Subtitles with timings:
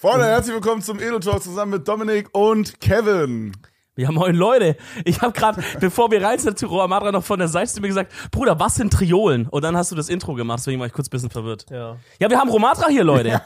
[0.00, 3.52] Freunde, herzlich willkommen zum Edo Talk zusammen mit Dominik und Kevin.
[3.96, 4.78] Ja, moin Leute.
[5.04, 7.88] Ich habe gerade, bevor wir rein sind zu Roamadra, noch von der Seite zu mir
[7.88, 9.46] gesagt, Bruder, was sind Triolen?
[9.46, 11.66] Und dann hast du das Intro gemacht, deswegen war ich kurz ein bisschen verwirrt.
[11.68, 11.98] Ja.
[12.18, 13.42] Ja, wir haben Romadra hier, Leute.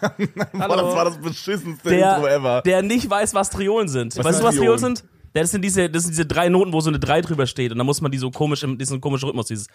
[0.53, 2.63] Boah, das war das beschissenste der, Intro ever.
[2.63, 4.17] der nicht weiß, was Triolen sind.
[4.17, 4.79] Was weißt sind du, was Triolen?
[4.79, 5.05] sind?
[5.35, 7.73] Das sind diese, das sind diese drei Noten, wo so eine drei drüber steht.
[7.73, 9.67] Und dann muss man die so komisch, im, diesen komischen Rhythmus, dieses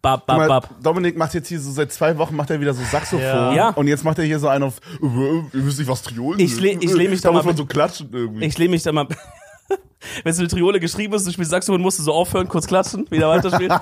[0.00, 0.82] Bab, Bab, mal, Bab.
[0.82, 3.54] Dominik macht jetzt hier so seit zwei Wochen macht er wieder so Saxophon Ja.
[3.54, 3.68] Ja.
[3.70, 6.54] und jetzt macht er hier so einen auf äh, ihr wisst nicht was Triolen Ich
[6.56, 6.62] sind.
[6.64, 8.46] leh- ich leh mich da da mal muss man so klatschen irgendwie.
[8.46, 9.06] Ich lehne mich da mal.
[10.24, 13.08] Wenn so eine Triole geschrieben ist, du spielst Saxophon, musst du so aufhören, kurz klatschen,
[13.10, 13.72] wieder weiterspielen.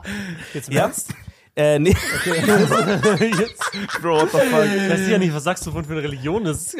[0.54, 0.82] Jetzt ja.
[0.82, 1.12] ernst?
[1.56, 1.90] Äh, nee.
[3.38, 3.70] Jetzt
[4.02, 4.50] Bro, what the fuck?
[4.50, 6.76] weiß ich ja nicht, was Saxophon für eine Religion ist.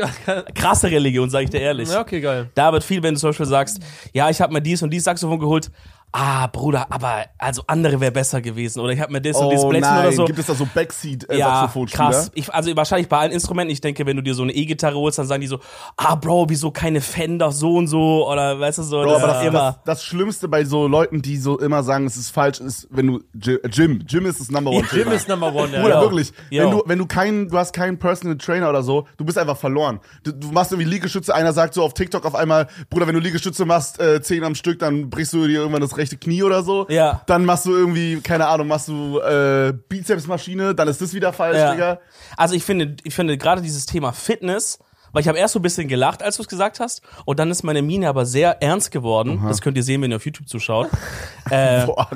[0.55, 1.89] Krasse Religion, sag ich dir ehrlich.
[1.89, 2.51] Ja, okay, geil.
[2.55, 3.81] Da wird viel, wenn du zum Beispiel sagst,
[4.13, 5.71] ja, ich habe mir dies und dies Saxophon geholt.
[6.17, 8.79] Ah, Bruder, aber also andere wäre besser gewesen.
[8.79, 10.25] Oder ich habe mir das und dieses Oh Blättchen nein, oder so.
[10.27, 12.31] gibt es da so Backseat äh, ja, krass.
[12.35, 13.73] Ich, also wahrscheinlich bei allen Instrumenten.
[13.73, 15.59] Ich denke, wenn du dir so eine E-Gitarre holst, dann sagen die so,
[15.97, 19.03] ah, Bro, wieso keine Fender so und so oder weißt du so.
[19.03, 19.59] Bro, das aber das, immer.
[19.59, 23.09] das, das Schlimmste bei so Leuten, die so immer sagen, es ist falsch, ist, wenn
[23.09, 24.87] du Gy- Gym, Gym ist das Number One.
[24.93, 25.83] Jim ist Number One, ja.
[25.83, 26.33] Bruder, wirklich.
[26.49, 29.57] Wenn du, wenn du keinen, du hast keinen Personal Trainer oder so, du bist einfach
[29.57, 29.99] verloren.
[30.23, 33.21] Du, du machst irgendwie Liegestütze, einer sagt so auf TikTok auf einmal, Bruder, wenn du
[33.21, 36.63] Liegestütze machst, äh, zehn am Stück, dann brichst du dir irgendwann das rechte Knie oder
[36.63, 36.87] so.
[36.89, 37.23] Ja.
[37.27, 41.57] Dann machst du irgendwie, keine Ahnung, machst du äh, Bizepsmaschine, dann ist das wieder falsch,
[41.57, 41.73] Ja.
[41.73, 41.99] Digga.
[42.37, 44.79] Also ich finde, ich finde gerade dieses Thema Fitness,
[45.13, 47.49] weil ich habe erst so ein bisschen gelacht, als du es gesagt hast, und dann
[47.51, 49.41] ist meine Miene aber sehr ernst geworden.
[49.47, 50.89] Das könnt ihr sehen, wenn ihr auf YouTube zuschaut.
[51.51, 52.09] äh, Boah,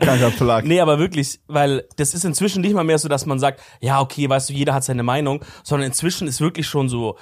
[0.00, 0.62] kranker Plug.
[0.62, 4.00] Nee, aber wirklich, weil das ist inzwischen nicht mal mehr so, dass man sagt, ja,
[4.00, 7.16] okay, weißt du, jeder hat seine Meinung, sondern inzwischen ist wirklich schon so,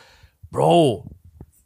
[0.51, 1.07] Bro,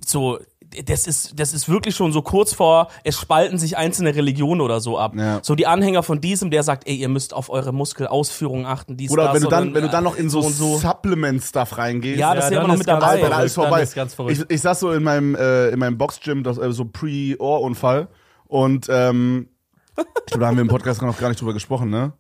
[0.05, 0.39] so,
[0.85, 4.81] das ist, das ist wirklich schon so kurz vor, es spalten sich einzelne Religionen oder
[4.81, 5.15] so ab.
[5.17, 5.41] Ja.
[5.43, 9.11] So die Anhänger von diesem, der sagt, ey, ihr müsst auf eure Muskelausführung achten, dies,
[9.11, 10.79] Oder das, wenn du dann, und wenn du dann noch in so, so.
[10.79, 12.19] Supplement-Stuff reingehst.
[12.19, 13.07] Ja, das ist ja dann immer noch ist mit dabei.
[13.07, 13.71] Alter, ist verrückt, vorbei.
[13.71, 14.39] Dann ist ganz verrückt.
[14.39, 18.09] Ich, ich saß so in meinem, äh, in meinem Boxgym, das, äh, so Pre-Ohr-Unfall.
[18.47, 19.49] Und ähm,
[19.97, 22.13] ich glaube, da haben wir im Podcast noch gar nicht drüber gesprochen, ne?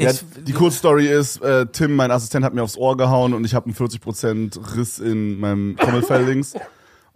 [0.00, 0.12] Ja,
[0.46, 3.66] die Kurzstory ist, äh, Tim, mein Assistent, hat mir aufs Ohr gehauen und ich habe
[3.66, 6.54] einen 40% Riss in meinem Trommelfell links.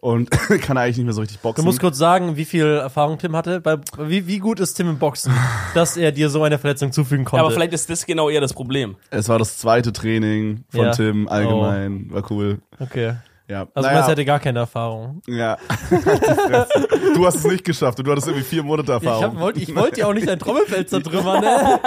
[0.04, 0.30] Und
[0.62, 1.64] kann eigentlich nicht mehr so richtig Du boxen.
[1.64, 3.60] musst kurz sagen, wie viel Erfahrung Tim hatte.
[3.60, 5.32] Bei, wie, wie gut ist Tim im Boxen,
[5.74, 7.44] dass er dir so eine Verletzung zufügen Ja, konnte?
[7.44, 8.96] aber vielleicht ist das genau eher das Problem.
[9.10, 10.90] es war das zweite Training von Ja.
[10.90, 12.06] Tim allgemein.
[12.10, 12.58] War cool.
[12.80, 13.14] Okay.
[13.46, 13.68] Ja.
[13.74, 14.08] Also naja, naja.
[14.10, 15.22] hätte gar keine Erfahrung.
[15.28, 15.56] ja.
[17.14, 19.38] Du hast es nicht geschafft und du hattest irgendwie vier Monate Erfahrung.
[19.38, 21.80] wollt, ich wollte ja auch nicht dein Trommelfeld zertrümmern, ne?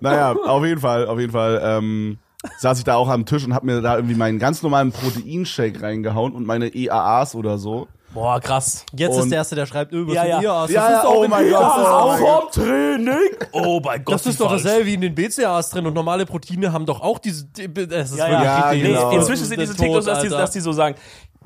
[0.00, 2.18] Naja, auf jeden Fall, auf jeden Fall ähm,
[2.58, 5.80] saß ich da auch am Tisch und hab mir da irgendwie meinen ganz normalen Proteinshake
[5.82, 7.88] reingehauen und meine EAAs oder so.
[8.14, 8.84] Boah, krass.
[8.94, 10.42] Jetzt Und- ist der Erste, der schreibt, öh, was Ja, ja, hast.
[10.44, 12.18] Ja, das ja, ist oh im mein Gott, BCAAs oh auch.
[12.18, 12.52] Gott.
[12.52, 13.16] Training?
[13.52, 14.14] Oh mein Gott.
[14.16, 14.64] Das ist doch falsch.
[14.64, 17.46] dasselbe wie in den BCAAs drin und normale Proteine haben doch auch diese.
[17.46, 18.72] Das ist Ja, wirklich ja.
[18.98, 19.10] Genau.
[19.12, 20.94] Inzwischen sind diese TikToks, dass die, dass die so sagen,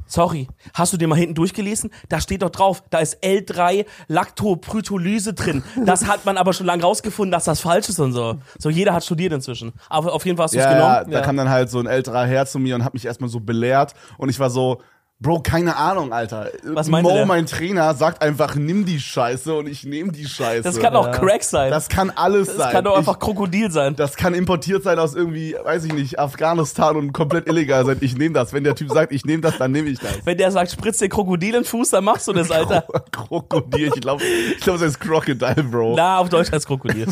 [0.06, 1.90] sorry, hast du dir mal hinten durchgelesen?
[2.08, 5.62] Da steht doch drauf, da ist L3 Lactoprytolyse drin.
[5.84, 8.38] Das hat man aber schon lange rausgefunden, dass das falsch ist und so.
[8.58, 9.72] So, jeder hat studiert inzwischen.
[9.88, 11.10] Aber auf jeden Fall hast du es Ja, ja, genommen.
[11.12, 11.24] da Ja.
[11.24, 13.94] kam dann halt so ein älterer Herr zu mir und hat mich erstmal so belehrt
[14.18, 14.80] und ich war so,
[15.18, 16.50] Bro, keine Ahnung, Alter.
[16.62, 17.24] Was meinte Mo, der?
[17.24, 20.60] mein Trainer, sagt einfach, nimm die Scheiße und ich nehm die Scheiße.
[20.62, 21.12] Das kann auch Ja.
[21.12, 21.70] Crack sein.
[21.70, 22.70] Das, Das kann alles sein.
[22.70, 23.96] kann doch Ich- einfach Krokodil sein.
[23.96, 27.96] das kann importiert sein aus irgendwie, weiß ich nicht, Afghanistan und komplett illegal sein.
[28.02, 28.52] Ich nehme das.
[28.52, 30.18] Wenn der Typ sagt, ich nehme das, dann nehme ich das.
[30.26, 32.84] Wenn der sagt, spritz dir Krokodil in den Fuß, dann machst du das, Alter.
[33.10, 35.94] Krokodil, ich glaube, ich glaub, das heißt Crocodile, Bro.
[35.96, 37.06] Na, auf Deutsch heißt Krokodil.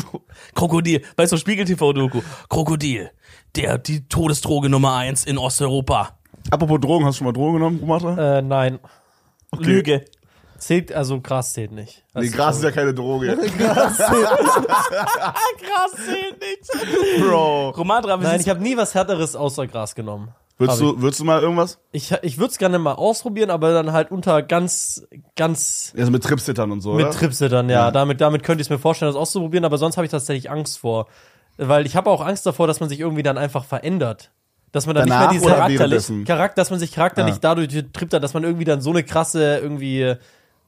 [0.53, 1.01] Krokodil.
[1.17, 2.21] Weißt du, Spiegel TV-Doku.
[2.49, 3.09] Krokodil.
[3.55, 6.19] Der, die Todesdroge Nummer eins in Osteuropa.
[6.51, 8.37] Apropos Drogen, hast du schon mal Drogen genommen, Romatra?
[8.37, 8.79] Äh, nein.
[9.57, 10.05] Lüge.
[10.57, 12.03] Zählt, also Gras zählt nicht.
[12.13, 13.37] Das nee, Gras ist ja keine Droge.
[13.57, 13.97] Krass,
[16.05, 17.21] zählt nicht.
[17.21, 17.69] Bro.
[17.71, 20.29] Romandra, wie Nein, sieht's- ich habe nie was Härteres außer Gras genommen.
[20.57, 21.79] Würdest du, würdest du mal irgendwas?
[21.91, 26.23] Ich, ich würde es gerne mal ausprobieren, aber dann halt unter ganz, ganz Also mit
[26.23, 27.13] Tripsittern und so, mit oder?
[27.13, 27.87] Tripsittern, ja.
[27.87, 27.91] Ja.
[27.91, 30.79] Damit, damit könnte ich es mir vorstellen, das auszuprobieren, aber sonst habe ich tatsächlich Angst
[30.79, 31.07] vor.
[31.57, 34.31] Weil ich habe auch Angst davor, dass man sich irgendwie dann einfach verändert.
[34.75, 36.25] Dass man dann Danach nicht mehr diese charakterlich-?
[36.25, 37.39] Charakter, dass man sich charakterlich Ja.
[37.39, 40.15] dadurch trippt, dass man irgendwie dann so eine krasse irgendwie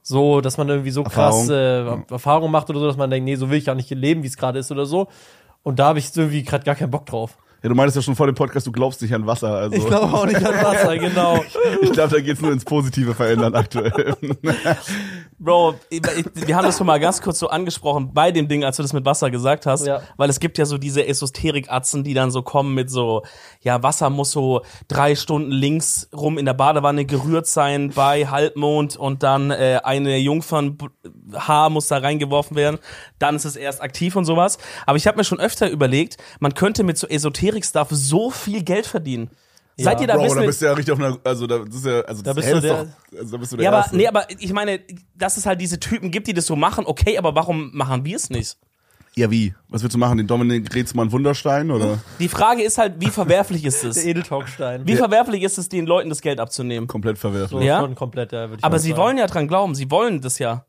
[0.02, 1.40] so, dass man irgendwie so Erfahrung.
[1.46, 4.22] krasse Erfahrung macht oder so, dass man denkt, nee, so will ich gar nicht leben,
[4.22, 5.08] wie es gerade ist oder so.
[5.62, 7.36] Und da habe ich irgendwie gerade gar keinen Bock drauf.
[7.62, 9.52] Ja, du meintest ja schon vor dem Podcast, du glaubst nicht an Wasser.
[9.52, 11.42] Also Ich glaube auch nicht an Wasser, genau.
[11.82, 14.14] ich glaube, da geht's nur ins Positive verändern aktuell.
[15.40, 16.00] Bro, ich,
[16.34, 18.92] wir haben das schon mal ganz kurz so angesprochen bei dem Ding, als du das
[18.92, 20.02] mit Wasser gesagt hast, Ja.
[20.16, 23.22] weil es gibt ja so diese Esoterik-Atzen, die dann so kommen mit so,
[23.60, 28.96] ja, Wasser muss so drei Stunden links rum in der Badewanne gerührt sein bei Halbmond
[28.96, 32.78] und dann äh, eine Jungfernhaar muss da reingeworfen werden,
[33.18, 34.58] dann ist es erst aktiv und sowas.
[34.86, 37.06] Aber ich habe mir schon öfter überlegt, man könnte mit so
[37.48, 39.30] Esoterik-Stuff so viel Geld verdienen.
[39.80, 41.74] Seid ihr da Bro, wissen da bist du ja richtig auf einer, also da das
[41.76, 43.64] ist ja, also Da das bist du ist der- doch, also da bist du der
[43.64, 43.96] Ja, aber, Erste.
[43.96, 44.80] nee, aber ich meine,
[45.14, 48.16] dass es halt diese Typen gibt, die das so machen, okay, aber warum machen wir
[48.16, 48.56] es nicht?
[49.14, 49.54] Ja, wie?
[49.68, 50.18] Was willst du machen?
[50.18, 51.98] Den Dominik Reetzmann Wunderstein oder?
[52.18, 54.04] Die Frage ist halt, wie verwerflich ist Der es?
[54.04, 54.84] Edeltalkstein.
[54.86, 56.88] Wie verwerflich ist es, den Leuten das Geld abzunehmen?
[56.88, 57.60] Komplett verwerflich.
[57.60, 57.78] so Ja?
[57.80, 59.00] schon komplett, ja, Aber sie sagen.
[59.00, 60.64] wollen ja dran glauben, sie wollen das ja.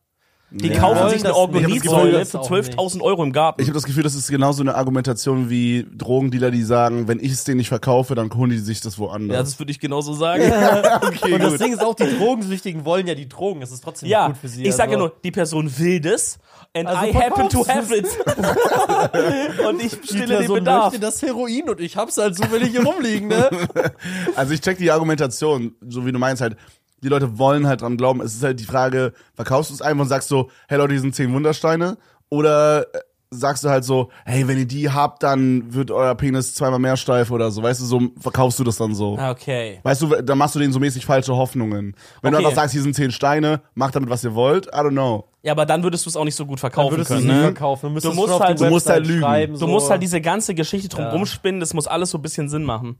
[0.51, 0.79] Die Ja.
[0.79, 3.61] kaufen sich eine das für auch 12.000 Euro im Garten.
[3.61, 7.31] Ich habe das Gefühl, das ist genauso eine Argumentation wie Drogendealer, die sagen, wenn ich
[7.31, 9.37] es denen nicht verkaufe, dann holen die sich das ja, woanders.
[9.51, 10.41] das würde ich genauso sagen.
[11.01, 11.61] okay, Und das gut.
[11.61, 13.61] Ding ist auch, die Drogensüchtigen wollen ja die Drogen.
[13.61, 14.63] Es ist trotzdem Ja, gut für sie.
[14.65, 16.39] ich sage ja also- nur, die Person will das
[16.73, 18.05] and Also I happen to have it.
[19.67, 20.85] und ich Die stille den Bedarf.
[20.93, 23.49] möchte das Heroin und ich hab's halt zufällig hier rumliegen, ne?
[24.35, 26.55] Also ich check die Argumentation, so wie du meinst halt,
[27.03, 28.21] die Leute wollen halt dran glauben.
[28.21, 30.99] Es ist halt die Frage, verkaufst du es einfach und sagst so, hey Leute, die
[30.99, 31.97] sind zehn Wundersteine?
[32.29, 32.99] Oder äh,
[33.31, 36.97] sagst du halt so, hey, wenn ihr die habt, dann wird euer Penis zweimal mehr
[36.97, 37.61] steif oder so.
[37.61, 39.17] Weißt du, so verkaufst du das dann so.
[39.19, 39.79] Okay.
[39.83, 41.95] Weißt du, dann machst du denen so mäßig falsche Hoffnungen.
[42.21, 42.41] Wenn Okay.
[42.43, 45.25] du einfach sagst, hier sind zehn Steine, macht damit, was ihr wollt, I don't know.
[45.43, 47.35] Ja, aber dann würdest du es auch nicht so gut Dann verkaufen es können, nicht
[47.35, 47.41] ne?
[47.43, 47.93] verkaufen.
[47.95, 49.21] Du, Du musst halt- du musst halt lügen.
[49.21, 49.67] Schreiben, Du so.
[49.67, 51.11] musst halt diese ganze Geschichte drum Ja.
[51.11, 52.97] rumspinnen, das muss alles so ein bisschen Sinn machen.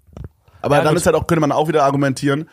[0.61, 0.99] Aber Ja, dann gut.
[1.01, 2.47] ist halt auch, könnte man auch wieder argumentieren,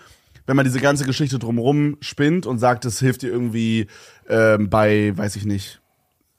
[0.46, 3.86] wenn man diese ganze Geschichte drumrum spinnt und sagt, es hilft dir irgendwie
[4.28, 5.80] ähm, bei, weiß ich nicht,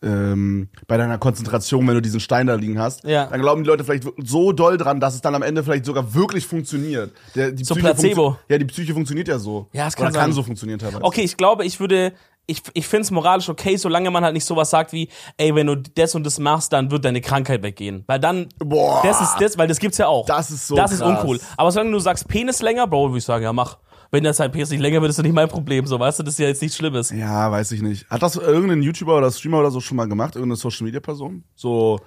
[0.03, 3.25] ähm, bei deiner Konzentration, wenn du diesen Stein da liegen hast, Ja.
[3.25, 6.13] dann glauben die Leute vielleicht so doll dran, dass es dann am Ende vielleicht sogar
[6.13, 7.11] wirklich funktioniert.
[7.35, 8.37] Der, die So Psyche Placebo.
[8.47, 9.67] Ja, die Psyche funktioniert ja so.
[9.73, 11.03] Ja, es kann Oder kann so funktionieren teilweise.
[11.03, 12.13] Okay, ich glaube, ich würde,
[12.45, 15.65] ich, ich finde es moralisch okay, solange man halt nicht sowas sagt wie, ey, wenn
[15.65, 18.03] du das und das machst, dann wird deine Krankheit weggehen.
[18.05, 19.01] Weil dann, Boah.
[19.03, 20.27] das ist das, weil das gibt's ja auch.
[20.27, 21.21] Das ist so Das ist krass.
[21.23, 21.39] uncool.
[21.57, 23.79] Aber solange du sagst Penis länger, Bro, würde ich sagen, ja, mach.
[24.11, 26.23] Wenn das halt Penis nicht länger wird, ist das nicht mein Problem, so, weißt du,
[26.23, 27.09] das ist ja jetzt nichts Schlimmes.
[27.11, 28.09] Ja, weiß ich nicht.
[28.09, 30.35] Hat das irgendein YouTuber oder Streamer oder so schon mal gemacht?
[30.35, 31.43] Irgendeine Social Media Person?
[31.55, 31.99] So,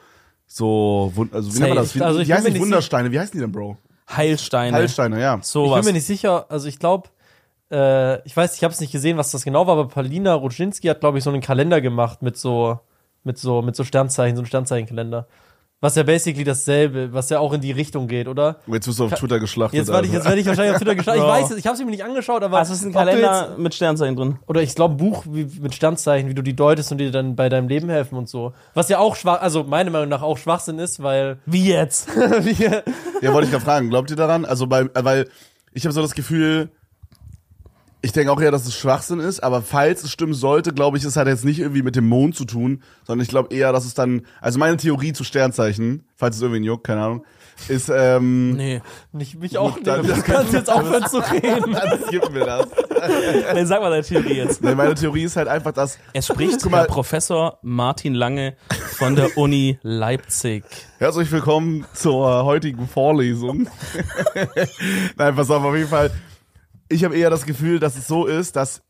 [0.46, 1.94] so, also wie nennt man das?
[1.94, 3.12] Wie, Also ich wie heißen die nicht Wundersteine?
[3.12, 3.76] Wie heißen die denn, Bro?
[4.16, 4.76] Heilsteine.
[4.76, 5.36] Heilsteine, ja.
[5.38, 5.80] Ich Sowas.
[5.80, 7.08] bin mir nicht sicher, also ich glaube,
[7.70, 10.88] äh, ich weiß, ich habe es nicht gesehen, was das genau war, aber Paulina Rudzinski
[10.88, 12.80] hat, glaube ich, so einen Kalender gemacht mit so,
[13.22, 15.28] mit so, mit so Sternzeichen, so einen Sternzeichenkalender.
[15.82, 18.56] Was ja basically dasselbe, was ja auch in die Richtung geht, oder?
[18.66, 19.78] Jetzt wirst du auf Twitter geschlachtet.
[19.78, 21.22] Jetzt werde ich, jetzt werde ich wahrscheinlich auf Twitter gestartet.
[21.22, 22.58] Ich weiß es, ich habe es mir nicht angeschaut, aber.
[22.58, 24.38] Also es ist ein Kalender Jetzt, mit Sternzeichen drin.
[24.46, 27.34] oder ich glaube, ein Buch wie, mit Sternzeichen, wie du die deutest und dir dann
[27.34, 28.52] bei deinem Leben helfen und so.
[28.74, 31.38] Was ja auch schwach, also meiner Meinung nach auch Schwachsinn ist, weil.
[31.46, 32.14] Wie jetzt?
[32.16, 32.84] wir,
[33.22, 33.88] Ja, wollte ich gerade fragen.
[33.88, 34.44] Glaubt ihr daran?
[34.44, 35.28] Also, bei, äh, weil
[35.72, 36.68] ich habe so das Gefühl,
[38.02, 41.04] ich denke auch eher, dass es Schwachsinn ist, aber falls es stimmen sollte, glaube ich,
[41.04, 43.84] es hat jetzt nicht irgendwie mit dem Mond zu tun, sondern ich glaube eher, dass
[43.84, 47.24] es dann, also meine Theorie zu Sternzeichen, falls es irgendwie juckt, keine Ahnung,
[47.68, 48.80] ist, ähm, Nee.
[49.12, 49.86] nicht, mich auch nicht.
[49.86, 51.72] Dann- Du kannst jetzt aufhören zu reden.
[51.72, 52.66] dann gib mir das.
[53.54, 54.62] Dann sag mal deine Theorie jetzt.
[54.62, 56.78] Nee, meine Theorie ist halt einfach, dass Es spricht mal.
[56.80, 58.54] Herr Professor Martin Lange
[58.96, 60.64] von der Uni Leipzig.
[60.98, 63.68] Herzlich willkommen zur heutigen Vorlesung.
[65.16, 66.10] Nein, pass auf, auf jeden Fall.
[66.90, 68.82] Ich habe eher das Gefühl, dass es so ist, dass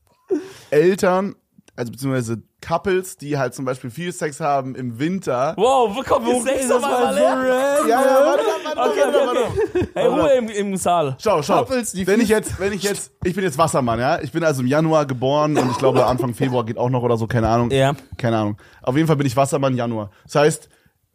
[0.71, 1.37] Eltern,
[1.77, 5.55] also beziehungsweise Couples, die halt zum Beispiel viel Sex haben im Winter.
[5.57, 7.79] Wow, wo kommt die Sex auf einmal her?
[7.87, 9.39] Ja, ja, warte, warte, warte, Okay, warte, okay,
[9.75, 9.89] warte.
[9.95, 11.17] Hey, Ruhe im, im Saal.
[11.23, 11.59] Schau, schau.
[11.59, 14.21] Couples, die wenn ich jetzt, wenn ich jetzt, ich bin jetzt Wassermann, ja.
[14.23, 17.19] Ich bin also im Januar geboren und ich glaube Anfang Februar geht auch noch oder
[17.19, 17.71] so, keine Ahnung.
[17.71, 17.95] Ja.
[18.17, 18.57] Keine Ahnung.
[18.83, 20.11] Auf jeden Fall bin ich Wassermann Januar.
[20.25, 20.69] Das heißt,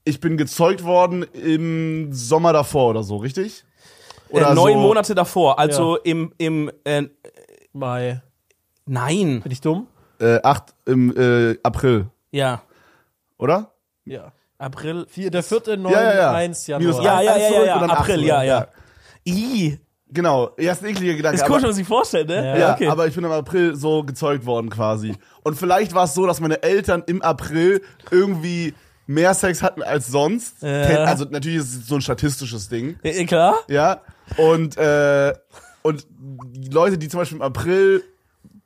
[0.04, 3.66] ich bin gezeugt worden im Sommer davor oder so, richtig?
[4.30, 7.04] Oder äh, neun so, Monate davor, also im, im, äh,
[7.74, 8.22] Mai.
[8.86, 9.88] nein, Bin ich dumm?
[10.20, 12.62] Äh, acht im äh, April, ja,
[13.38, 13.72] oder?
[14.06, 14.32] Ja.
[14.58, 16.32] April, Vier, der vierte, neun, Ja, ja, ja.
[16.32, 16.90] eins Januar.
[16.94, 18.68] Minus ja, eins, ja, ja, ja, und dann acht April, ja, ja.
[19.28, 21.36] I, Genau, erst ein ekliger Gedanke.
[21.36, 22.36] ist aber- komisch, wenn man sich vorstellt, ne?
[22.36, 22.88] Ja, Ja, okay.
[22.88, 25.14] aber ich bin im April so gezeugt worden quasi.
[25.44, 28.76] Und vielleicht war es so, dass meine Eltern im April irgendwie
[29.08, 30.62] mehr Sex hatten als sonst.
[30.62, 31.04] Ja.
[31.06, 33.56] Also natürlich ist es so ein statistisches Ding, Ja, ja, klar.
[33.68, 34.02] ja.
[34.38, 35.34] Und äh,
[35.84, 36.08] und
[36.72, 38.04] Leute, die zum Beispiel im April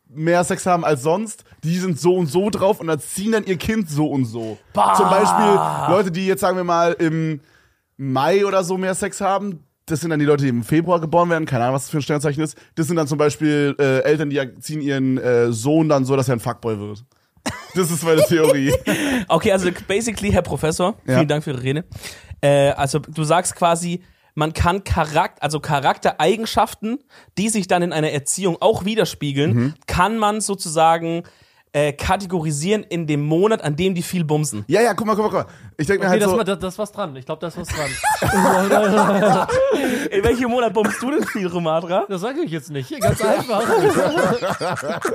[0.07, 3.57] mehr Sex haben als sonst, die sind so und so drauf und erziehen dann ihr
[3.57, 4.57] Kind so und so.
[4.73, 4.95] Bah.
[4.95, 7.41] Zum Beispiel Leute, die jetzt sagen wir mal im
[7.97, 11.29] Mai oder so mehr Sex haben, das sind dann die Leute, die im Februar geboren
[11.29, 12.55] werden, keine Ahnung, was das für ein Sternzeichen ist.
[12.75, 16.29] Das sind dann zum Beispiel äh, Eltern, die erziehen ihren äh, Sohn dann so, dass
[16.29, 17.03] er ein Fuckboy wird.
[17.75, 18.73] Das ist meine Theorie.
[19.27, 21.15] Okay, also basically, Herr Professor, Ja.
[21.17, 21.85] vielen Dank für Ihre Rede.
[22.41, 24.01] Äh, also du sagst quasi,
[24.35, 26.99] man kann Charakter, also Charaktereigenschaften,
[27.37, 29.73] die sich dann in einer Erziehung auch widerspiegeln, Mhm.
[29.87, 31.23] kann man sozusagen
[31.71, 34.65] äh, kategorisieren in dem Monat, an dem die viel bumsen.
[34.67, 35.53] Ja, ja, guck mal, guck mal, guck mal.
[35.77, 37.15] Ich denke mir Okay, halt das, so, war- das, das ist was dran.
[37.15, 37.89] Ich glaube, das ist was dran.
[40.11, 42.05] In welchem Monat bummst du denn viel, Romatra?
[42.09, 42.89] Das sage ich jetzt nicht.
[42.99, 43.61] Ganz einfach.
[43.69, 43.77] Nein,
[44.79, 45.09] guck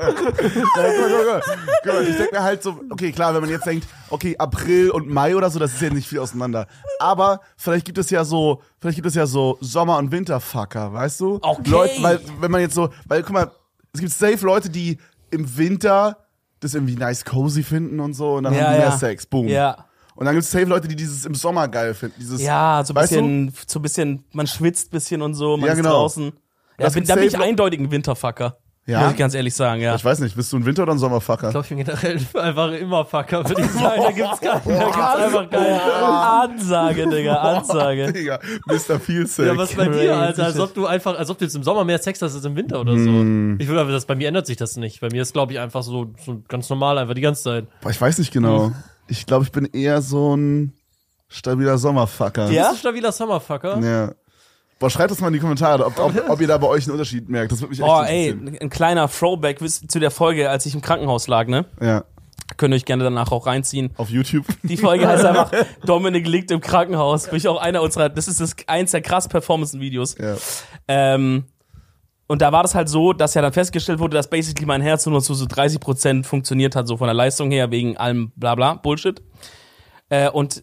[0.76, 1.42] mal, guck mal,
[1.82, 4.90] guck mal, ich denke mir halt so, okay, klar, wenn man jetzt denkt, okay, April
[4.90, 6.66] und Mai oder so, das ist ja nicht viel auseinander.
[6.98, 11.20] Aber vielleicht gibt es ja so, vielleicht gibt es ja so Sommer- und Winterfucker, weißt
[11.20, 11.38] du?
[11.42, 11.68] Okay.
[11.70, 13.50] Leute, weil, wenn man jetzt so, weil, guck mal,
[13.92, 14.98] es gibt safe Leute, die
[15.30, 16.18] im Winter
[16.64, 18.96] das irgendwie nice cozy finden und so und dann Ja, haben die mehr ja.
[18.98, 19.48] Sex, boom.
[19.48, 19.86] Ja.
[20.16, 22.16] Und dann gibt es safe Leute, die dieses im Sommer geil finden.
[22.20, 23.00] Dieses, Ja, so ein du?
[23.00, 25.90] bisschen, so ein bisschen, man schwitzt ein bisschen und so, man Ja, ist genau.
[25.90, 26.24] draußen.
[26.26, 26.32] Ja,
[26.78, 28.58] Das bin, da bin ich eindeutig ein Winterfucker.
[28.86, 29.00] Ja?
[29.04, 29.94] Muss ich ganz ehrlich sagen, ja.
[29.94, 31.46] Ich weiß nicht, bist du ein Winter- oder ein Sommerfucker?
[31.48, 34.02] Ich glaube, ich bin generell einfach immer Fucker, würde ich sagen.
[34.02, 34.78] Da gibt's keinen.
[34.78, 35.80] Da gibt's einfach keinen.
[36.50, 38.12] Ansage, Digga, Ansage.
[38.12, 39.00] Digga, Mr.
[39.00, 39.48] Feel Sex.
[39.48, 40.44] Ja, was bei dir, Alter?
[40.44, 42.56] Als ob du einfach, als ob du jetzt im Sommer mehr Sex hast als im
[42.56, 43.06] Winter oder so.
[43.06, 43.56] Hm.
[43.58, 45.00] Ich würde aber, das, bei mir ändert sich das nicht.
[45.00, 47.66] Bei mir ist, glaube ich, einfach so, so ganz normal, einfach die ganze Zeit.
[47.80, 48.72] Boah, ich weiß nicht genau.
[49.08, 50.74] Ich glaube, ich bin eher so ein
[51.28, 52.50] stabiler Sommerfucker.
[52.50, 52.64] Ja?
[52.68, 53.78] Bist du stabiler Summerfucker?
[53.80, 54.12] Ja.
[54.84, 56.92] Boah, schreibt das mal in die Kommentare, ob, ob, ob ihr da bei euch einen
[56.92, 57.50] Unterschied merkt.
[57.50, 58.58] Das würde mich echt Boah, ey, interessieren.
[58.60, 61.64] ein kleiner Throwback zu der Folge, als ich im Krankenhaus lag, ne?
[61.80, 62.04] Ja,
[62.58, 63.94] Könnt ihr euch gerne danach auch reinziehen.
[63.96, 64.44] auf YouTube.
[64.62, 65.50] Die Folge heißt einfach
[65.86, 67.28] Dominik liegt im Krankenhaus.
[67.28, 70.16] Bin ich auch einer unserer, das ist das eins der krass Performance-Videos.
[70.18, 70.36] Ja.
[70.86, 71.44] Ähm,
[72.26, 75.06] und da war das halt so, dass ja dann festgestellt wurde, dass basically mein Herz
[75.06, 79.22] nur zu so 30% funktioniert hat, so von der Leistung her, wegen allem Blabla, Bullshit.
[80.10, 80.62] Äh, und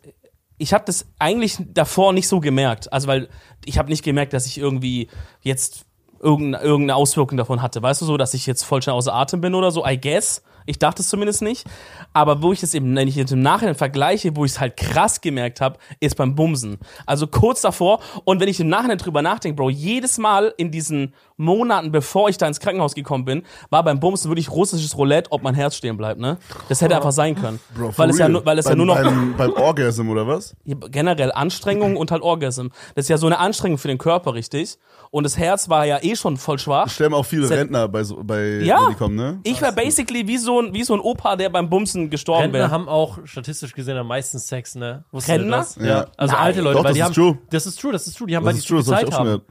[0.62, 2.94] ich habe das eigentlich davor nicht so gemerkt.
[2.94, 3.30] Also, weil
[3.66, 5.10] ich habe nicht gemerkt, dass ich irgendwie
[5.42, 5.86] jetzt
[6.20, 7.82] irgendeine, Auswirkung davon hatte.
[7.82, 9.86] Weißt du so, dass ich jetzt voll schnell außer Atem bin oder so?
[9.86, 10.44] I guess.
[10.68, 11.66] Ich dachte es zumindest nicht.
[12.14, 14.78] Aber wo ich es eben, wenn ich jetzt im Nachhinein vergleiche, wo ich es halt
[14.78, 16.78] krass gemerkt habe, ist beim Bumsen.
[17.08, 18.00] Also kurz davor.
[18.26, 22.38] Und wenn ich im Nachhinein drüber nachdenke, Bro, jedes Mal in diesen Monaten, bevor ich
[22.38, 25.98] da ins Krankenhaus gekommen bin, war beim Bumsen wirklich russisches Roulette, ob mein Herz stehen
[25.98, 26.38] bleibt, ne?
[26.70, 27.60] Das hätte einfach sein können.
[27.76, 30.56] Bro, weil es ja, weil es ja beim, nur noch Beim, beim Orgasm oder was?
[30.66, 32.68] generell Anstrengung und halt Orgasm.
[32.96, 34.78] Das ist ja so eine Anstrengung für den Körper, richtig?
[35.10, 36.90] Und das Herz war ja eh schon voll schwach.
[36.90, 38.82] Sterben auch viele Seit- Rentner bei, so, bei Ja.
[38.84, 39.40] wenn die kommen, ne?
[39.44, 42.60] Ich war basically wie so ein, wie so ein Opa, der beim Bumsen gestorben Rentner
[42.60, 42.72] wäre.
[42.72, 45.04] haben auch statistisch gesehen am meisten Sex, ne?
[45.12, 45.58] Wusstet ihr Rentner?
[45.58, 45.76] das?
[45.76, 46.06] Ja.
[46.18, 46.44] Also Nein.
[46.44, 47.14] alte Leute, Doch, weil das die ist haben.
[47.14, 47.38] true.
[47.50, 48.28] Das ist true, das ist true.
[48.28, 49.24] Die haben, Das weil die ist true, das ich Zeit haben.
[49.26, 49.42] gehört.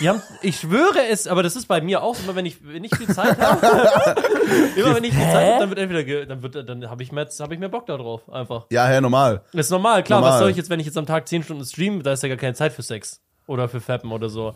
[0.00, 2.84] Die haben, ich schwöre es, aber das ist bei mir auch immer, wenn ich, wenn
[2.84, 3.60] ich viel Zeit habe.
[4.76, 7.28] immer wenn ich viel Zeit habe, dann wird entweder, dann wird, dann habe ich mehr,
[7.40, 8.66] habe ich mehr Bock da drauf, einfach.
[8.70, 9.42] Ja, hä, normal.
[9.52, 10.20] Das ist normal, klar.
[10.20, 10.34] Normal.
[10.34, 12.28] Was soll ich jetzt, wenn ich jetzt am Tag 10 Stunden stream, da ist ja
[12.28, 13.20] gar keine Zeit für Sex.
[13.46, 14.54] Oder für Fappen oder so.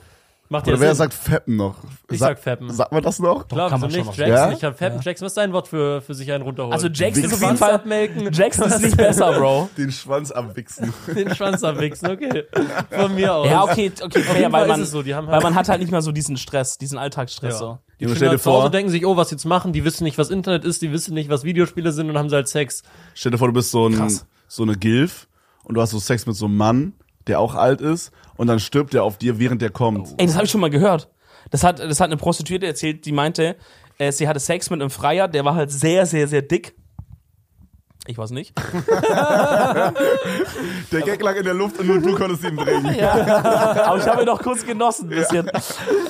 [0.52, 0.99] Macht ja Oder wer Sinn.
[0.99, 1.76] sagt Feppen noch?
[2.11, 2.71] Ich sag Feppen.
[2.71, 3.49] Sagt man das noch?
[3.49, 4.04] Klar, kann man nicht?
[4.04, 4.52] Jackson, Ja?
[4.52, 5.00] ich hab Fappen.
[5.00, 6.73] Jackson, was ist dein Wort für, für sich einen runterholen?
[6.75, 7.73] Also Jackson ist auf jeden Schwanz Fall.
[7.73, 9.71] abmelken, Jackson ist nicht besser, Bro.
[9.78, 10.92] Den Schwanz abwichsen.
[11.16, 12.44] den Schwanz abwichsen, okay.
[12.90, 13.49] Von mir aus.
[13.49, 15.80] Ja, okay, okay, fair, jeden weil man, so, die haben weil halt- man hat halt
[15.80, 17.59] nicht mehr so diesen Stress, diesen Alltagsstress Ja.
[17.59, 17.78] so.
[17.99, 20.28] Die Kinder stell dir vor- denken sich, oh, was jetzt machen, die wissen nicht, was
[20.30, 22.82] Internet ist, die wissen nicht, was Videospiele sind und haben sie halt Sex.
[23.14, 24.26] Stell dir vor, du bist so, ein, Krass.
[24.49, 25.28] so eine Gilf
[25.64, 26.92] und du hast so Sex mit so einem Mann,
[27.26, 30.14] der auch alt ist und dann stirbt der auf dir, während der kommt.
[30.19, 31.09] Ey, das habe ich schon mal gehört.
[31.50, 33.57] Das hat, das hat eine Prostituierte erzählt, die meinte,
[33.99, 36.75] äh, sie hatte Sex mit einem Freier, der war halt sehr, sehr, sehr dick.
[38.09, 38.52] Ich weiß nicht.
[40.91, 42.85] Der Gag lag in der Luft und nur du konntest ihn bringen.
[43.00, 45.49] Aber ich habe ihn noch kurz genossen, ein bisschen.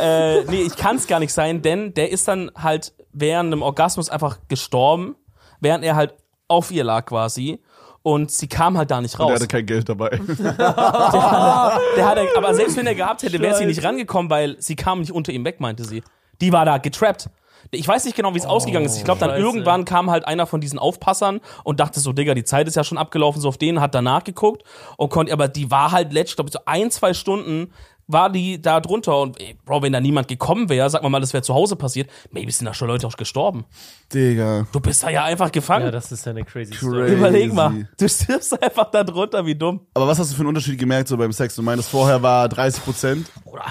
[0.00, 3.60] Äh, nee, ich kann es gar nicht sein, denn der ist dann halt während einem
[3.60, 5.16] Orgasmus einfach gestorben,
[5.60, 6.14] während er halt
[6.48, 7.60] auf ihr lag quasi.
[8.02, 9.34] Und sie kam halt da nicht Der raus.
[9.34, 10.10] hatte kein Geld dabei.
[10.38, 15.00] Der hatte, aber selbst wenn er gehabt hätte, wäre sie nicht rangekommen, weil sie kam
[15.00, 16.02] nicht unter ihm weg, meinte sie.
[16.40, 17.28] Die war da getrappt.
[17.70, 18.96] Ich weiß nicht genau, wie es ausgegangen ist.
[18.96, 19.42] Ich glaube, dann Scheiße.
[19.42, 22.82] irgendwann kam halt einer von diesen Aufpassern und dachte so, Digga, die Zeit ist ja
[22.84, 24.62] schon abgelaufen, so auf den, hat danach geguckt
[24.96, 27.72] und konnte, aber die war halt letzt, glaube ich, so ein, zwei Stunden
[28.12, 31.20] war die da drunter und ey, Bro, wenn da niemand gekommen wäre, sag mal mal,
[31.20, 33.64] das wäre zu Hause passiert, maybe sind da schon Leute auch gestorben.
[34.12, 34.66] Digga.
[34.72, 35.86] Du bist da ja einfach gefangen.
[35.86, 37.02] Ja, das ist ja eine crazy Story.
[37.02, 37.14] Crazy.
[37.14, 39.80] Überleg mal, du stirbst einfach da drunter, wie dumm.
[39.94, 41.54] Aber was hast du für einen Unterschied gemerkt so beim Sex?
[41.54, 43.26] Du meinst, vorher war 30 Prozent.
[43.44, 43.64] Oder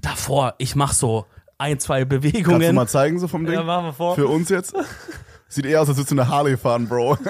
[0.00, 1.26] davor, ich mach so
[1.58, 2.74] ein, zwei Kannst du Bewegungen.
[2.74, 3.54] mal zeigen so vom Ding?
[3.54, 4.14] Ja, machen wir vor.
[4.14, 4.74] Für uns jetzt?
[5.52, 7.16] Sieht eher aus, als würdest du eine Harley fahren, Bro.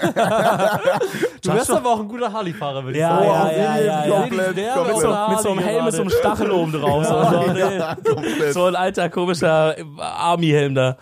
[1.43, 3.27] Du wärst aber auch ein guter Harley-Fahrer, würde ich Ja, sagen.
[3.27, 4.21] ja, auf ja, ja, ja.
[4.21, 4.95] Komplett, Der komplett.
[4.97, 6.11] auf einer mit so einem Helm mit so einem.
[6.11, 7.05] Stachel oben drauf.
[7.05, 7.13] So,
[7.53, 8.53] so, ja, komplett.
[8.55, 10.99] so ein alter komischer Army-Helm da.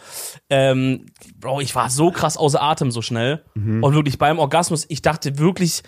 [0.48, 1.04] Ähm,
[1.38, 3.44] Bro, ich war so krass außer Atem so schnell.
[3.54, 5.82] Und wirklich beim Orgasmus, ich dachte wirklich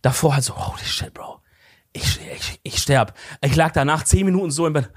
[0.00, 1.40] davor halt so, holy shit, Bro.
[1.92, 3.14] Ich, ich, ich sterb.
[3.44, 4.90] Ich lag danach zehn Minuten so im Bett.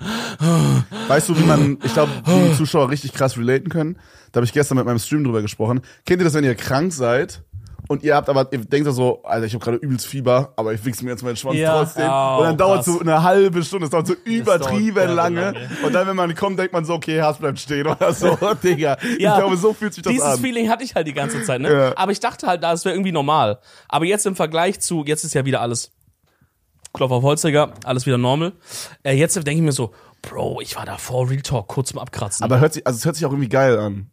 [1.08, 3.98] Weißt du, wie man, ich glaube, die Zuschauer richtig krass relaten können?
[4.32, 5.82] Da habe ich gestern mit meinem Stream drüber gesprochen.
[6.06, 7.44] Kennt ihr das, wenn ihr krank seid
[7.88, 10.74] und ihr habt aber, ihr denkt ja so, Alter, ich habe gerade übelst Fieber, aber
[10.74, 11.80] ich wichse mir jetzt meinen Schwanz Ja.
[11.80, 12.08] trotzdem.
[12.10, 12.94] Oh, und dann dauert krass.
[12.94, 15.42] so eine halbe Stunde, es dauert so übertrieben dauert lange.
[15.42, 15.70] lange.
[15.84, 18.38] Und dann, wenn man kommt, denkt man so, okay, Hass bleibt stehen oder so.
[18.64, 19.34] Digga, Ja.
[19.34, 20.40] ich glaube, so fühlt sich das Dieses an.
[20.40, 21.72] Feeling hatte ich halt die ganze Zeit, ne?
[21.74, 21.94] Ja.
[21.98, 23.60] Aber ich dachte halt, das wäre irgendwie normal.
[23.90, 25.92] Aber jetzt im Vergleich zu, jetzt ist ja wieder alles
[26.94, 28.54] Klopf auf Holziger, alles wieder normal.
[29.04, 32.44] Äh, jetzt denke ich mir so, Bro, ich war davor Real Talk kurz zum Abkratzen.
[32.44, 34.12] Aber hört sich, also es hört sich auch irgendwie geil an.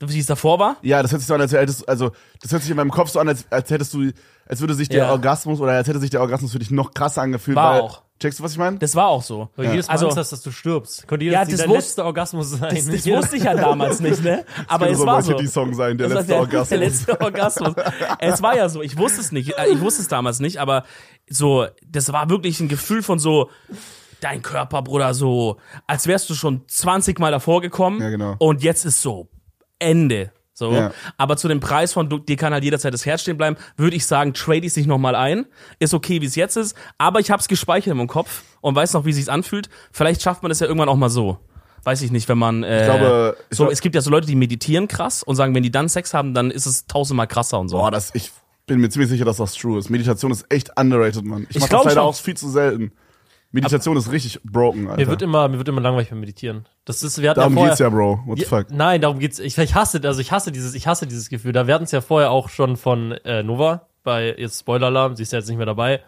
[0.00, 0.76] wie es davor war?
[0.82, 2.12] Ja, das hört sich so an, als hättest also
[2.42, 4.10] das hört sich in meinem Kopf so an, als, als hättest du,
[4.46, 5.10] als würde sich der Ja.
[5.10, 7.56] Orgasmus oder als hätte sich der Orgasmus für dich noch krasser angefühlt.
[7.56, 8.02] War weil, auch.
[8.18, 8.78] Checkst du, was ich meine?
[8.78, 9.50] Das war auch so.
[9.56, 11.06] Weil jedes Mal Also- Angst hast, dass du stirbst.
[11.06, 12.74] Könnte Ja, jedes das dein wus- letzter Orgasmus sein.
[12.74, 14.44] Das, das wusste ich ja damals nicht, ne?
[14.68, 15.38] Aber es so war so.
[15.46, 16.68] Song sein, der Das letzte der, Orgasmus.
[16.70, 17.74] Der letzte Orgasmus.
[18.20, 18.80] es war ja so.
[18.80, 19.58] Ich wusste es nicht.
[19.58, 20.84] Äh, Ich wusste es damals nicht, aber
[21.28, 23.50] so, das war wirklich ein Gefühl von so,
[24.20, 28.00] dein Körper, Bruder, so, als wärst du schon 20 Mal davor gekommen.
[28.00, 28.36] Ja, genau.
[28.38, 29.28] Und jetzt ist so
[29.78, 30.32] Ende.
[30.54, 30.72] So.
[30.72, 30.90] Ja.
[31.18, 33.94] Aber zu dem Preis von, du- dir kann halt jederzeit das Herz stehen bleiben, würde
[33.94, 35.44] ich sagen, trade ich sich nochmal ein.
[35.80, 36.74] Ist okay, wie es jetzt ist.
[36.96, 39.68] Aber ich habe es gespeichert meinem Kopf und weiß noch, wie es sich anfühlt.
[39.92, 41.38] Vielleicht schafft man das ja irgendwann auch mal so.
[41.84, 42.62] Weiß ich nicht, wenn man.
[42.64, 45.54] Äh, glaube, ich so, glaub- es gibt ja so Leute, die meditieren krass und sagen,
[45.54, 47.76] wenn die dann Sex haben, dann ist es tausendmal krasser und so.
[47.76, 48.32] Boah, das, ich
[48.66, 49.90] bin mir ziemlich sicher, dass das true ist.
[49.90, 51.46] Meditation ist echt underrated, Mann.
[51.48, 52.10] Ich, Ich mach glaub das leider schon.
[52.10, 52.92] auch viel zu selten.
[53.52, 55.00] Meditation ist richtig broken, Alter.
[55.00, 56.68] Mir wird immer, mir wird immer langweilig beim Meditieren.
[56.84, 58.20] Das ist, wir hatten Darum ja vorher, geht's ja, Bro.
[58.26, 58.70] What the Ja, fuck?
[58.70, 59.38] Nein, darum geht's.
[59.38, 61.52] Ich, ich hasse, also ich hasse dieses, ich hasse dieses Gefühl.
[61.52, 65.16] Da wir hatten es ja vorher auch schon von äh, Nova bei jetzt Spoiler-Alarm.
[65.16, 66.02] Sie ist ja jetzt nicht mehr dabei.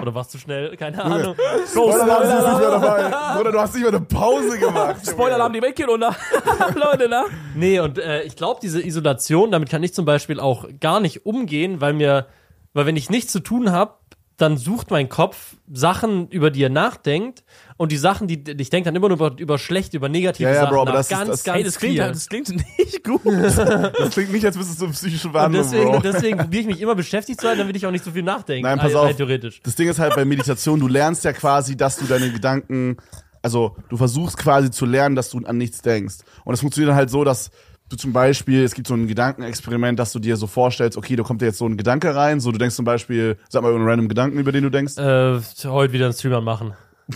[0.00, 0.76] Oder warst du schnell?
[0.76, 1.34] Keine Ahnung.
[1.70, 3.36] Spoiler-Alarm, sie ist nicht mehr dabei.
[3.36, 4.96] Bruder, du hast nicht mal eine Pause gemacht.
[5.02, 5.10] Junge.
[5.12, 6.14] Spoiler-Alarm, die geht unter.
[6.74, 7.24] Leute, ne?
[7.56, 11.26] Nee, und äh, ich glaube, diese Isolation, damit kann ich zum Beispiel auch gar nicht
[11.26, 12.26] umgehen, weil mir,
[12.74, 13.94] weil wenn ich nichts zu tun habe,
[14.38, 17.44] dann sucht mein Kopf Sachen, über die er nachdenkt.
[17.76, 20.54] Und die Sachen, die ich denke dann immer nur über, über schlecht, über negative Ja,
[20.54, 22.48] ja, Sachen Bro, aber das ist- ganz, das- ganz Hey, das klingt, halt- das klingt
[22.78, 23.20] nicht gut.
[23.26, 26.00] Das klingt nicht, als müsstest du eine psychische Und Behandlung, deswegen, Bro.
[26.00, 28.66] deswegen probiere ich mich immer beschäftigt zu sein, damit ich auch nicht so viel nachdenke.
[28.66, 29.14] Nein, pass auf.
[29.14, 29.60] Theoretisch.
[29.62, 32.96] Das Ding ist halt bei Meditation, du lernst ja quasi, dass du deine Gedanken,
[33.42, 36.16] also du versuchst quasi zu lernen, dass du an nichts denkst.
[36.44, 37.50] Und das funktioniert dann halt so, dass
[37.88, 41.22] du zum Beispiel, es gibt so ein Gedankenexperiment, dass du dir so vorstellst, okay, da
[41.22, 43.90] kommt dir jetzt so ein Gedanke rein, so du denkst zum Beispiel, sag mal irgendeinen
[43.90, 44.98] random Gedanken, über den du denkst.
[44.98, 46.74] Äh, heute wieder einen Streamer machen.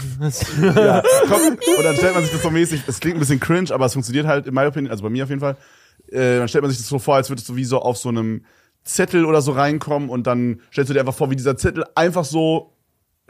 [0.63, 3.73] Ja, komm, und dann stellt man sich das so mäßig, es klingt ein bisschen cringe,
[3.73, 5.57] aber es funktioniert halt in meiner Opinion, also bei mir auf jeden Fall.
[6.11, 8.09] Äh, dann stellt man sich das so vor, als würdest du wie so auf so
[8.09, 8.45] einem
[8.85, 12.25] Zettel oder so reinkommen und dann stellst du dir einfach vor, wie dieser Zettel einfach
[12.25, 12.72] so,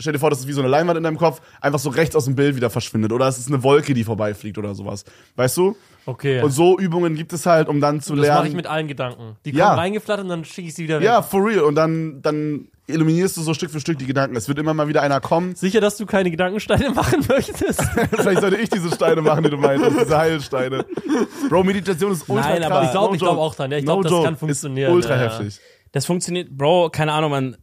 [0.03, 2.15] stell dir vor, das ist wie so eine Leinwand in deinem Kopf, einfach so rechts
[2.15, 3.13] aus dem Bild wieder verschwindet.
[3.13, 5.05] Oder es ist eine Wolke, die vorbeifliegt oder sowas.
[5.37, 5.77] Weißt du?
[6.05, 6.43] Okay.
[6.43, 8.49] Und so Übungen gibt es halt, um dann zu das mache lernen.
[8.49, 9.37] ich mit allen Gedanken.
[9.45, 9.67] Die Ja.
[9.69, 11.07] kommen reingeflattert und dann schicke ich sie wieder weg.
[11.07, 11.61] ja, for real.
[11.63, 14.35] Und dann, dann eliminierst du so Stück für Stück die Gedanken.
[14.35, 15.55] Es wird immer mal wieder einer kommen.
[15.55, 17.81] Sicher, dass du keine Gedankensteine machen möchtest?
[18.17, 20.85] Vielleicht sollte ich diese Steine machen, die du meintest, diese Heilsteine.
[21.49, 22.71] Bro, Meditation ist ultra Nein, krass.
[22.73, 23.79] aber- Ich glaub- No glaub auch dran, ja.
[23.79, 25.39] Ich No glaub, das kann funktionieren, Ist ultra ja, ja.
[25.39, 25.61] heftig.
[25.93, 27.57] Das funktioniert, Bro, keine Ahnung, man.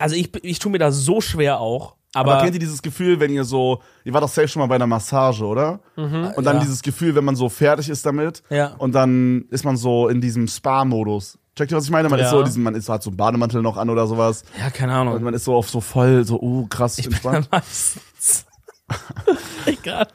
[0.00, 1.94] Also ich, ich tue mir da so schwer auch.
[2.12, 4.66] Aber, Aber, kennt ihr dieses Gefühl, wenn ihr so, ihr wart doch safe schon mal
[4.66, 5.78] bei einer Massage, oder?
[5.94, 6.60] Und dann Ja.
[6.60, 8.74] dieses Gefühl, wenn man so fertig ist damit Ja.
[8.78, 11.38] und dann ist man so in diesem Spa-Modus.
[11.56, 12.08] Checkt ihr, was ich meine?
[12.08, 12.24] Man Ja.
[12.24, 14.42] ist so, diesen, man ist so, hat so einen Bademantel noch an oder sowas.
[14.58, 15.22] ja, keine Und Ahnung.
[15.22, 17.48] man ist so auf so voll, so, uh, krass entspannt.
[17.52, 18.44] Meistens.
[19.66, 20.08] Egal.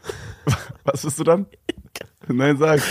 [0.83, 1.45] Was bist du dann?
[2.27, 2.81] Nein, sag.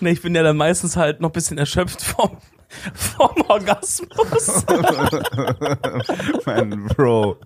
[0.00, 2.36] Nee, ich bin ja dann meistens halt noch ein bisschen erschöpft vom,
[2.94, 4.64] vom Orgasmus.
[6.46, 7.36] Mein Bro.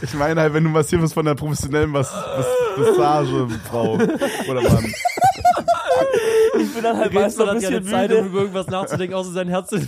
[0.00, 3.94] Ich meine halt, wenn du massiert wirst von einer professionellen Mas Mas Massagefrau
[4.48, 4.94] oder Mann.
[6.58, 8.28] Ich bin dann halt meistens noch ein hat ja eine bisschen Zeit, um müde.
[8.28, 9.80] über irgendwas nachzudenken, außer sein Herz zu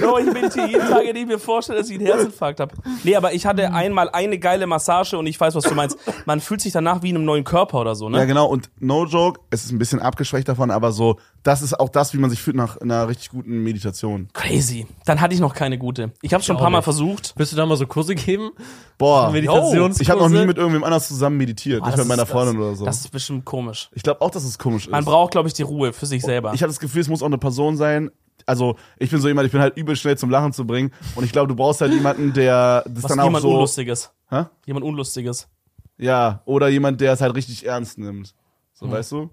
[0.00, 2.74] Bro, ich meditiere jeden Tag, indem ich mir vorstelle, dass ich einen Herzinfarkt habe.
[3.04, 5.98] Nee, aber ich hatte einmal eine geile Massage und ich weiß, was du meinst.
[6.26, 8.18] Man fühlt sich danach wie in einem neuen Körper oder so, ne?
[8.18, 8.46] Ja, genau.
[8.46, 12.12] Und no joke, es ist ein bisschen abgeschwächt davon, aber so, das ist auch das,
[12.12, 14.28] wie man sich fühlt nach einer richtig guten Meditation.
[14.34, 14.86] Crazy.
[15.06, 16.12] Dann hatte ich noch keine gute.
[16.22, 17.32] Ich habe schon ein paar Mal versucht.
[17.36, 18.50] Willst du da mal so Kurse geben?
[18.98, 20.02] Boah, Meditationskurse?
[20.02, 22.28] ich habe noch nie mit irgendwem anders zusammen meditiert, Ah, nicht das mit meiner ist-
[22.30, 22.84] Freundin das, oder so.
[22.84, 23.88] Das ist bestimmt komisch.
[23.94, 24.90] ich glaube auch, dass es komisch ist.
[24.92, 26.52] Man braucht, glaube ich, die Ruhe für sich selber.
[26.52, 28.10] ich habe das Gefühl, es muss auch eine Person sein.
[28.46, 30.92] Also, ich bin so jemand, ich bin halt übel schnell zum Lachen zu bringen.
[31.14, 33.50] Und ich glaube, du brauchst halt jemanden, der das Was dann auch jemand so.
[33.50, 34.10] Unlustiges.
[34.30, 34.44] Hä?
[34.66, 35.48] Jemand Unlustiges.
[35.98, 38.34] Ja, oder jemand, der es halt richtig ernst nimmt.
[38.72, 38.92] So, Hm.
[38.92, 39.30] weißt du?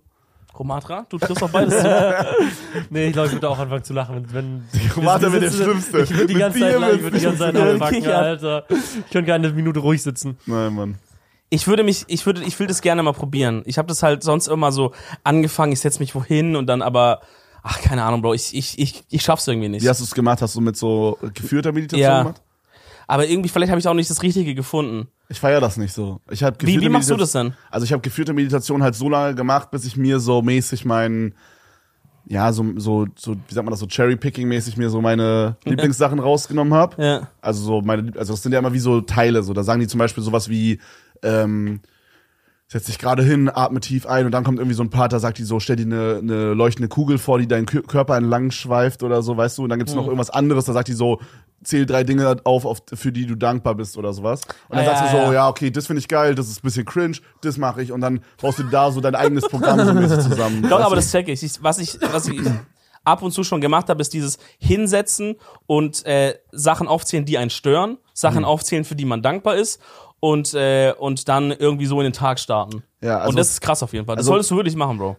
[0.57, 1.87] Romatra, du triffst auf beides zu.
[2.89, 4.63] Nee, ich glaube, ich würde auch anfangen zu lachen, wenn.
[4.71, 5.99] wenn Romatra wird der Schlimmste.
[6.01, 8.13] Ich würde die ganze Zeit lachen, ich würde die ganze Zeit anfangen, funktionieren.
[8.15, 8.65] Alter.
[8.69, 10.37] Ich könnte keine Minute ruhig sitzen.
[10.45, 10.95] Nein, Mann.
[11.49, 13.61] Ich würde mich, ich würde, ich will das gerne mal probieren.
[13.65, 17.21] Ich habe das halt sonst immer so angefangen, ich setz mich wohin und dann aber,
[17.63, 19.83] ach, keine Ahnung, Bro, ich, ich, ich, ich schaff's irgendwie nicht.
[19.83, 20.41] Wie hast du es gemacht?
[20.41, 22.23] Hast du mit so geführter Meditation Ja.
[22.23, 22.41] gemacht?
[23.07, 25.07] Aber irgendwie, vielleicht habe ich auch nicht das Richtige gefunden.
[25.29, 26.21] Ich feiere das nicht so.
[26.29, 27.53] Ich hab Wie, wie machst du das denn?
[27.69, 31.33] Also ich habe geführte Meditation halt so lange gemacht, bis ich mir so mäßig meinen
[32.29, 36.73] ja, so, so, so, wie sagt man das, so Cherry-Picking-mäßig mir so meine Lieblingssachen rausgenommen
[36.73, 37.01] habe.
[37.01, 37.27] Ja.
[37.39, 39.43] Also so meine, also das sind ja immer wie so Teile.
[39.43, 40.79] So, da sagen die zum Beispiel sowas wie,
[41.23, 41.79] ähm,
[42.69, 45.19] setz dich gerade hin, atme tief ein und dann kommt irgendwie so ein Part, da
[45.19, 48.51] sagt die so, stell dir eine, eine leuchtende Kugel vor, die deinen Kö- Körper entlang
[48.51, 49.63] schweift oder so, weißt du?
[49.63, 50.09] Und dann gibt's noch Mhm.
[50.09, 51.21] irgendwas anderes, da sagt die so,
[51.63, 54.41] zähl drei Dinge auf, auf für die du dankbar bist oder sowas.
[54.67, 55.33] Und dann Ah, sagst ja, du so, ja.
[55.33, 58.01] ja, okay, das finde ich geil, das ist ein bisschen cringe, das mache ich und
[58.01, 60.63] dann baust du da so dein eigenes Programm so mäßig zusammen.
[60.63, 60.95] Doch, aber du?
[60.97, 61.41] das check ich.
[61.43, 61.63] ich.
[61.63, 62.45] Was ich, was ich
[63.05, 65.35] ab und zu schon gemacht habe, ist dieses Hinsetzen
[65.67, 68.45] und äh, Sachen aufzählen, die einen stören, Sachen Mhm.
[68.45, 69.79] aufzählen, für die man dankbar ist
[70.19, 72.83] und, äh, und dann irgendwie so in den Tag starten.
[73.01, 74.15] Ja, also- und das ist krass auf jeden Fall.
[74.15, 75.17] Das also- solltest du wirklich machen, Bro.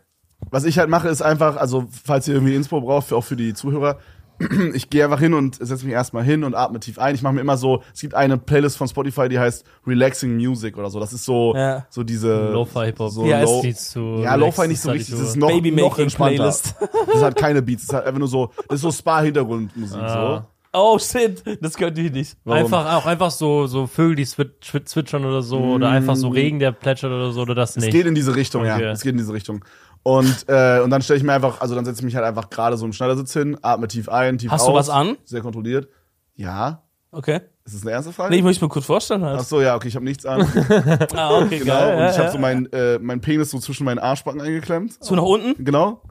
[0.50, 3.34] Was ich halt mache, ist einfach, also falls ihr irgendwie Inspo braucht, für, auch für
[3.36, 3.98] die Zuhörer,
[4.72, 7.16] ich gehe einfach hin und setze mich erstmal hin und atme tief ein.
[7.16, 10.78] Ich mache mir immer so, es gibt eine Playlist von Spotify, die heißt Relaxing Music
[10.78, 11.00] oder so.
[11.00, 11.86] Das ist so, Ja.
[11.90, 13.10] so diese Lo-Fi Hip-Hop.
[13.10, 15.10] So Ja, es- Beats zu ja, Lo-Fi nicht so richtig.
[15.18, 16.36] Das ist noch, noch entspannter.
[16.36, 16.74] Playlist.
[17.12, 17.88] Das hat keine Beats.
[17.88, 19.98] Das hat einfach nur so, das ist so Spa-Hintergrundmusik.
[20.00, 20.46] Ah.
[20.72, 22.36] Oh shit, das könnte ich nicht.
[22.44, 22.64] Warum?
[22.64, 26.72] Einfach, auch einfach so, so Vögel, die zwitschern oder so, oder einfach so Regen, der
[26.72, 27.92] plätschert oder so, oder das Es nicht.
[27.92, 28.82] geht in diese Richtung, Okay.
[28.82, 28.90] ja.
[28.90, 29.64] Es geht in diese Richtung.
[30.02, 32.50] Und, äh, und dann stelle ich mir einfach, also dann setze ich mich halt einfach
[32.50, 34.68] gerade so im Schneidersitz hin, atme tief ein, tief Hast aus.
[34.68, 35.16] du was an?
[35.24, 35.88] Sehr kontrolliert.
[36.34, 36.82] Ja.
[37.10, 37.40] Okay.
[37.64, 38.30] Ist das eine ernste Frage?
[38.30, 39.46] Nee, ich möchte mir kurz vorstellen Ach halt.
[39.46, 40.40] so, ja, okay, ich habe nichts an.
[41.14, 41.94] Ah, okay, Genau, geil.
[41.94, 42.30] und ja, ich habe ja.
[42.32, 44.96] so meinen äh, mein Penis so zwischen meinen Arschbacken eingeklemmt.
[45.02, 45.62] So nach unten?
[45.64, 46.02] Genau.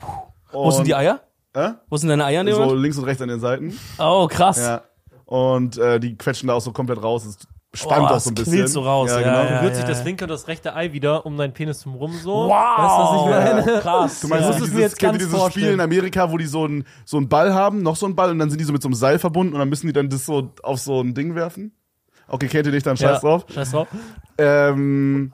[0.51, 1.21] Wo sind die Eier?
[1.53, 1.71] Äh?
[1.89, 3.77] Wo sind deine Eier So links und rechts an den Seiten.
[3.99, 4.57] Oh, krass.
[4.59, 4.83] Ja.
[5.25, 7.25] Und äh, die quetschen da auch so komplett raus.
[7.25, 7.37] Es
[7.73, 8.67] spannt Oh, auch so ein es bisschen.
[8.67, 9.53] so raus, Ja, ja, genau.
[9.55, 9.59] ja.
[9.61, 12.47] Rührt sich das linke und das rechte Ei wieder um deinen Penis zum Rum so.
[12.47, 12.77] Wow.
[12.77, 13.79] Du, was ich meine?
[13.81, 14.19] Krass.
[14.21, 14.55] Du meinst, Ja.
[14.55, 15.73] dieses, mir jetzt kennt ihr dieses Spiel vorstellen.
[15.73, 18.39] in Amerika, wo die so einen so einen Ball haben, noch so einen Ball und
[18.39, 20.25] dann sind die so mit so einem Seil verbunden und dann müssen die dann das
[20.25, 21.73] so auf so ein Ding werfen?
[22.29, 23.45] Okay, kennt ihr nicht, dann scheiß Ja, drauf.
[23.53, 23.87] Scheiß drauf.
[24.37, 25.31] Ähm,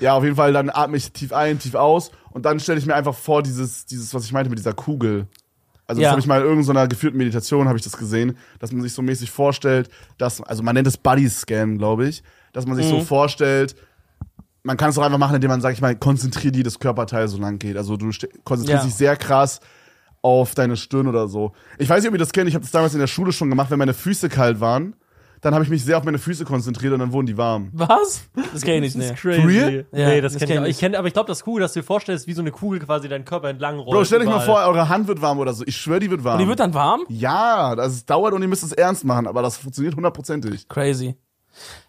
[0.00, 2.86] ja, auf jeden Fall, dann atme ich tief ein, tief aus und dann stelle ich
[2.86, 5.26] mir einfach vor, dieses, dieses, was ich meinte mit dieser Kugel.
[5.86, 6.06] Also Ja.
[6.08, 8.92] das habe ich mal in irgendeiner geführten Meditation, habe ich das gesehen, dass man sich
[8.92, 12.86] so mäßig vorstellt, dass, also man nennt es Body Scan, glaube ich, dass man sich
[12.86, 13.02] so Mhm.
[13.02, 13.76] vorstellt,
[14.62, 17.36] man kann es auch einfach machen, indem man, sag ich mal, konzentriert jedes Körperteil so
[17.38, 17.76] lang geht.
[17.76, 18.06] Also du
[18.44, 18.86] konzentrierst Ja.
[18.86, 19.60] dich sehr krass
[20.22, 21.52] auf deine Stirn oder so.
[21.76, 23.50] Ich weiß nicht, ob ihr das kennt, ich habe das damals in der Schule schon
[23.50, 24.94] gemacht, wenn meine Füße kalt waren,
[25.44, 27.68] dann habe ich mich sehr auf meine Füße konzentriert und dann wurden die warm.
[27.74, 28.22] Was?
[28.52, 29.10] Das kenne ich nicht.
[29.10, 29.42] Das ist crazy.
[29.42, 29.86] real?
[29.92, 30.70] Ja, nee, das, das kenn kenn ich auch.
[30.70, 30.78] ich.
[30.78, 33.08] Kenn, aber ich glaube, das Cool, dass du dir vorstellst, wie so eine Kugel quasi
[33.08, 33.90] deinen Körper entlang rollt.
[33.90, 35.62] Bro, stellt euch mal vor, eure Hand wird warm oder so.
[35.66, 36.34] Ich schwöre, die wird warm.
[36.38, 37.02] Und die wird dann warm?
[37.08, 40.66] ja, das ist- dauert und ihr müsst es ernst machen, aber das funktioniert hundertprozentig.
[40.68, 41.14] Crazy.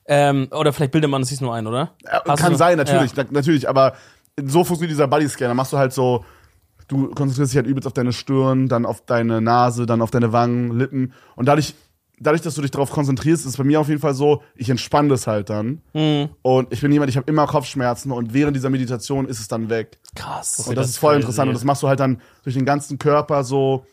[0.05, 1.93] Ähm, oder vielleicht bildet man es sich nur ein, oder?
[2.03, 3.23] Ja, kann du- sein, natürlich, Ja.
[3.23, 3.93] na, natürlich, aber
[4.37, 5.53] so funktioniert dieser Bodyscanner.
[5.53, 6.23] Machst du halt so,
[6.87, 10.31] du konzentrierst dich halt übelst auf deine Stirn, dann auf deine Nase, dann auf deine
[10.33, 11.73] Wangen, Lippen und dadurch,
[12.19, 14.69] dadurch, dass du dich darauf konzentrierst, ist es bei mir auf jeden Fall so, ich
[14.69, 16.29] entspanne das halt dann Mhm.
[16.41, 19.69] und ich bin jemand, ich habe immer Kopfschmerzen und während dieser Meditation ist es dann
[19.69, 19.99] weg.
[20.15, 20.59] Krass.
[20.67, 21.21] Und das, das ist voll crazy.
[21.21, 23.85] interessant und das machst du halt dann durch den ganzen Körper so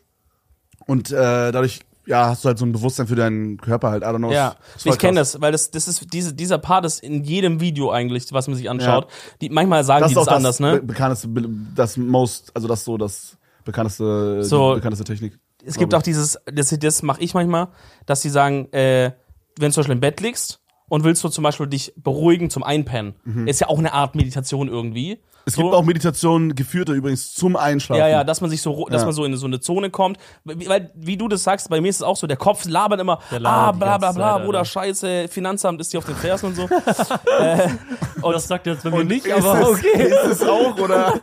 [0.87, 1.15] und äh,
[1.53, 4.03] dadurch ja, hast du halt so ein Bewusstsein für deinen Körper halt.
[4.03, 4.33] I don't know.
[4.33, 7.93] Ja, ich kenne das, weil das, das ist diese, dieser Part ist in jedem Video
[7.93, 9.07] eigentlich, was man sich anschaut.
[9.41, 10.81] Die, manchmal sagen Das die das das anders, ne?
[10.81, 15.39] be bekannteste, be- das most, also das so das bekannteste, So- bekannteste Technik.
[15.65, 17.69] Es gibt auch dieses, das, das mache ich manchmal,
[18.07, 19.13] dass sie sagen, äh,
[19.59, 22.63] wenn du zum Beispiel im Bett liegst und willst du zum Beispiel dich beruhigen zum
[22.63, 23.15] Einpennen,
[23.47, 25.15] ist ja auch eine Art Meditation irgendwie.
[25.17, 25.21] Mhm.
[25.45, 25.63] Es so.
[25.63, 27.99] gibt auch Meditationen, geführte übrigens zum Einschlafen.
[27.99, 29.07] Ja, ja, dass man sich so, ru- dass Ja.
[29.07, 30.19] man so in so eine Zone kommt.
[30.45, 33.01] Wie- Weil, wie du das sagst, bei mir ist es auch so, der Kopf labert
[33.01, 34.71] immer, Der ah, labert die bla, bla, ganze bla, Zeit, Bruder, Alter.
[34.71, 36.63] scheiße, Finanzamt ist dir auf den Fersen und so.
[38.23, 40.03] Und das sagt er jetzt bei mir nicht, Ist aber es, okay.
[40.05, 41.15] Ist es auch, oder?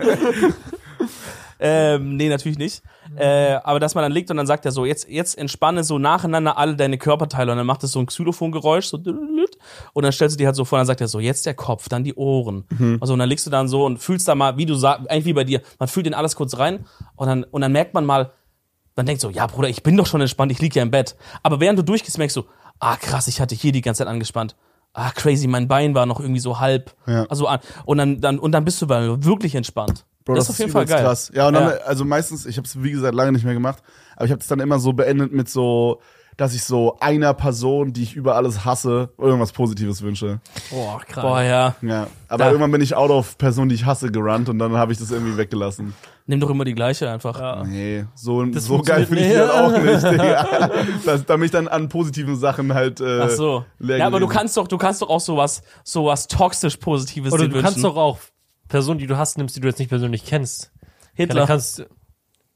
[1.60, 2.82] ähm, nee, natürlich nicht.
[3.16, 5.98] Äh, aber dass man dann liegt und dann sagt er so, jetzt, jetzt entspanne so
[5.98, 10.36] nacheinander alle deine Körperteile und dann macht es so ein Xylophongeräusch, so und dann stellst
[10.36, 12.66] du dir halt so vor, dann sagt er so, jetzt der Kopf, dann die Ohren.
[13.02, 15.26] Also und dann liegst du dann so und fühlst da mal, wie du sagst, eigentlich
[15.26, 18.06] wie bei dir, man fühlt in alles kurz rein und dann, und dann merkt man
[18.06, 18.32] mal,
[18.96, 21.16] dann denkt so, ja Bruder, ich bin doch schon entspannt, ich lieg ja im Bett.
[21.42, 22.44] Aber während du durchgehst, merkst du,
[22.80, 24.56] ah krass, ich hatte hier die ganze Zeit angespannt.
[24.94, 26.96] Ah, crazy, mein Bein war noch irgendwie so halb.
[27.06, 27.26] Ja.
[27.30, 30.06] Also, an- und dann, dann, und dann bist du wirklich entspannt.
[30.30, 31.04] Bro, das, ist auf jeden Fall geil.
[31.04, 31.32] krass.
[31.34, 31.76] Ja, und dann, Ja.
[31.86, 33.82] also meistens, ich habe es wie gesagt lange nicht mehr gemacht,
[34.16, 36.02] aber ich habe es dann immer so beendet mit so,
[36.38, 40.40] dass ich so einer Person, die ich über alles hasse, irgendwas Positives wünsche.
[40.70, 41.22] Boah, krass.
[41.24, 41.76] Boah, ja.
[41.82, 44.72] Ja, aber Da- irgendwann bin ich out of Person, die ich hasse, gerannt und dann
[44.78, 45.94] habe ich das irgendwie weggelassen.
[46.28, 47.40] Nimm doch immer die gleiche einfach.
[47.40, 47.64] Ja.
[47.66, 50.70] Nee, so, Das so geil finde ich die halt auch nicht, Digga.
[51.04, 53.66] Das, da mich dann an positiven Sachen halt äh, Ach so.
[53.80, 57.50] Ja, aber du kannst doch, du kannst doch auch sowas, sowas toxisch Positives Oder dir
[57.50, 57.66] du wünschen.
[57.66, 58.20] kannst doch auch
[58.70, 60.72] Personen, die du hast, nimmst, die du jetzt nicht persönlich kennst.
[60.82, 60.90] Ja,
[61.26, 61.36] Hitler.
[61.42, 61.86] dann kannst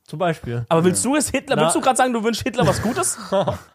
[0.06, 0.66] zum Beispiel.
[0.70, 1.56] aber willst du es Hitler?
[1.58, 3.18] Na- Willst du gerade sagen, du wünschst Hitler was Gutes?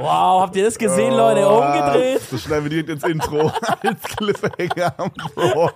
[0.00, 1.44] Wow, habt ihr das gesehen, Leute?
[1.44, 2.20] Oh, Umgedreht.
[2.30, 3.50] Das schneiden wir direkt ins Intro.
[3.82, 4.94] als Cliffhanger.
[5.34, 5.70] Bro.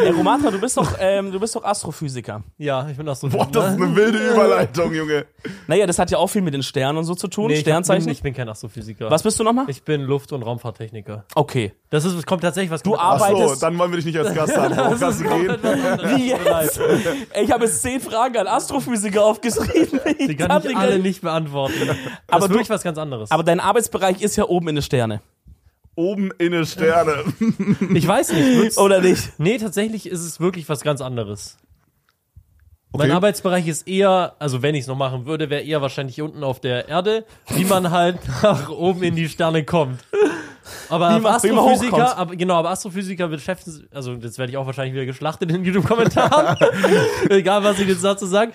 [0.00, 2.42] Ey, Romatra, du bist doch, ähm, du bist doch Astrophysiker.
[2.58, 3.28] Ja, ich bin so.
[3.28, 5.26] Boah, das ist eine wilde Überleitung, Junge.
[5.66, 7.48] Naja, das hat ja auch viel mit den Sternen und so zu tun.
[7.48, 8.04] nee, ich, Sternzeichen.
[8.04, 9.10] bin, ich bin kein Astrophysiker.
[9.10, 9.64] Was bist du nochmal?
[9.68, 11.24] Ich bin Luft- und Raumfahrttechniker.
[11.34, 11.72] Okay.
[11.90, 12.82] Das ist, kommt tatsächlich was.
[12.84, 14.74] Du Ach so, arbeitest- dann wollen wir dich nicht als Gast haben.
[14.74, 14.94] Bro.
[14.98, 15.56] Kannst du gehen?
[16.16, 16.80] Wie jetzt?
[17.32, 20.00] Ey, ich habe jetzt zehn Fragen an Astrophysiker aufgeschrieben.
[20.18, 21.74] Ich Die kann ich die alle nicht beantworten.
[21.86, 21.96] Das
[22.28, 23.30] Aber ist du- wirklich was ganz anderes.
[23.30, 25.20] Aber dein Arbeitsbereich ist ja oben in den Sterne.
[25.94, 27.24] Oben in eine Sterne.
[27.94, 28.46] ich weiß nicht.
[28.58, 29.32] würd's- Oder nicht?
[29.38, 31.58] Nee, tatsächlich ist es wirklich was ganz anderes.
[32.94, 33.06] Okay.
[33.06, 36.44] Mein Arbeitsbereich ist eher, also wenn ich es noch machen würde, wäre eher wahrscheinlich unten
[36.44, 40.00] auf der Erde, wie man halt nach oben in die Sterne kommt.
[40.88, 42.18] Aber Wie man- wie man Astrophysiker, hochkommt.
[42.18, 45.56] aber genau, aber Astrophysiker beschäftigen sich, also jetzt werde ich auch wahrscheinlich wieder geschlachtet in
[45.56, 46.56] den YouTube-Kommentaren.
[47.30, 48.52] Egal, was ich jetzt dazu sage.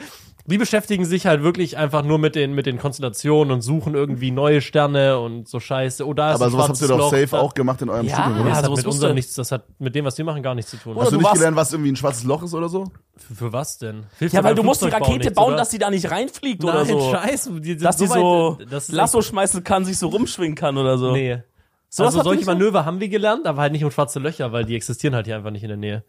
[0.49, 4.31] Die beschäftigen sich halt wirklich einfach nur mit den, mit den Konstellationen und suchen irgendwie
[4.31, 6.07] neue Sterne und so Scheiße.
[6.07, 8.49] Oder Aber sowas habt ihr doch safe auch gemacht in eurem Ja, Studium, Ja, oder?
[8.49, 10.55] das hat sowas mit musst unserem nichts, das hat mit dem, was wir machen, gar
[10.55, 10.93] nichts zu tun.
[10.93, 12.86] Oder Hast du du nicht warst- gelernt, was irgendwie ein schwarzes Loch ist oder so?
[13.17, 14.05] Für, für was denn?
[14.19, 15.57] Hilft Ja, doch weil beim du musst die Flugzeugbau Rakete nichts, bauen, oder?
[15.57, 16.99] dass die da nicht reinfliegt Nein, oder so.
[17.12, 17.60] scheiße.
[17.60, 20.77] Die sind Dass die weit- so das ist Lasso schmeißen kann, sich so rumschwingen kann
[20.77, 21.12] oder so.
[21.12, 21.43] Nee.
[21.89, 22.51] So was also habt ihr solche nicht so?
[22.53, 25.36] Manöver haben wir gelernt, aber halt nicht um schwarze Löcher, weil die existieren halt hier
[25.36, 26.03] einfach nicht in der Nähe.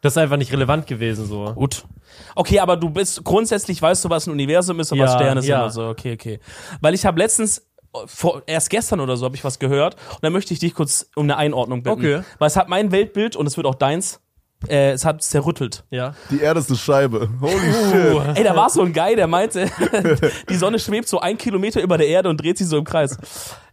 [0.00, 1.52] Das ist einfach nicht relevant gewesen so.
[1.54, 1.84] Gut.
[2.34, 5.42] Okay, aber du bist grundsätzlich weißt du, was ein Universum ist und was Ja, Sterne
[5.42, 5.62] sind ja.
[5.62, 5.86] oder so.
[5.88, 6.40] Okay, okay.
[6.80, 7.66] Weil ich habe letztens
[8.06, 11.08] vor, erst gestern oder so habe ich was gehört und da möchte ich dich kurz
[11.16, 11.98] um eine Einordnung bitten.
[11.98, 12.20] Okay.
[12.38, 14.20] Weil es hat mein Weltbild und es wird auch deins.
[14.68, 15.84] Äh, es hat zerrüttelt.
[15.90, 16.14] Ja.
[16.30, 17.28] Die Erde ist eine Scheibe.
[17.40, 18.20] Holy Uh.
[18.24, 18.36] shit.
[18.38, 19.70] Ey, da war so ein Guy, der meinte,
[20.48, 23.18] die Sonne schwebt so ein Kilometer über der Erde und dreht sich so im Kreis.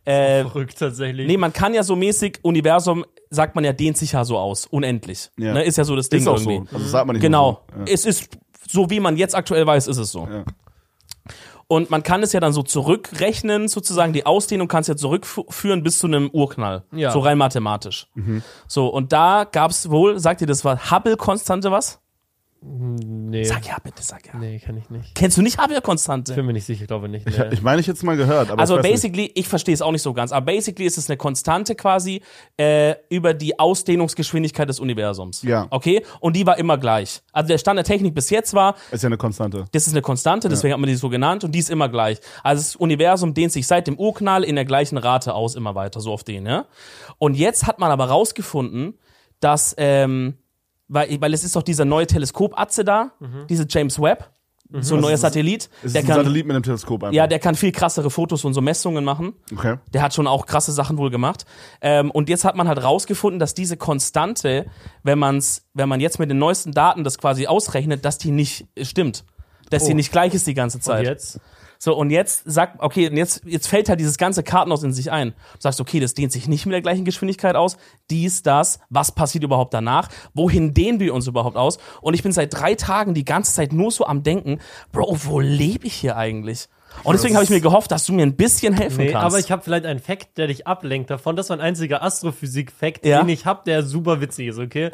[0.06, 1.28] Äh, Verrückt tatsächlich.
[1.28, 4.66] nee, man kann ja so mäßig, Universum, sagt man ja, dehnt sich ja so aus,
[4.66, 5.30] unendlich.
[5.38, 5.54] Ja.
[5.54, 6.68] Ne, ist ja so das Ding Ist auch irgendwie.
[6.70, 6.76] so.
[6.78, 7.62] Also sagt man nicht Genau.
[7.74, 7.80] so.
[7.80, 7.86] Ja.
[7.94, 8.30] Es ist
[8.70, 10.28] so, wie man jetzt aktuell weiß, ist es so.
[10.30, 10.44] Ja.
[11.68, 15.82] Und man kann es ja dann so zurückrechnen, sozusagen die Ausdehnung kannst du ja zurückführen
[15.82, 16.84] bis zu einem Urknall.
[16.92, 17.12] Ja.
[17.12, 18.08] So rein mathematisch.
[18.14, 18.44] Mhm.
[18.68, 22.00] So, und da gab's wohl, sagt ihr, das war Hubble-Konstante was?
[22.66, 23.44] Nee.
[23.44, 24.36] Sag ja, bitte, sag ja.
[24.40, 25.14] Nee, kann ich nicht.
[25.16, 26.34] Kennst du nicht Hubble-Konstante?
[26.34, 27.28] Bin mir nicht sicher, ich glaube nicht.
[27.28, 27.50] Ich, Nee.
[27.52, 29.14] ich meine, ich jetzt mal gehört, aber Also ich weiß nicht.
[29.14, 32.22] basically, ich verstehe es auch nicht so ganz, aber basically ist es eine Konstante quasi
[32.58, 35.42] äh, über die Ausdehnungsgeschwindigkeit des Universums.
[35.44, 35.68] Ja.
[35.70, 36.06] Okay?
[36.20, 37.22] Und die war immer gleich.
[37.32, 39.66] Also der Stand der Technik bis jetzt war, ist ja eine Konstante.
[39.72, 42.20] das ist eine Konstante, deswegen hat man die so genannt und die ist immer gleich.
[42.44, 46.00] Also das Universum dehnt sich seit dem Urknall in der gleichen Rate aus, immer weiter,
[46.00, 46.66] so auf den, ja.
[47.18, 48.98] Und jetzt hat man aber rausgefunden,
[49.40, 50.36] dass, ähm,
[50.94, 53.12] weil, weil es ist doch dieser neue Teleskopatze da,
[53.50, 54.30] diese James Webb,
[54.80, 57.14] so ein neuer Satellit, ist der ein kann, Satellit mit einem Teleskop einfach.
[57.14, 59.34] ja, der kann viel krassere Fotos und so Messungen machen.
[59.52, 59.78] okay.
[59.94, 61.46] Der hat schon auch krasse Sachen wohl gemacht.
[61.82, 64.66] Ähm, und jetzt hat man halt rausgefunden, dass diese Konstante,
[65.04, 68.66] wenn man's, wenn man jetzt mit den neuesten Daten das quasi ausrechnet, dass die nicht
[68.82, 69.26] stimmt.
[69.70, 69.96] Dass die Oh.
[69.96, 71.06] nicht gleich ist die ganze Und Zeit.
[71.06, 71.40] jetzt?
[71.84, 75.12] So, und jetzt sagt, okay, und jetzt, jetzt fällt halt dieses ganze Kartenhaus in sich
[75.12, 75.32] ein.
[75.32, 77.76] Du sagst, okay, das dehnt sich nicht mit der gleichen Geschwindigkeit aus.
[78.10, 80.08] Dies, das, was passiert überhaupt danach?
[80.34, 81.80] Wohin dehnen wir uns überhaupt aus?
[82.00, 84.60] Und ich bin seit drei Tagen die ganze Zeit nur so am Denken,
[84.94, 86.70] Bro, wo lebe ich hier eigentlich?
[87.04, 89.26] Und deswegen habe ich mir gehofft, dass du mir ein bisschen helfen Nee, kannst.
[89.26, 91.36] aber ich habe vielleicht einen Fact, der dich ablenkt davon.
[91.36, 93.20] Das ist mein einziger Astrophysik-Fact, Ja?
[93.22, 94.90] den ich habe, der super witzig ist, okay?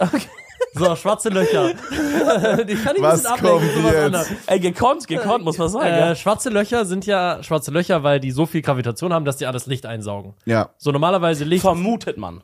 [0.73, 1.69] So, schwarze Löcher.
[2.63, 3.59] die kann ich ein Was bisschen ablenken.
[3.59, 4.03] kommt sowas jetzt?
[4.05, 4.27] anderes.
[4.47, 5.85] Ey, gekonnt, gekonnt, muss man sagen.
[5.87, 6.15] Äh, ja.
[6.15, 9.65] schwarze Löcher sind ja schwarze Löcher, weil die so viel Gravitation haben, dass die alles
[9.65, 10.33] Licht einsaugen.
[10.45, 10.69] Ja.
[10.77, 12.41] So normalerweise Licht Vermutet man.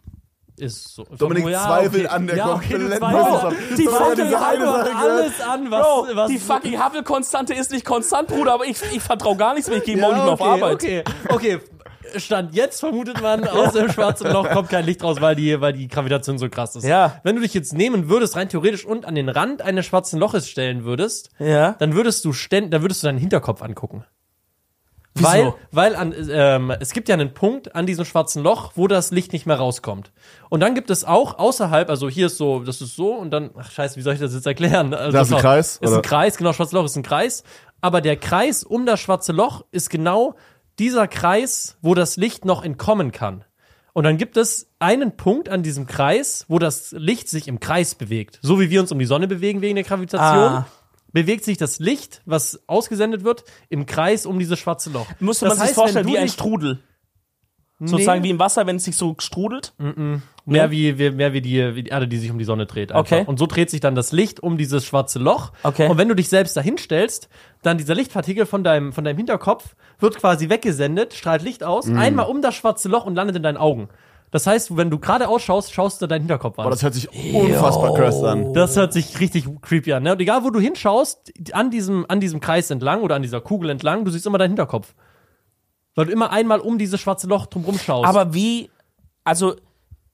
[0.57, 1.03] Ist so.
[1.17, 2.15] Dominik Ja, zweifelt okay.
[2.15, 6.39] an der ja, okay, kompletten an- Die ja fucking alles an, was, Bro, was die
[6.39, 9.97] fucking Hubble-Konstante ist nicht konstant, Bruder, aber ich, ich vertraue gar nichts mehr, ich gehe
[9.97, 10.73] morgen nicht mehr auf okay, Arbeit.
[10.75, 11.59] Okay, okay.
[12.17, 15.73] Stand jetzt vermutet man, aus dem schwarzen Loch kommt kein Licht raus, weil die, weil
[15.73, 16.85] die Gravitation so krass ist.
[16.85, 17.19] Ja.
[17.23, 20.47] Wenn du dich jetzt nehmen würdest, rein theoretisch und an den Rand eines schwarzen Loches
[20.47, 21.73] stellen würdest, Ja.
[21.79, 24.05] dann würdest du ständ, dann würdest du deinen Hinterkopf angucken.
[25.15, 25.27] Wieso?
[25.27, 29.11] Weil, weil an, ähm, es gibt ja einen Punkt an diesem schwarzen Loch, wo das
[29.11, 30.11] Licht nicht mehr rauskommt.
[30.49, 33.51] Und dann gibt es auch außerhalb, also hier ist so, das ist so und dann,
[33.57, 34.93] ach scheiße, wie soll ich das jetzt erklären?
[34.93, 36.01] Also Da ist ein Kreis, Ist ein?
[36.01, 37.43] Kreis, genau, schwarzes Loch ist ein Kreis.
[37.79, 40.35] Aber der Kreis um das schwarze Loch ist genau
[40.79, 43.45] dieser Kreis, wo das Licht noch entkommen kann.
[43.93, 47.95] Und dann gibt es einen Punkt an diesem Kreis, wo das Licht sich im Kreis
[47.95, 48.39] bewegt.
[48.41, 50.43] So wie wir uns um die Sonne bewegen wegen der Gravitation.
[50.43, 50.67] Ah.
[51.15, 55.07] Bewegt sich das Licht, was ausgesendet wird, im Kreis um dieses schwarze Loch.
[55.21, 56.79] Musste Das man sich heißt, vorstellen, wie ein Strudel.
[57.79, 58.27] Sozusagen Nee.
[58.27, 59.73] wie im Wasser, wenn es sich so strudelt.
[60.45, 62.91] Mehr wie, wie, mehr wie, die, wie die Erde, die sich um die Sonne dreht.
[62.91, 63.17] Einfach.
[63.19, 63.23] Okay.
[63.27, 65.51] Und so dreht sich dann das Licht um dieses schwarze Loch.
[65.63, 65.87] Okay.
[65.89, 67.27] Und wenn du dich selbst dahin stellst,
[67.63, 71.97] dann dieser Lichtpartikel von deinem, von deinem Hinterkopf wird quasi weggesendet, strahlt Licht aus, Mhm.
[71.97, 73.89] einmal um das schwarze Loch und landet in deinen Augen.
[74.31, 76.65] Das heißt, wenn du gerade ausschaust, schaust du deinen Hinterkopf an.
[76.65, 78.53] Boah, das hört sich unfassbar cursed an.
[78.53, 80.03] Das hört sich richtig creepy an.
[80.03, 80.11] Ne?
[80.11, 83.69] Und egal, wo du hinschaust, an diesem, an diesem Kreis entlang oder an dieser Kugel
[83.69, 84.93] entlang, du siehst immer deinen Hinterkopf.
[85.95, 88.07] Weil du immer einmal um dieses schwarze Loch drumrum schaust.
[88.07, 88.69] Aber wie,
[89.23, 89.55] also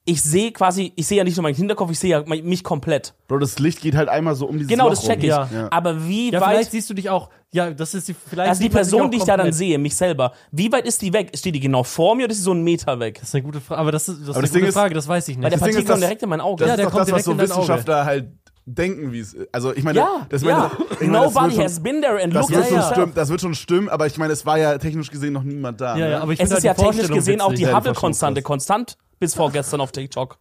[0.05, 3.13] ich sehe quasi, ich sehe ja nicht nur meinen Hinterkopf, ich sehe ja mich komplett.
[3.27, 5.25] Bro, das Licht geht halt einmal so um dieses Genau, Loch das check ich.
[5.29, 5.47] Ja.
[5.53, 5.67] Ja.
[5.71, 7.29] Aber wie ja, vielleicht weit, siehst du dich auch.
[7.53, 8.13] Ja, das ist die.
[8.15, 11.13] Vielleicht also die Person, die ich da dann sehe, mich selber, wie weit ist die
[11.13, 11.31] weg?
[11.35, 13.19] Steht die genau vor mir oder ist sie so einen Meter weg?
[13.19, 13.79] Das ist eine gute Frage.
[13.81, 15.35] Aber das ist, das ist Aber eine das Ding gute ist- Frage, das weiß ich
[15.35, 15.51] Weil nicht.
[15.51, 16.59] der Das Ding Partikel kommt direkt in mein Auge.
[16.63, 17.61] Das Ja, ist der doch kommt das, was direkt so in dein Auge.
[17.61, 18.29] Wissenschaftler halt
[18.65, 19.53] denken, wie es ist.
[19.53, 20.57] Also ich meine, ja, das, ja.
[20.57, 22.83] meine, ich meine, das Nobody wird schon, has been there and das looked wird at
[22.83, 25.43] schon stimmen, das wird schon stimmen, aber ich meine, es war ja technisch gesehen noch
[25.43, 25.97] niemand da.
[25.97, 26.11] ja, ne?
[26.11, 29.81] ja, aber ich Es ist halt ja technisch gesehen auch die Hubble-Konstante konstant bis vorgestern
[29.81, 30.37] auf TikTok.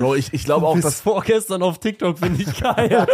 [0.00, 3.06] Bro, ich, ich glaube auch, Bis dass vorgestern auf TikTok finde ich geil.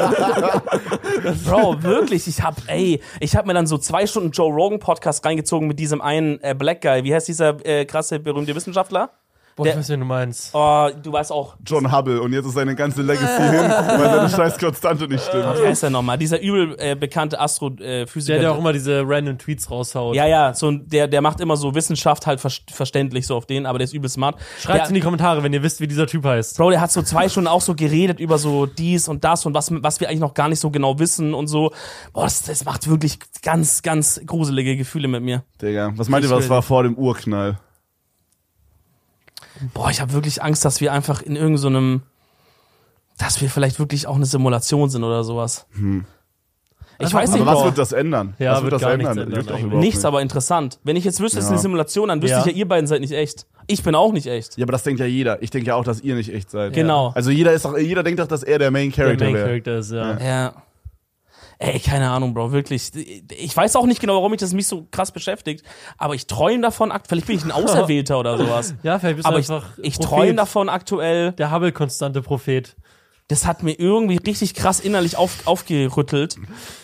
[1.44, 5.24] Bro, wirklich, ich hab, ey, ich hab mir dann so zwei Stunden Joe Rogan Podcast
[5.24, 7.02] reingezogen mit diesem einen äh, Black Guy.
[7.02, 9.10] Wie heißt dieser äh, krasse, berühmte Wissenschaftler?
[9.56, 10.50] Boah, Der- ich weiß, wen du meinst.
[10.54, 14.28] Oh, du weißt auch, John Hubble und jetzt ist seine ganze Legacy hin, weil seine
[14.28, 15.44] scheiß Konstante nicht stimmt.
[15.62, 16.18] wie heißt der nochmal?
[16.18, 18.34] Dieser übel äh, bekannte Astrophysiker.
[18.34, 20.14] Der, der auch immer diese random Tweets raushaut.
[20.14, 23.64] ja, ja, so der, der macht immer so Wissenschaft halt ver verständlich so auf den,
[23.64, 24.36] aber der ist übel smart.
[24.60, 26.58] Schreibt in die Kommentare, wenn ihr wisst, wie dieser Typ heißt.
[26.58, 29.54] Bro, der hat so zwei Stunden auch so geredet über so dies und das und
[29.54, 31.72] was, was wir eigentlich noch gar nicht so genau wissen und so.
[32.12, 35.44] Boah, das, das macht wirklich ganz, ganz gruselige Gefühle mit mir.
[35.62, 37.58] Digga, was meint ihr, Ich was will- war vor dem Urknall?
[39.74, 42.02] Boah, ich habe wirklich Angst, dass wir einfach in irgendeinem,
[43.18, 45.66] dass wir vielleicht wirklich auch eine Simulation sind oder sowas.
[46.98, 48.34] Ich Einfach weiß nicht, Aber was wird das ändern?
[48.38, 50.04] Ja, was wird das gar nichts ändern Wird Nichts, nicht.
[50.06, 50.78] aber interessant.
[50.82, 52.40] Wenn ich jetzt wüsste, es ist eine Simulation, dann wüsste Ja.
[52.46, 53.46] ich ja, ihr beiden seid nicht echt.
[53.66, 54.56] Ich bin auch nicht echt.
[54.56, 55.42] Ja, aber das denkt ja jeder.
[55.42, 56.72] Ich denke ja auch, dass ihr nicht echt seid.
[56.72, 57.12] Genau.
[57.14, 59.46] Also jeder ist doch, jeder denkt doch, dass er der Main Der Character Main wäre.
[59.46, 60.18] Character ist, ja.
[60.18, 60.54] Ja.
[61.58, 62.90] Ey, keine Ahnung, Bro, wirklich.
[63.38, 65.64] Ich weiß auch nicht genau, warum mich das mich so krass beschäftigt,
[65.96, 68.74] aber ich träume davon, akt- vielleicht bin ich ein Auserwählter oder sowas.
[68.82, 70.08] Ja, vielleicht bist Aber du ich, einfach ich Prophet.
[70.10, 71.32] träume davon aktuell.
[71.32, 72.76] Der Hubble-konstante Prophet.
[73.28, 76.36] Das hat mir irgendwie richtig krass innerlich auf, aufgerüttelt,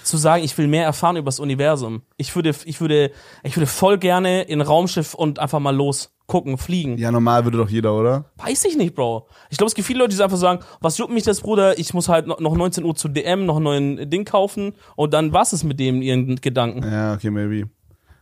[0.02, 2.02] zu sagen, ich will mehr erfahren über das Universum.
[2.16, 3.12] Ich würde, ich würde,
[3.44, 6.96] ich würde voll gerne in Raumschiff und einfach mal los gucken, fliegen.
[6.98, 8.24] Ja, normal würde doch jeder, oder?
[8.38, 9.28] Weiß ich nicht, Bro.
[9.50, 11.78] Ich glaube, es gibt viele Leute, die einfach sagen, was juckt mich das, Bruder?
[11.78, 15.12] Ich muss halt noch noch 19 Uhr zu DM, noch einen neuen Ding kaufen und
[15.14, 16.82] dann war's es mit dem ihren Gedanken.
[16.90, 17.68] Ja, okay, maybe.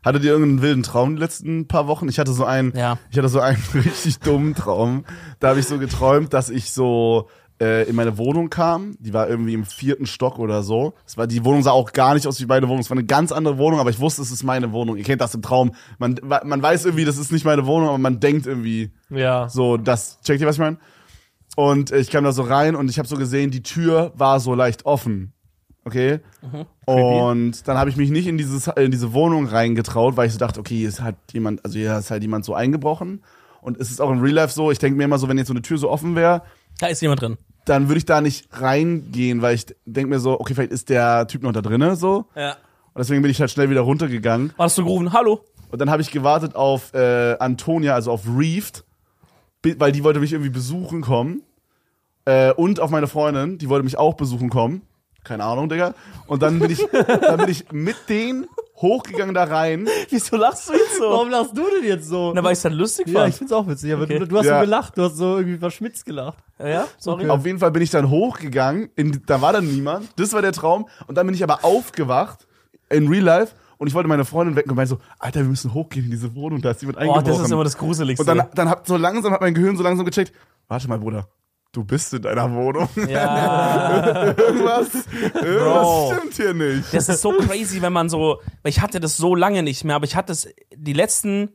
[0.03, 2.09] Hattet ihr irgendeinen wilden Traum die letzten paar Wochen?
[2.09, 2.99] Ich hatte so einen, Ja.
[3.11, 5.05] ich hatte so einen richtig dummen Traum.
[5.41, 7.29] Da habe ich so geträumt, dass ich so
[7.61, 8.97] äh, in meine Wohnung kam.
[8.99, 10.95] Die war irgendwie im vierten Stock oder so.
[11.07, 12.81] Es war, die Wohnung sah auch gar nicht aus wie meine Wohnung.
[12.81, 14.97] Es war eine ganz andere Wohnung, aber ich wusste, es ist meine Wohnung.
[14.97, 15.73] Ihr kennt das im Traum.
[15.99, 19.49] Man, man weiß irgendwie, das ist nicht meine Wohnung, aber man denkt irgendwie, Ja.
[19.49, 20.79] so, das, checkt ihr, was ich meine?
[21.57, 24.55] Und ich kam da so rein und ich habe so gesehen, die Tür war so
[24.55, 25.33] leicht offen.
[25.85, 26.21] Okay?
[26.87, 30.39] Und dann habe ich mich nicht in, dieses, in diese Wohnung reingetraut, weil ich so
[30.39, 33.23] dachte, okay, hier ist halt jemand, also hier ist halt jemand so eingebrochen.
[33.61, 35.49] Und es ist auch im Real Life so, ich denke mir immer so, wenn jetzt
[35.49, 36.43] so eine Tür so offen wäre,
[36.79, 37.37] Da ist jemand drin.
[37.65, 41.27] Dann würde ich da nicht reingehen, weil ich denke mir so, okay, vielleicht ist der
[41.27, 42.27] Typ noch da drinne so.
[42.35, 42.53] Ja.
[42.93, 44.53] Und deswegen bin ich halt schnell wieder runtergegangen.
[44.59, 45.45] Hast du gerufen, hallo?
[45.71, 48.85] Und dann habe ich gewartet auf äh, Antonia, also auf Reefed,
[49.63, 51.43] weil die wollte mich irgendwie besuchen kommen.
[52.25, 54.83] Äh, und auf meine Freundin, die wollte mich auch besuchen kommen.
[55.25, 55.95] Keine Ahnung, Digga.
[56.27, 59.87] Und dann bin ich, dann bin ich mit denen hochgegangen da rein.
[60.11, 61.11] Wieso lachst du jetzt so?
[61.11, 62.33] Warum lachst du denn jetzt so?
[62.35, 63.29] Na, weil ich dann lustig ja, fand.
[63.31, 64.19] ich find's auch witzig, aber Okay.
[64.19, 64.59] du, du hast Ja.
[64.61, 66.39] so gelacht, du hast so irgendwie verschmitzt gelacht.
[66.59, 66.87] Ja, ja?
[66.99, 67.29] sorry.
[67.29, 68.89] Auf jeden Fall bin ich dann hochgegangen.
[68.97, 70.09] In, da war dann niemand.
[70.19, 70.89] Das war der Traum.
[71.07, 72.47] Und dann bin ich aber aufgewacht
[72.89, 73.55] in Real Life.
[73.77, 76.35] Und ich wollte meine Freundin wecken und meinte so, Alter, wir müssen hochgehen in diese
[76.35, 77.25] Wohnung, da ist jemand Oh, eingebrochen.
[77.33, 78.23] das ist immer das Gruseligste.
[78.23, 80.33] und dann, dann hat so langsam hat mein Gehirn so langsam gecheckt,
[80.69, 81.29] warte mal, Bruder,
[81.73, 82.89] du bist in deiner Wohnung.
[83.09, 84.27] ja.
[84.37, 84.89] irgendwas,
[85.35, 86.15] irgendwas Bro.
[86.15, 86.93] stimmt hier nicht.
[86.93, 90.05] Das ist so crazy, wenn man so, ich hatte das so lange nicht mehr, aber
[90.05, 91.51] ich hatte es die letzten,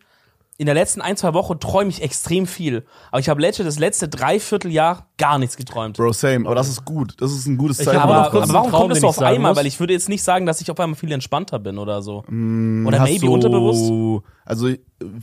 [0.58, 2.86] in der letzten ein, zwei Wochen träume ich extrem viel.
[3.12, 5.98] Aber ich habe letzte, das letzte Dreivierteljahr gar nichts geträumt.
[5.98, 6.46] Bro, same.
[6.46, 7.16] Aber das ist gut.
[7.20, 8.00] Das ist ein gutes Ich Zeichen.
[8.00, 9.52] Aber, aber warum Traum, kommt das so auf einmal?
[9.52, 9.58] muss.
[9.60, 12.20] Weil ich würde jetzt nicht sagen, dass ich auf einmal viel entspannter bin oder so.
[12.20, 14.24] oder Mm, Hast maybe du- unterbewusst.
[14.46, 14.70] Also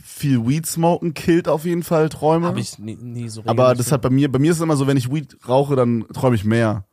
[0.05, 2.47] viel Weed smoken killt auf jeden Fall Träume.
[2.47, 4.77] Habe ich nie, nie so aber das hat bei mir, bei mir ist es immer
[4.77, 6.85] so, wenn ich Weed rauche, dann träume ich mehr.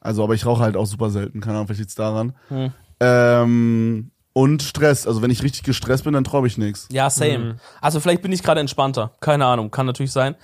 [0.00, 2.32] Also, aber ich rauche halt auch super selten, keine Ahnung, vielleicht liegt's daran.
[2.48, 2.72] Hm.
[2.98, 5.06] Ähm, und Stress.
[5.06, 6.88] Also wenn ich richtig gestresst bin, dann träume ich nichts.
[6.90, 7.38] Ja, same.
[7.38, 7.54] Mhm.
[7.80, 9.12] Also vielleicht bin ich gerade entspannter.
[9.20, 10.34] Keine Ahnung, kann natürlich sein.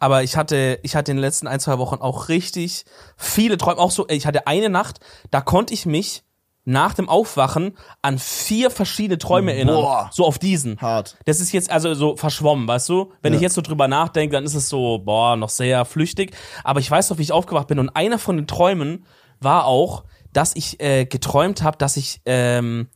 [0.00, 2.84] Aber ich hatte, ich hatte in den letzten ein, zwei Wochen auch richtig
[3.16, 3.78] viele Träume.
[3.78, 4.98] Auch so, ich hatte eine Nacht,
[5.30, 6.24] da konnte ich mich
[6.66, 9.76] nach dem Aufwachen an vier verschiedene Träume erinnern.
[9.76, 10.10] Boah.
[10.12, 10.78] So auf diesen.
[10.80, 11.16] Hart.
[11.26, 13.12] Das ist jetzt also so verschwommen, weißt du?
[13.22, 13.36] Wenn Ja.
[13.36, 16.34] ich jetzt so drüber nachdenke, dann ist es so, boah, noch sehr flüchtig.
[16.64, 17.78] Aber ich weiß noch, wie ich aufgewacht bin.
[17.78, 19.04] Und einer von den Träumen
[19.40, 22.88] war auch, dass ich äh, geträumt habe, dass ich, ähm,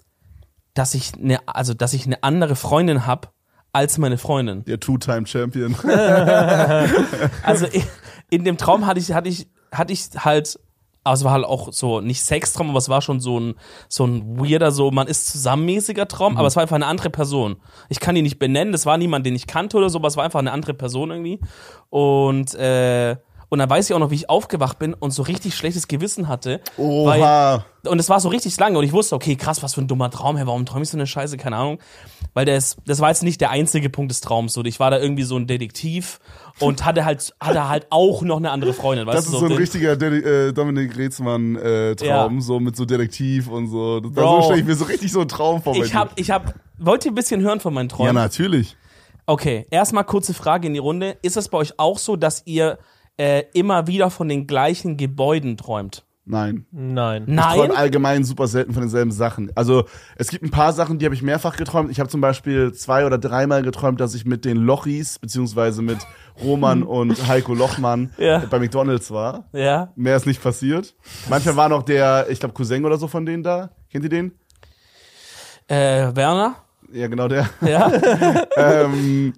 [0.78, 3.32] dass ich eine, also dass ich eine andere Freundin hab
[3.72, 4.64] als meine Freundin.
[4.64, 5.76] Der Two-Time-Champion.
[7.42, 7.82] Also in,
[8.30, 10.58] in dem Traum hatte ich, hatte ich, hatte ich halt
[11.04, 13.54] Aber es war halt auch so, nicht Sextraum, aber es war schon so ein,
[13.88, 17.56] so ein weirder, so, man ist zusammenmäßiger Traum, aber es war einfach eine andere Person.
[17.88, 20.16] Ich kann die nicht benennen, das war niemand, den ich kannte oder so, aber es
[20.16, 21.40] war einfach eine andere Person irgendwie.
[21.90, 23.16] Und, äh,
[23.50, 26.28] und dann weiß ich auch noch, wie ich aufgewacht bin und so richtig schlechtes Gewissen
[26.28, 26.60] hatte.
[26.76, 27.64] Weil, Oha.
[27.86, 30.10] und es war so richtig lange und ich wusste, okay, krass, was für ein dummer
[30.10, 31.78] Traum, hey, warum träume ich so eine Scheiße, keine Ahnung.
[32.34, 34.62] Weil das, das war jetzt nicht der einzige Punkt des Traums, so.
[34.64, 36.20] Ich war da irgendwie so ein Detektiv
[36.60, 39.32] und hatte halt, hatte halt auch noch eine andere Freundin, weißt Das du?
[39.32, 42.40] ist so ein den- richtiger Dedi äh, Dominik Reetzmann-Traum, Ja.
[42.40, 44.00] so mit so Detektiv und so.
[44.00, 44.36] Das, Bro.
[44.40, 45.74] so stelle ich mir so richtig so einen Traum vor.
[45.76, 48.14] Ich hab, ich hab, wollt ihr ein bisschen hören von meinen ja, Träumen?
[48.14, 48.76] natürlich.
[49.26, 51.16] Okay, erstmal kurze Frage in die Runde.
[51.22, 52.78] Ist es bei euch auch so, dass ihr
[53.18, 56.04] äh, immer wieder von den gleichen Gebäuden träumt?
[56.30, 56.66] Nein.
[56.70, 57.24] Nein.
[57.26, 57.56] Ich Nein?
[57.56, 59.50] träume allgemein super selten von denselben Sachen.
[59.54, 61.90] Also es gibt ein paar Sachen, die habe ich mehrfach geträumt.
[61.90, 65.96] Ich habe zum Beispiel zwei oder dreimal geträumt, dass ich mit den Lochis, beziehungsweise mit
[66.42, 68.40] Roman und Heiko Lochmann Ja.
[68.50, 69.48] bei McDonalds war.
[69.52, 69.90] Ja.
[69.96, 70.94] Mehr ist nicht passiert.
[71.30, 73.70] Manchmal war noch der, ich glaube, Cousin oder so von denen da.
[73.90, 74.32] Kennt ihr den?
[75.66, 76.56] Äh, Werner?
[76.92, 77.48] Ja, genau der.
[77.62, 77.90] Ja.
[78.56, 79.32] ähm,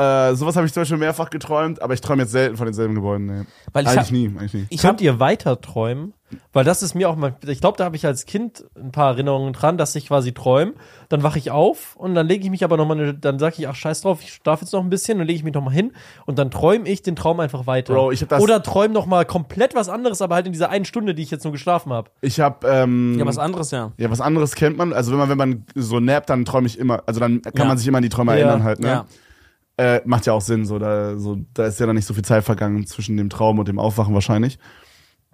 [0.00, 2.94] äh, sowas habe ich zum Beispiel mehrfach geträumt, aber ich träume jetzt selten von denselben
[2.94, 3.26] Gebäuden.
[3.26, 3.44] Nee.
[3.72, 4.66] Weil ich eigentlich hab, nie, eigentlich nie.
[4.70, 6.14] ich Könnt ihr weiter träumen?
[6.52, 9.10] Weil das ist mir auch mal, ich glaube, da habe ich als Kind ein paar
[9.14, 10.74] Erinnerungen dran, dass ich quasi träume.
[11.08, 13.74] Dann wache ich auf und dann lege ich mich aber nochmal, dann sage ich, ach
[13.74, 15.90] scheiß drauf, ich schlafe jetzt noch ein bisschen, dann lege ich mich nochmal hin
[16.26, 17.94] und dann träume ich den Traum einfach weiter.
[17.94, 20.84] Bro, ich hab das- Oder träume nochmal komplett was anderes, aber halt in dieser einen
[20.84, 22.10] Stunde, die ich jetzt nur geschlafen habe.
[22.20, 23.90] Ich habe ähm, ja, was anderes, ja.
[23.96, 24.92] Ja, was anderes kennt man.
[24.92, 27.02] Also wenn man, wenn man so nappt, dann träume ich immer.
[27.06, 27.64] Also dann kann Ja.
[27.64, 28.38] man sich immer an die Träume Ja.
[28.38, 28.86] erinnern halt, ne?
[28.86, 29.06] Ja.
[29.80, 32.22] Äh, macht ja auch Sinn, so da, so da ist ja dann nicht so viel
[32.22, 34.58] Zeit vergangen zwischen dem Traum und dem Aufwachen wahrscheinlich.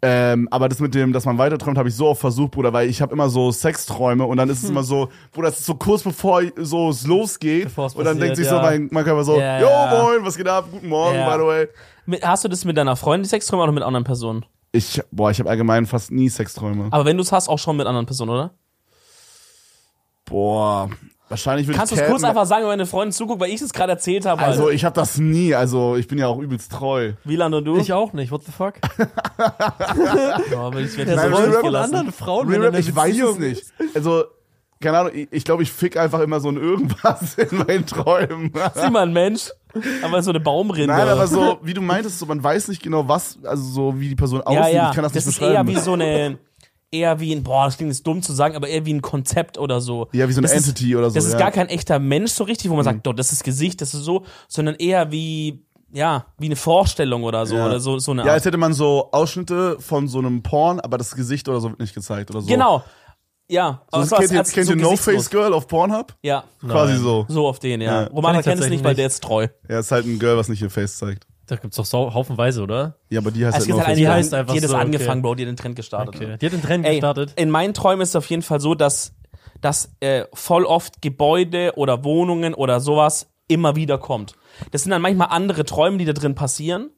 [0.03, 2.73] Ähm, aber das mit dem, dass man weiter träumt, habe ich so oft versucht, Bruder,
[2.73, 5.67] weil ich habe immer so Sexträume und dann ist es immer so, Bruder, das ist
[5.67, 8.63] so kurz bevor so es losgeht Bevor es und dann denkt passiert, sich so ja.
[8.63, 10.05] mein, mein Körper so, Ja, yo ja.
[10.05, 10.69] moin, was geht ab?
[10.71, 11.29] Guten Morgen, Ja.
[11.35, 11.69] by the way.
[12.05, 14.45] Mit, hast du das mit deiner Freundin, die Sexträume, oder mit anderen Personen?
[14.71, 16.87] Ich, boah, ich habe allgemein fast nie Sexträume.
[16.93, 18.53] Aber wenn du es hast, auch schon mit anderen Personen, oder?
[20.25, 20.91] Boah,
[21.29, 23.73] wahrscheinlich würde Kannst du es kurz einfach sagen, wenn meine Freundin zuguckt, weil ich es
[23.73, 24.43] gerade erzählt habe?
[24.43, 27.13] Also Also, ich habe das nie, also ich bin ja auch übelst treu.
[27.25, 27.79] Wieland und du?
[27.79, 28.75] Ich auch nicht, what the fuck?
[29.39, 33.39] Ja, aber ich werde Nein, Rap von anderen Frauen, Real wenn Rap, ich weiß es
[33.39, 33.65] nicht.
[33.95, 34.25] Also,
[34.81, 38.53] keine Ahnung, ich, ich glaube, ich fick einfach immer so ein irgendwas in meinen Träumen.
[38.75, 39.51] Sieh mal ein Mensch,
[40.03, 40.89] aber so eine Baumrinde.
[40.89, 44.09] Nein, aber so, wie du meintest, so, man weiß nicht genau, was, also so, wie
[44.11, 44.75] die Person ja, aussieht.
[44.75, 44.89] ja.
[44.91, 45.69] Ich kann das, das nicht ist eher beschreiben.
[45.69, 46.39] wie so eine,
[46.91, 49.59] eher wie ein, boah, das klingt jetzt dumm zu sagen, aber eher wie ein Konzept
[49.59, 50.09] oder so.
[50.13, 51.15] ja, wie so eine das ist- Entity oder so.
[51.17, 51.39] Das ist ja.
[51.39, 54.05] gar kein echter Mensch so richtig, wo man sagt, doch, das ist Gesicht, das ist
[54.05, 57.67] so, sondern eher wie, ja, wie eine Vorstellung oder so, Ja.
[57.67, 58.35] oder so, so eine Ja, Art.
[58.35, 61.81] als hätte man so Ausschnitte von so einem Porn, aber das Gesicht oder so wird
[61.81, 62.47] nicht gezeigt oder so.
[62.47, 62.85] Genau.
[63.49, 65.31] Ja, So, aber kennt es ihr, war kennt so ihr No Face.
[65.31, 66.15] Girl auf Pornhub?
[66.23, 67.27] Ja, Quasi so.
[67.29, 68.03] so auf den, ja.
[68.03, 68.07] Ja.
[68.09, 69.47] Romana kennt es nicht, weil der ist treu.
[69.69, 71.27] Ja, ist halt ein Girl, was nicht ihr Face zeigt.
[71.47, 72.97] Da gibt's doch sau- haufenweise, oder?
[73.09, 74.71] Ja, aber die heißt Es halt gibt halt eine, die heißt einfach die hat das
[74.71, 74.85] so, okay.
[74.85, 76.15] angefangen, Bro, die hat den Trend gestartet.
[76.17, 76.37] Okay.
[76.41, 77.33] Die hat den Trend Ey, gestartet.
[77.37, 79.15] in meinen Träumen ist es auf jeden Fall so, dass,
[79.61, 84.35] dass äh, voll oft Gebäude oder Wohnungen oder sowas immer wieder kommt.
[84.73, 86.91] Das sind dann manchmal andere Träume, die da drin passieren,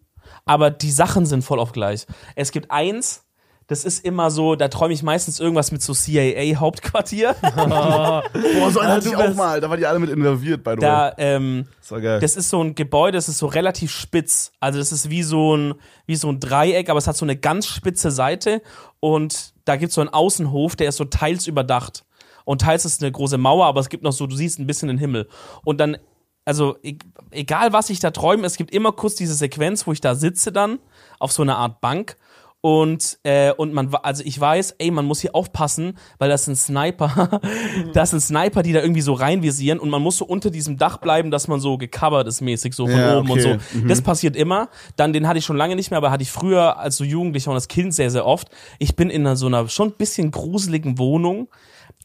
[0.47, 2.07] aber die Sachen sind voll oft gleich.
[2.35, 3.27] Es gibt eins,
[3.69, 7.35] das ist immer so, da träume ich meistens irgendwas mit so CIA-Hauptquartier.
[7.43, 8.23] Boah,
[8.71, 9.61] so einen hatte du ich auch mal.
[9.61, 10.81] Da waren die alle mit involviert, by the way.
[10.81, 12.21] da, ähm, Das war geil.
[12.21, 14.53] das ist so ein Gebäude, das ist so relativ spitz.
[14.61, 15.75] Also das ist wie so ein,
[16.07, 18.63] wie so ein Dreieck, aber es hat so eine ganz spitze Seite
[19.01, 22.05] und da gibt es so einen Außenhof, der ist so teils überdacht.
[22.45, 24.89] Und teils ist eine große Mauer, aber es gibt noch so, du siehst ein bisschen
[24.89, 25.29] den Himmel.
[25.65, 25.99] Und dann,
[26.47, 26.97] also e-
[27.31, 30.51] egal was ich da träume, es gibt immer kurz diese Sequenz, wo ich da sitze
[30.53, 30.79] dann
[31.19, 32.17] auf so einer Art Bank
[32.61, 36.57] und äh, und man also ich weiß, ey, man muss hier aufpassen, weil das sind
[36.57, 37.41] Sniper,
[37.93, 40.97] das sind Sniper, die da irgendwie so reinvisieren und man muss so unter diesem Dach
[40.97, 43.53] bleiben, dass man so gecovert ist mäßig so von Ja, oben okay.
[43.53, 43.87] und so.
[43.87, 44.69] Das passiert immer.
[44.97, 47.51] Dann den hatte ich schon lange nicht mehr, aber hatte ich früher als so Jugendlicher
[47.51, 48.49] und als Kind sehr sehr oft.
[48.81, 51.49] Ich bin in so einer schon ein bisschen gruseligen Wohnung,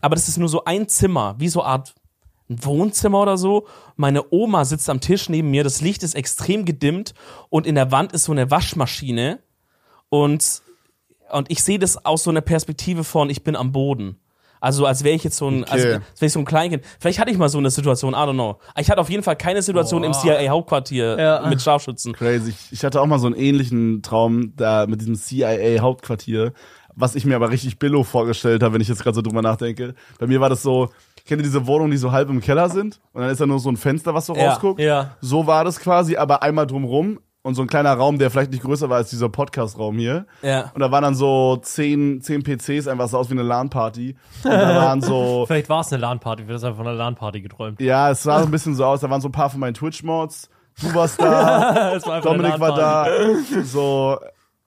[0.01, 1.95] aber das ist nur so ein Zimmer, wie so Art
[2.49, 3.65] ein Wohnzimmer oder so.
[3.95, 7.15] Meine Oma sitzt am Tisch neben mir, das Licht ist extrem gedimmt
[7.49, 9.39] und in der Wand ist so eine Waschmaschine
[10.21, 10.61] und,
[11.31, 14.19] und ich sehe das aus so einer Perspektive von, ich bin am Boden.
[14.61, 15.71] Also als wäre ich jetzt so ein, Okay.
[15.71, 16.83] als wäre ich so ein Kleinkind.
[16.99, 18.59] Vielleicht hatte ich mal so eine Situation, I don't know.
[18.77, 20.21] Ich hatte auf jeden Fall keine Situation im Boah.
[20.21, 21.49] CIA-Hauptquartier Ja.
[21.49, 22.13] mit Scharfschützen.
[22.13, 22.51] Crazy.
[22.51, 26.53] Ich, ich hatte auch mal so einen ähnlichen Traum da mit diesem CIA-Hauptquartier,
[26.95, 29.95] was ich mir aber richtig billo vorgestellt habe, wenn ich jetzt gerade so drüber nachdenke.
[30.19, 30.89] Bei mir war das so,
[31.25, 33.01] kennt ihr diese Wohnungen, die so halb im Keller sind?
[33.13, 34.79] Und dann ist da nur so ein Fenster, was so Ja, rausguckt?
[34.79, 35.17] ja.
[35.19, 38.63] So war das quasi, aber einmal drumrum und so ein kleiner Raum, der vielleicht nicht
[38.63, 40.25] größer war als dieser Podcast-Raum hier.
[40.41, 40.71] Ja.
[40.73, 44.15] Und da waren dann so zehn, zehn PCs, einfach so aus wie eine LAN-Party.
[44.43, 47.41] Und da waren so, Vielleicht war es eine LAN-Party, wir haben einfach von einer LAN-Party
[47.41, 47.81] geträumt.
[47.81, 49.73] ja, es sah so ein bisschen so aus, da waren so ein paar von meinen
[49.73, 50.49] Twitch-Mods.
[50.81, 53.07] Du warst da, Es war Dominik war da,
[53.63, 54.17] so,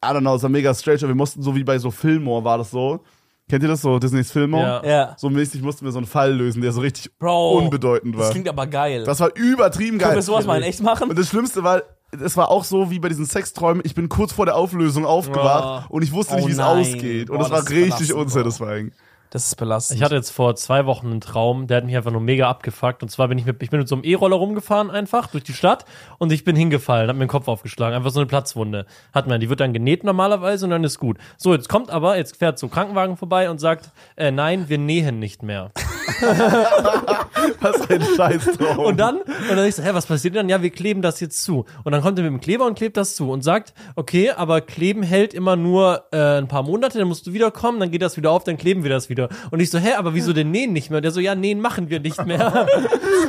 [0.04, 0.98] I don't know, es war mega strange.
[1.00, 3.00] aber Wir mussten so wie bei so Fillmore war das so.
[3.48, 4.82] Kennt ihr das so, Disneys Fillmore?
[4.84, 4.90] Ja.
[4.90, 5.14] Ja.
[5.16, 7.58] So mäßig mussten wir so einen Fall lösen, der so richtig Bro.
[7.58, 8.24] unbedeutend war.
[8.24, 9.04] Das klingt aber geil.
[9.04, 10.08] Das war übertrieben geil.
[10.08, 11.08] Können wir sowas mal in echt machen?
[11.10, 11.82] Und das Schlimmste war,
[12.12, 15.90] es war auch so wie bei diesen Sexträumen, ich bin kurz vor der Auflösung aufgewacht
[15.90, 17.30] und ich wusste Oh nicht, wie es ausgeht.
[17.30, 18.92] Und Boah, das war das ist richtig unsatisfying.
[19.30, 19.98] Das ist belastend.
[19.98, 23.02] Ich hatte jetzt vor zwei Wochen einen Traum, der hat mich einfach nur mega abgefuckt.
[23.02, 25.52] Und zwar bin ich mit, ich bin mit so einem E-Roller rumgefahren einfach durch die
[25.52, 25.84] Stadt
[26.18, 28.86] und ich bin hingefallen, hab mir den Kopf aufgeschlagen, einfach so eine Platzwunde.
[29.12, 31.18] Hat man, die wird dann genäht normalerweise und dann ist gut.
[31.36, 34.78] So, jetzt kommt aber, jetzt fährt so ein Krankenwagen vorbei und sagt, äh, nein, wir
[34.78, 35.70] nähen nicht mehr.
[37.60, 38.78] Was ein Scheißtraum.
[38.78, 40.48] Und dann, und dann ich so, hä, was passiert denn?
[40.48, 41.64] Ja, wir kleben das jetzt zu.
[41.84, 44.60] Und dann kommt er mit dem Kleber und klebt das zu und sagt, okay, aber
[44.60, 48.16] kleben hält immer nur äh, ein paar Monate, dann musst du wiederkommen, dann geht das
[48.16, 49.15] wieder auf, dann kleben wir das wieder.
[49.50, 50.98] Und ich so, hä, aber wieso denn nähen nicht mehr?
[50.98, 52.66] Und der so, ja, nähen machen wir nicht mehr.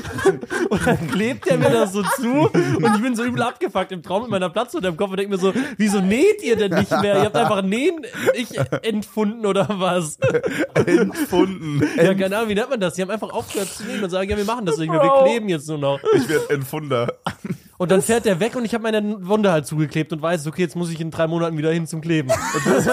[0.70, 4.04] und dann klebt er mir das so zu und ich bin so übel abgefuckt im
[4.04, 6.74] Traum mit meiner Platz unter dem Kopf und denke mir so, wieso näht ihr denn
[6.74, 7.18] nicht mehr?
[7.18, 10.18] Ihr habt einfach Nähen nicht entfunden oder was?
[10.86, 11.82] Entfunden.
[11.98, 12.96] Ja, keine Ahnung, wie nennt man das?
[12.96, 15.10] Die haben einfach aufgehört zu nähen und sagen, ja, wir machen das nicht mehr, wir
[15.10, 15.24] Bro.
[15.24, 16.00] kleben jetzt nur noch.
[16.14, 17.14] Ich werde Entfunder.
[17.80, 20.64] Und dann fährt der weg und ich habe meine Wunde halt zugeklebt und weiß, okay,
[20.64, 22.32] jetzt muss ich in drei Monaten wieder hin zum Kleben.
[22.32, 22.66] Und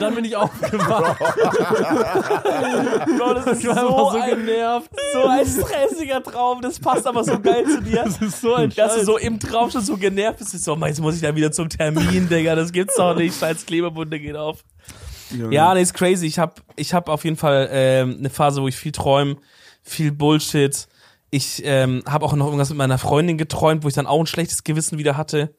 [0.00, 1.18] dann bin ich aufgewacht.
[3.18, 4.90] Bro, das ist war so, einfach so ein, genervt.
[5.12, 6.62] so ein stressiger Traum.
[6.62, 8.04] Das passt aber so geil zu dir.
[8.04, 10.58] Das ist so ein Dass du so im Traum schon so genervt bist.
[10.64, 12.54] So, jetzt muss ich da wieder zum Termin, Digga.
[12.54, 13.38] Das gibt's doch nicht.
[13.38, 14.64] Scheiß Klebebunde geht auf.
[15.50, 16.26] Ja, nee, ist crazy.
[16.26, 19.36] Ich hab, ich hab auf jeden Fall ähm, eine Phase, wo ich viel träume,
[19.82, 20.86] viel Bullshit.
[21.34, 24.26] Ich ähm, habe auch noch irgendwas mit meiner Freundin geträumt, wo ich dann auch ein
[24.26, 25.54] schlechtes Gewissen wieder hatte.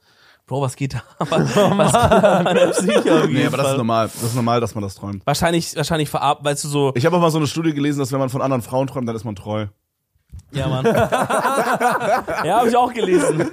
[0.46, 1.02] Bro, was geht da?
[1.18, 4.08] was geht da der Psyche Nee, aber das ist normal.
[4.14, 5.26] Das ist normal, dass man das träumt.
[5.26, 8.12] Wahrscheinlich, wahrscheinlich verab, weißt du so, Ich habe auch mal so eine Studie gelesen, dass
[8.12, 9.66] wenn man von anderen Frauen träumt, dann ist man treu.
[10.52, 10.86] Ja, Mann.
[10.86, 13.50] ja, habe ich auch gelesen.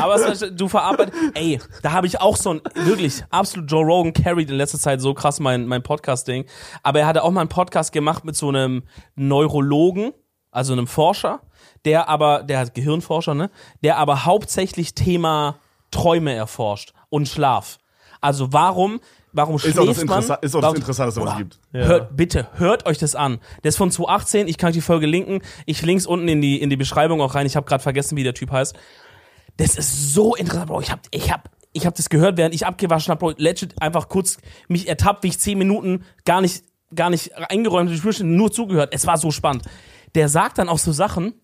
[0.00, 1.18] Aber es du verarbeitest.
[1.34, 5.02] Ey, da habe ich auch so ein wirklich absolut Joe Rogan carried in letzter Zeit
[5.02, 6.46] so krass mein mein Podcasting.
[6.82, 8.84] Aber er hatte auch mal einen Podcast gemacht mit so einem
[9.16, 10.14] Neurologen,
[10.58, 11.40] also einem Forscher,
[11.84, 13.50] der aber der hat Gehirnforscher, ne?
[13.82, 17.78] Der aber hauptsächlich Thema Träume erforscht und Schlaf.
[18.20, 19.00] Also warum
[19.32, 20.18] warum Ist auch das, schläft man?
[20.42, 21.60] Ist auch das Interessanteste, was es gibt.
[21.72, 23.38] Hört, bitte, hört euch das an.
[23.62, 25.40] Der ist von 2018, ich kann euch die Folge linken.
[25.64, 27.46] Ich links unten in die, in die Beschreibung auch rein.
[27.46, 28.76] Ich habe gerade vergessen, wie der Typ heißt.
[29.56, 30.80] Das ist so interessant, Bro.
[30.80, 33.34] Ich hab, ich hab, ich hab das gehört, während ich abgewaschen habe, Bro.
[33.36, 38.02] Legit einfach kurz mich ertappt, wie ich zehn Minuten gar nicht, gar nicht eingeräumt, ich
[38.02, 38.90] habe nur zugehört.
[38.92, 39.62] Es war so spannend.
[40.14, 41.34] Der sagt dann auch so Sachen,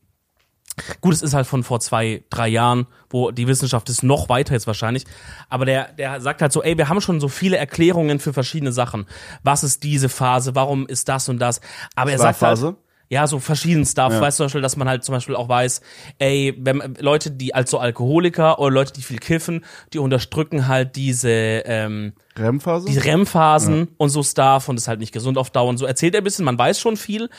[1.01, 4.55] Gut, es ist halt von vor zwei, drei Jahren, wo die Wissenschaft ist noch weiter
[4.55, 5.05] jetzt wahrscheinlich.
[5.49, 8.73] Aber der, der sagt halt so, ey, wir haben schon so viele Erklärungen für verschiedene
[8.73, 9.07] Sachen.
[9.45, 10.57] Was ist diese Phase?
[10.57, 11.61] Warum ist das und das?
[11.95, 12.77] Aber er sagt halt, Schlafphase?
[13.09, 14.15] ja, so verschieden Stuff.
[14.15, 14.21] Ja.
[14.21, 15.81] Weißt du zum Beispiel, dass man halt zum Beispiel auch weiß,
[16.19, 20.97] ey, wenn Leute, die als so Alkoholiker oder Leute, die viel kiffen, die unterdrücken halt
[20.97, 22.87] diese, ähm, REM-Phase?
[22.89, 25.87] die REM-Phasen und so Stuff und ist halt nicht gesund auf Dauer und so.
[25.87, 27.31] Erzählt er ein bisschen, man weiß schon viel.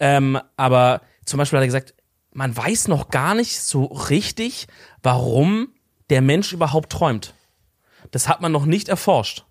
[0.00, 1.94] Ähm, aber zum Beispiel hat er gesagt,
[2.32, 4.66] man weiß noch gar nicht so richtig,
[5.02, 5.68] warum
[6.08, 7.34] der Mensch überhaupt träumt.
[8.10, 9.44] Das hat man noch nicht erforscht.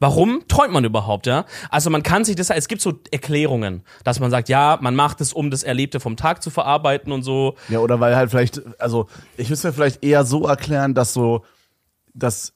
[0.00, 1.46] Warum träumt man überhaupt, ja?
[1.70, 5.20] Also man kann sich das, es gibt so Erklärungen, dass man sagt, ja, man macht
[5.20, 7.54] es, um das Erlebte vom Tag zu verarbeiten und so.
[7.68, 11.44] Ja, oder weil halt vielleicht, also ich mir vielleicht eher so erklären, dass so,
[12.12, 12.52] dass,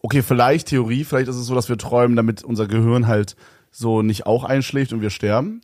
[0.00, 3.36] okay, vielleicht Theorie, vielleicht ist es so, dass wir träumen, damit unser Gehirn halt
[3.70, 5.60] so nicht auch einschläft und wir sterben.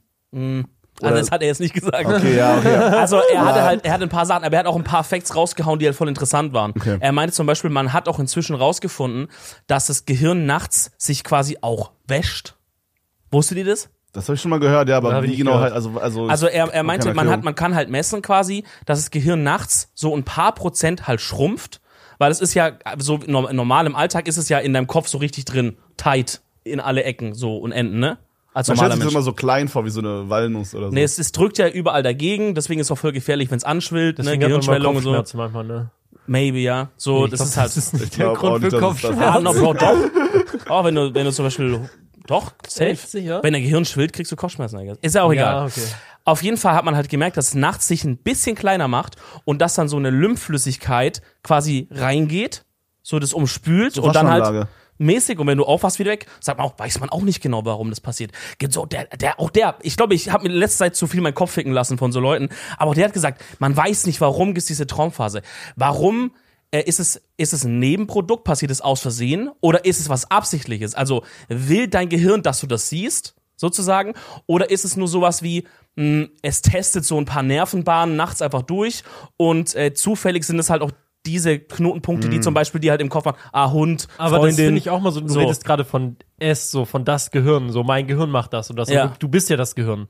[1.03, 2.07] Also das hat er jetzt nicht gesagt.
[2.07, 2.75] Okay, ja, okay.
[2.77, 5.03] Also er hatte halt, er hat ein paar Sachen, aber er hat auch ein paar
[5.03, 6.71] Facts rausgehauen, die halt voll interessant waren.
[6.77, 6.99] Okay.
[7.01, 9.29] Er meinte zum Beispiel, man hat auch inzwischen rausgefunden,
[9.67, 12.55] dass das Gehirn nachts sich quasi auch wäscht.
[13.33, 13.91] Wusstet ihr das?
[14.13, 15.73] Das habe ich schon mal gehört, ja, aber wie genau gehört.
[15.73, 18.63] halt, also, also, Also er, er meinte, keine man hat, man kann halt messen quasi,
[18.87, 21.81] dass das Gehirn nachts so ein paar Prozent halt schrumpft,
[22.19, 25.09] weil es ist ja so no- normal im Alltag ist es ja in deinem Kopf
[25.09, 28.19] so richtig drin, tight in alle Ecken so und Enden, ne?
[28.55, 30.87] Als man stellt normaler sich das immer so klein vor, wie so eine Walnuss oder
[30.87, 30.95] so.
[30.95, 33.65] Nee, es, es drückt ja überall dagegen, deswegen ist es auch voll gefährlich, wenn es
[33.65, 35.09] anschwillt, ne, Deswegen hat man immer Gehirnschwellung und so.
[35.11, 35.91] Kopfschmerzen manchmal, ne?
[36.27, 36.89] Maybe, ja.
[36.97, 37.67] So, Ich das glaub, ist halt.
[37.67, 39.43] das ist nicht der Grund auch nicht, für Kopfschmerzen.
[39.43, 39.97] no, Bro, doch.
[40.71, 41.81] Oh, wenn du, wenn du zum Beispiel.
[42.27, 42.91] Doch, safe.
[42.91, 43.43] Echt, sicher?
[43.43, 44.79] Wenn dein Gehirn schwillt, kriegst du Kopfschmerzen.
[44.79, 44.99] I guess.
[45.03, 45.55] Ist ja auch egal.
[45.55, 45.83] Ja, okay.
[46.25, 49.17] Auf jeden Fall hat man halt gemerkt, dass es nachts sich ein bisschen kleiner macht
[49.45, 52.65] und dass dann so eine Lymphflüssigkeit quasi reingeht,
[53.03, 54.69] so das umspült und dann halt.
[54.99, 57.65] Mäßig und wenn du aufwachst wieder weg, sagt man auch, weiß man auch nicht genau,
[57.65, 58.33] warum das passiert.
[58.59, 61.07] Gibt so der der auch der, ich glaube, ich habe mir in letzter Zeit zu
[61.07, 64.07] viel meinen Kopf ficken lassen von so Leuten, aber auch der hat gesagt, man weiß
[64.07, 65.43] nicht, warum gibt's diese Traumphase.
[65.77, 66.33] Warum
[66.71, 70.31] äh, ist es ist es ein Nebenprodukt, passiert es aus Versehen oder ist es was
[70.31, 70.95] absichtliches?
[70.95, 73.35] Also will dein Gehirn, dass du das siehst?
[73.57, 74.15] Sozusagen,
[74.47, 75.65] oder ist es nur sowas wie,
[75.95, 79.05] mh, es testet so ein paar Nervenbahnen nachts einfach durch
[79.37, 80.91] und äh, zufällig sind es halt auch
[81.27, 84.65] diese Knotenpunkte, die zum Beispiel die halt im Kopf waren, ah, Hund, Aber das Freundin.
[84.67, 85.41] finde ich auch mal so, du So.
[85.41, 88.91] redest gerade von es, so von das Gehirn, so mein Gehirn macht das und das.
[88.91, 89.05] Ja.
[89.05, 90.09] Und Du, du bist ja das Gehirn.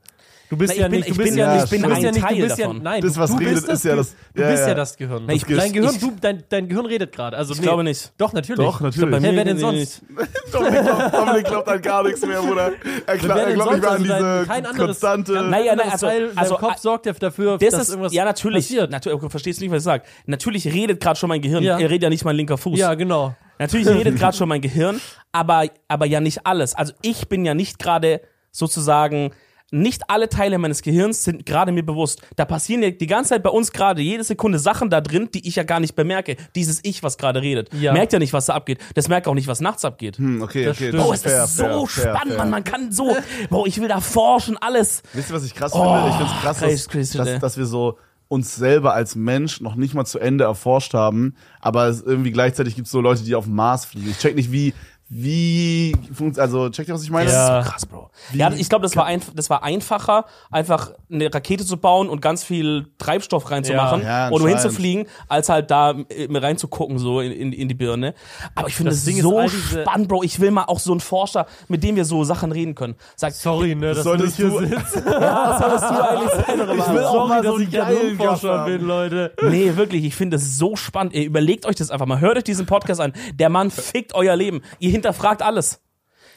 [0.50, 2.16] Du bist ja nicht, du ich bist bin- ja nicht, du bist ja ein nicht,
[2.16, 2.82] du Teil bist ja, davon.
[2.82, 4.68] nein, Das, du, was du redet, bist das, ist ja das- Du ja, bist ja,
[4.68, 4.74] ja.
[4.74, 5.28] das Gehirn.
[5.30, 7.36] Ich- dein Gehirn, ich- du, dein, dein Gehirn redet gerade.
[7.36, 7.66] Also ich nee.
[7.66, 8.12] glaube nicht.
[8.18, 8.64] Doch, natürlich.
[8.64, 9.22] Doch, natürlich.
[9.22, 10.02] Hä, wer denn sonst?
[10.52, 12.72] Dominik glaubt, Dominik glaubt an gar nichts mehr, Bruder.
[13.06, 13.84] Er, glaub, glaubt nicht mehr an?
[13.84, 15.32] Also diese dein- kein anderes- konstante.
[15.42, 18.70] Naja, anderes also- also, Kopf sorgt ja dafür, Das dass irgendwas ja, natürlich.
[18.70, 20.04] natürlich du verstehst nicht, was ich sage.
[20.26, 21.64] Natürlich redet gerade schon mein Gehirn.
[21.64, 22.78] Er redet ja nicht mein linker Fuß.
[22.78, 23.34] Ja, genau.
[23.58, 25.00] Natürlich redet gerade schon mein Gehirn,
[25.32, 26.74] aber, aber ja nicht alles.
[26.74, 28.20] Also ich bin ja nicht gerade
[28.50, 29.30] sozusagen,
[29.74, 32.22] nicht alle Teile meines Gehirns sind gerade mir bewusst.
[32.36, 35.46] Da passieren ja die ganze Zeit bei uns gerade jede Sekunde Sachen da drin, die
[35.46, 36.36] ich ja gar nicht bemerke.
[36.54, 37.72] Dieses Ich, was gerade redet.
[37.74, 37.92] Ja.
[37.92, 38.78] Merkt ja nicht, was da abgeht.
[38.94, 40.18] Das merkt auch nicht, was nachts abgeht.
[40.18, 40.88] Hm, okay, Das okay.
[40.88, 41.04] stimmt.
[41.04, 42.38] Oh, es fair, ist so fair, spannend, fair.
[42.38, 42.50] Mann.
[42.50, 43.16] Man kann so,
[43.50, 45.02] boah, ich will da forschen, alles.
[45.12, 46.08] Wisst ihr, was ich krass Oh, finde?
[46.08, 47.98] Ich finde es krass, dass, dass, dass wir so
[48.28, 52.86] uns selber als Mensch noch nicht mal zu Ende erforscht haben, aber irgendwie gleichzeitig gibt
[52.86, 54.10] es so Leute, die auf dem Mars fliegen.
[54.10, 54.72] Ich check nicht, wie,
[55.08, 57.30] wie funktioniert, also checkt ihr, was ich meine?
[57.30, 57.62] Ja.
[57.62, 58.10] So krass, Bro.
[58.32, 62.20] Ja, ich glaube, das war, einf das war einfacher, einfach eine Rakete zu bauen und
[62.22, 64.60] ganz viel Treibstoff reinzumachen Ja, ja, und anscheinend.
[64.62, 68.14] hinzufliegen, als halt da äh, mir reinzugucken, so in, in, in die Birne.
[68.54, 70.22] Aber ich finde Das das, Ding ist, so all diese- spannend, Bro.
[70.22, 72.96] Ich will mal auch so einen Forscher, mit dem wir so Sachen reden können.
[73.14, 74.96] Sagt, Sorry, ne, dass Solltest du nicht hier sitzt.
[75.06, 76.60] was sollst du eigentlich sein?
[76.60, 76.92] Oder Ich was?
[76.92, 79.32] will auch Sorry, mal so dass einen ich kein geilen Hirnforscher bin, Leute.
[79.42, 81.14] Nee, wirklich, ich finde es so spannend.
[81.14, 82.20] Ey, überlegt euch das einfach mal.
[82.20, 83.12] Hört euch diesen Podcast an.
[83.34, 84.62] Der Mann fickt euer Leben.
[84.78, 85.80] Ihr hinterfragt alles.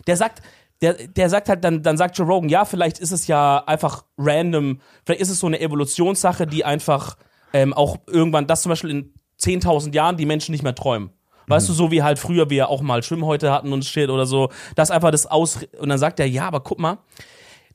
[0.08, 0.42] Der sagt,
[0.82, 4.06] der, der sagt halt, dann, dann sagt Joe Rogan, ja, vielleicht ist es ja einfach
[4.18, 7.18] random, vielleicht ist es so eine Evolutionssache, die einfach
[7.54, 11.12] ähm, auch irgendwann, dass zum Beispiel in 10.000 Jahren die Menschen nicht mehr träumen.
[11.48, 14.50] Weißt du, so wie halt früher wir auch mal Schwimmhäute hatten und shit oder so.
[14.76, 15.60] Das einfach das aus.
[15.80, 16.98] Und dann sagt er, ja, aber guck mal,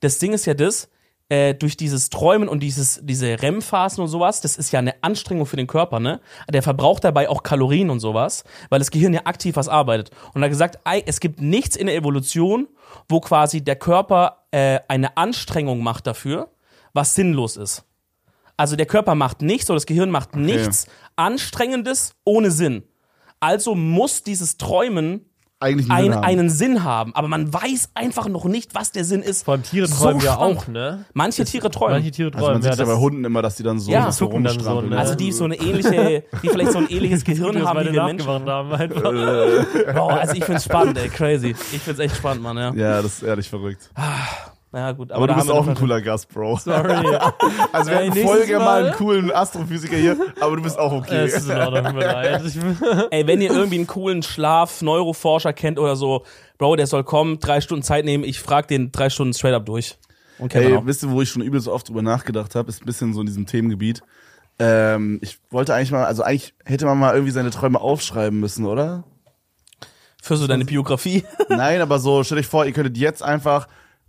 [0.00, 0.90] das Ding ist ja das,
[1.32, 5.46] äh, durch dieses Träumen und dieses, diese REM-Phasen und sowas, das ist ja eine Anstrengung
[5.46, 6.20] für den Körper, ne?
[6.52, 10.10] Der verbraucht dabei auch Kalorien und sowas, weil das Gehirn ja aktiv was arbeitet.
[10.34, 12.68] Und er hat gesagt, es gibt nichts in der Evolution,
[13.08, 16.50] wo quasi der Körper äh, eine Anstrengung macht dafür,
[16.92, 17.84] was sinnlos ist.
[18.58, 22.82] Also der Körper macht nichts oder das Gehirn macht nichts Anstrengendes ohne Sinn.
[23.40, 25.24] Also muss dieses Träumen
[25.62, 26.24] Eigentlich einen ein, Sinn haben.
[26.24, 29.44] einen Sinn haben, aber man weiß einfach noch nicht, was der Sinn ist.
[29.44, 30.58] Vor allem Tiere So träumen ja spannend.
[30.58, 31.04] auch, ne?
[31.14, 31.94] Manche Tiere träumen.
[31.96, 32.84] Manche Tiere Also man träumen, sieht ja.
[32.86, 34.90] ja bei Hunden immer, dass die dann so, Ja, so zucken dann so, rumstrampeln.
[34.90, 34.98] ne?
[34.98, 38.28] also die so eine ähnliche, die vielleicht so ein ähnliches Gehirn haben wie wir Menschen.
[38.28, 39.02] haben, einfach.
[39.94, 41.54] Wow, also ich find's spannend, ey, crazy.
[41.72, 42.72] Ich find's echt spannend, Mann, ja.
[42.74, 43.90] Ja, das ist ehrlich verrückt.
[44.72, 45.12] Ja, gut.
[45.12, 46.56] Aber du da bist auch ein cooler Gast, Bro.
[46.56, 47.18] Sorry.
[47.72, 51.24] Also wir voll gerne mal einen coolen Astrophysiker hier, aber du bist auch okay.
[51.24, 52.42] Es ist in Ordnung, tut mir leid.
[53.10, 56.24] Ey, wenn ihr irgendwie einen coolen Schlaf-Neuroforscher kennt oder so,
[56.58, 59.66] Bro, der soll kommen, drei Stunden Zeit nehmen, ich frag den drei Stunden straight up
[59.66, 59.98] durch.
[60.38, 62.82] Und kennt Ey, wisst ihr, wo ich schon übel so oft drüber nachgedacht habe, ist
[62.82, 64.02] ein bisschen so in diesem Themengebiet.
[64.58, 68.64] Ähm, ich wollte eigentlich mal, also eigentlich hätte man mal irgendwie seine Träume aufschreiben müssen,
[68.64, 69.04] oder?
[70.22, 71.24] Für so deine Biografie.
[71.48, 73.66] Nein, aber so, stell dich vor, ihr könntet jetzt einfach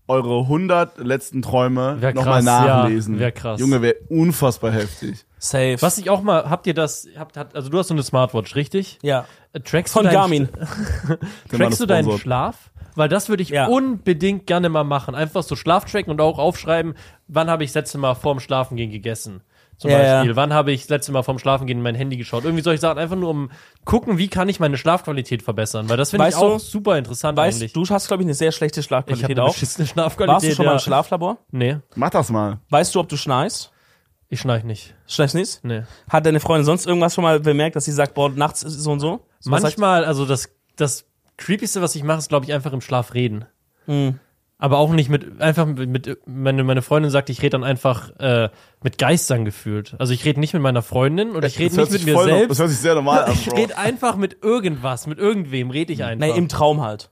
[0.08, 2.66] eure 100 letzten Träume nochmal krass, ja.
[2.66, 3.20] nachlesen.
[3.20, 3.60] Wär krass.
[3.60, 5.26] Junge, wäre unfassbar heftig.
[5.38, 5.78] Safe.
[5.82, 8.56] was ich auch mal, habt ihr das, habt, hat, also du hast so eine Smartwatch,
[8.56, 8.99] richtig?
[9.01, 9.26] Ja.
[9.51, 10.49] Äh, Trackst Von du deinen, Garmin.
[11.49, 12.18] Trackst du deinen.
[12.18, 12.72] Schlaf?
[12.95, 13.68] Weil das würde ich Ja.
[13.68, 15.16] unbedingt gerne mal machen.
[15.16, 16.93] Einfach so Schlaf tracken und auch aufschreiben,
[17.28, 19.41] wann habe ich das letzte Mal vorm Schlafengehen gegessen.
[19.78, 20.32] Zum Ja, Beispiel.
[20.32, 20.36] ja.
[20.36, 22.43] Wann habe ich das letzte Mal vorm Schlafengehen in mein Handy geschaut?
[22.45, 23.51] Irgendwie solche Sachen, einfach nur um
[23.86, 25.89] gucken, wie kann ich meine Schlafqualität verbessern.
[25.89, 27.74] Weil das finde ich Weißt du- auch super interessant Weißt eigentlich.
[27.74, 29.55] du, hast, glaube ich, eine sehr schlechte ich habe Schlafqualität eine auch.
[29.55, 30.28] Schlafqualität.
[30.28, 30.71] Warst du schon ja.
[30.71, 31.38] mal im Schlaflabor?
[31.51, 32.59] Nee, Mach das mal.
[32.69, 33.71] Weißt du, ob du schnarchst?
[34.30, 34.95] ich schnarch nicht.
[35.05, 35.59] Schnarchst nicht?
[35.63, 35.84] Nee.
[36.09, 38.91] Hat deine Freundin sonst irgendwas schon mal bemerkt, dass sie sagt, boah, nachts ist so
[38.91, 39.26] und so?
[39.45, 41.05] was Manchmal, also das, das
[41.38, 43.45] Creepyste, was ich mache, ist, glaube ich, einfach im Schlaf reden.
[43.86, 44.19] Hm.
[44.60, 48.12] Aber auch nicht mit, einfach mit, mit meine, meine Freundin sagt, ich rede dann einfach
[48.20, 48.49] äh,
[48.82, 49.95] mit Geistern gefühlt.
[49.99, 52.32] Also ich rede nicht mit meiner Freundin und ich rede nicht mit mir voll noch-
[52.32, 52.60] Das selbst.
[52.60, 56.26] hört sich sehr normal an, Ich rede einfach mit irgendwas, mit irgendwem rede ich einfach.
[56.28, 57.10] Nee, im Traum halt.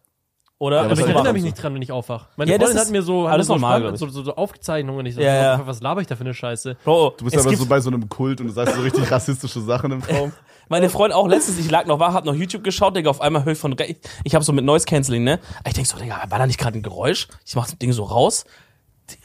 [0.59, 0.77] Oder?
[0.77, 1.47] Ja, aber ich erinnere mich so.
[1.47, 2.27] nicht dran, wenn ich aufwache.
[2.37, 5.03] Meine Ja, das Freundin hat mir so, alles so, normal, so, so, so Aufzeichnungen.
[5.07, 5.61] Ich so, Ja, ja.
[5.67, 6.77] was, laber ich da für eine Scheiße?
[6.85, 9.59] Bro, Du bist aber so bei so einem Kult und du sagst so richtig rassistische
[9.61, 10.31] Sachen im Traum.
[10.69, 13.45] meine Freundin auch letztens, ich lag noch wach, hab noch YouTube geschaut, Digga, auf einmal
[13.45, 15.39] höre ich von rechts, ich habe so mit Noise Cancelling, ne?
[15.67, 17.27] Ich denk so, Digga, war da nicht gerade ein Geräusch?
[17.45, 18.45] Ich mach das Ding so raus,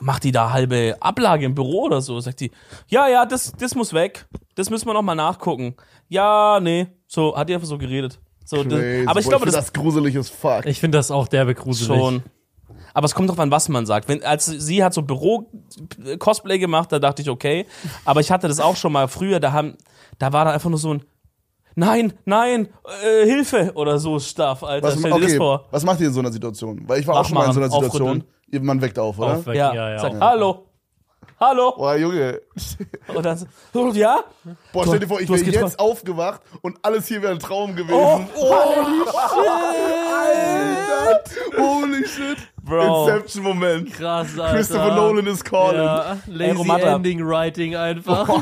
[0.00, 2.18] macht die da halbe Ablage im Büro oder so?
[2.20, 2.50] Sagt die,
[2.88, 5.76] ja, ja, das, das muss weg, das müssen wir noch mal nachgucken.
[6.08, 8.18] Ja, nee, so, hat die einfach so geredet.
[8.44, 10.66] So, das, aber ich Boah, glaube, find das, das gruselig as fuck.
[10.66, 11.98] Ich finde das auch derbe gruselig.
[11.98, 12.22] Schon.
[12.94, 14.08] Aber es kommt drauf an, was man sagt.
[14.08, 17.66] Wenn, als sie hat so Büro-Cosplay gemacht, da dachte ich, okay.
[18.06, 19.76] Aber ich hatte das auch schon mal früher, da haben,
[20.18, 21.02] da war da einfach nur so ein
[21.78, 22.70] Nein, nein,
[23.04, 24.86] äh, Hilfe oder so Stuff, Alter.
[24.88, 25.66] Was, Stell dir das okay, vor.
[25.70, 26.82] was macht ihr in so einer Situation?
[26.86, 28.24] Weil ich war auch schon mal in so einer Situation.
[28.50, 29.34] Man weckt auf, oder?
[29.36, 29.98] Aufwecken, Ja, ja, ja.
[29.98, 30.64] sag, hallo.
[31.38, 31.74] hallo.
[31.76, 32.40] Boah, Junge.
[33.14, 34.20] Und dann so, oh, ja?
[34.72, 38.26] Boah, stell dir vor, ich wäre jetzt aufgewacht und alles hier wäre ein Traum gewesen.
[38.36, 38.86] Oh, Alter.
[41.58, 42.38] Holy shit.
[42.66, 43.06] Bro.
[43.08, 43.92] Inception-Moment.
[43.94, 44.54] Krass, Alter.
[44.56, 45.76] Christopher Nolan is calling.
[45.82, 46.96] Ja, lazy Romata.
[46.96, 48.28] Ending Writing einfach.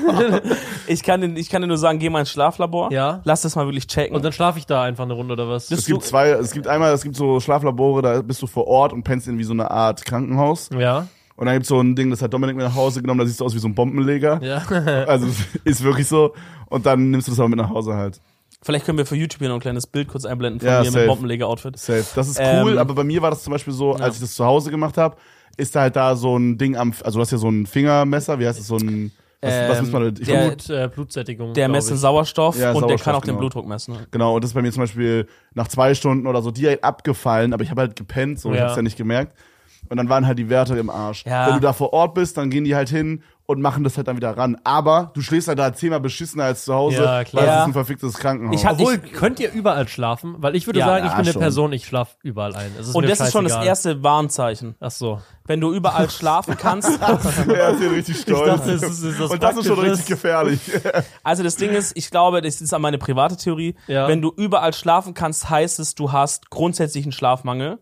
[0.87, 2.93] Ich kann, dir- ich kann dir nur sagen, geh mal ins Schlaflabor.
[2.93, 3.23] Ja.
[3.25, 4.15] Lass das mal wirklich checken.
[4.15, 5.71] Und dann schlafe ich da einfach eine Runde oder was?
[5.71, 8.93] Es gibt zwei, es gibt einmal, es gibt so Schlaflabore, da bist du vor Ort
[8.93, 10.69] und pennst in wie so eine Art Krankenhaus.
[10.79, 11.07] Ja.
[11.37, 13.41] Und dann gibt's so ein Ding, das hat Dominik mit nach Hause genommen, da siehst
[13.41, 14.41] du aus wie so ein Bombenleger.
[14.43, 14.59] Ja.
[15.07, 15.27] Also
[15.65, 16.35] ist wirklich so.
[16.67, 18.21] Und dann nimmst du das aber mit nach Hause halt.
[18.63, 20.87] Vielleicht können wir für YouTube hier noch ein kleines Bild kurz einblenden von Ja, mir
[20.87, 20.99] safe.
[21.01, 21.79] mit Bombenleger-Outfit.
[21.79, 22.05] Safe.
[22.15, 24.35] Das ist Ähm, cool, aber bei mir war das zum Beispiel so, als ich das
[24.35, 25.17] zu Hause gemacht habe,
[25.57, 28.39] ist da halt da so ein Ding am, also du hast ja so ein Fingermesser,
[28.39, 30.07] wie heißt es, so ein, was, was Ähm, misst man?
[30.19, 31.53] Ich der- Blut, äh, Blutsättigung.
[31.53, 32.01] Der messt den ich.
[32.01, 33.39] Sauerstoff Ja, und der Sauerstoff, kann auch den genau.
[33.41, 33.95] Blutdruck messen.
[34.11, 37.53] Genau, und das ist bei mir zum Beispiel nach zwei Stunden oder so direkt abgefallen,
[37.53, 38.65] aber ich habe halt gepennt, so ich Ja.
[38.69, 39.37] hab's ja nicht gemerkt.
[39.91, 41.27] Und dann waren halt die Werte im Arsch.
[41.27, 41.47] Ja.
[41.49, 44.09] Wenn du da vor Ort bist, dann gehen die halt hin und machen das halt
[44.09, 44.57] dann wieder ran.
[44.65, 47.43] Aber du schläfst halt da zehnmal beschissener als zu Hause, Ja, klar.
[47.43, 47.61] weil es Ja.
[47.63, 48.57] ist ein verficktes Krankenhaus.
[48.59, 50.37] Ich hab- Obwohl, könnt ihr überall schlafen?
[50.39, 51.43] Weil ich würde Ja, sagen, ich ja, bin eine schon.
[51.43, 52.73] Person, ich schlafe überall ein.
[52.95, 54.77] Und mir das ist schon das erste Warnzeichen.
[54.81, 55.21] Ach so.
[55.47, 56.89] Wenn du überall schlafen kannst.
[57.03, 58.47] er ist hier richtig stolz.
[58.47, 60.61] dachte, es ist- ist was und das ist schon richtig gefährlich.
[61.23, 63.75] Also das Ding ist, ich glaube, das ist meine private Theorie.
[63.89, 64.09] Ja.
[64.09, 67.79] Wenn du überall schlafen kannst, heißt es, du hast grundsätzlich einen Schlafmangel.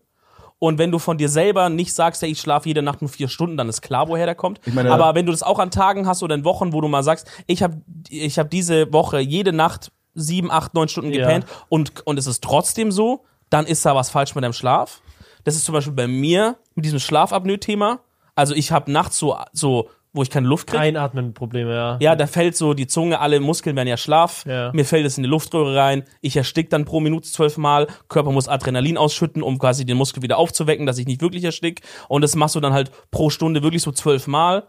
[0.65, 3.27] Und wenn du von dir selber nicht sagst, hey, ich schlafe jede Nacht nur vier
[3.27, 4.61] Stunden, dann ist klar, woher der kommt.
[4.73, 7.03] meine- Aber wenn du das auch an Tagen hast oder in Wochen, wo du mal
[7.03, 11.25] sagst, ich habe ich hab diese Woche jede Nacht sieben, acht, neun Stunden Ja.
[11.25, 15.01] gepennt und, und es ist trotzdem so, dann ist da was falsch mit deinem Schlaf.
[15.43, 17.99] Das ist zum Beispiel bei mir mit diesem Schlafapnoe-Thema.
[18.33, 20.79] Also ich habe nachts so, so, wo ich keine Luft kriege.
[20.79, 21.97] Einatmen Probleme, ja.
[21.99, 24.45] Ja, da fällt so die Zunge, alle Muskeln werden ja schlaff.
[24.47, 24.71] Ja.
[24.71, 26.03] Mir fällt es in die Luftröhre rein.
[26.21, 27.87] Ich erstick dann pro Minute zwölfmal.
[28.09, 31.81] Körper muss Adrenalin ausschütten, um quasi den Muskel wieder aufzuwecken, dass ich nicht wirklich erstick.
[32.07, 34.67] Und das machst du dann halt pro Stunde wirklich so zwölfmal.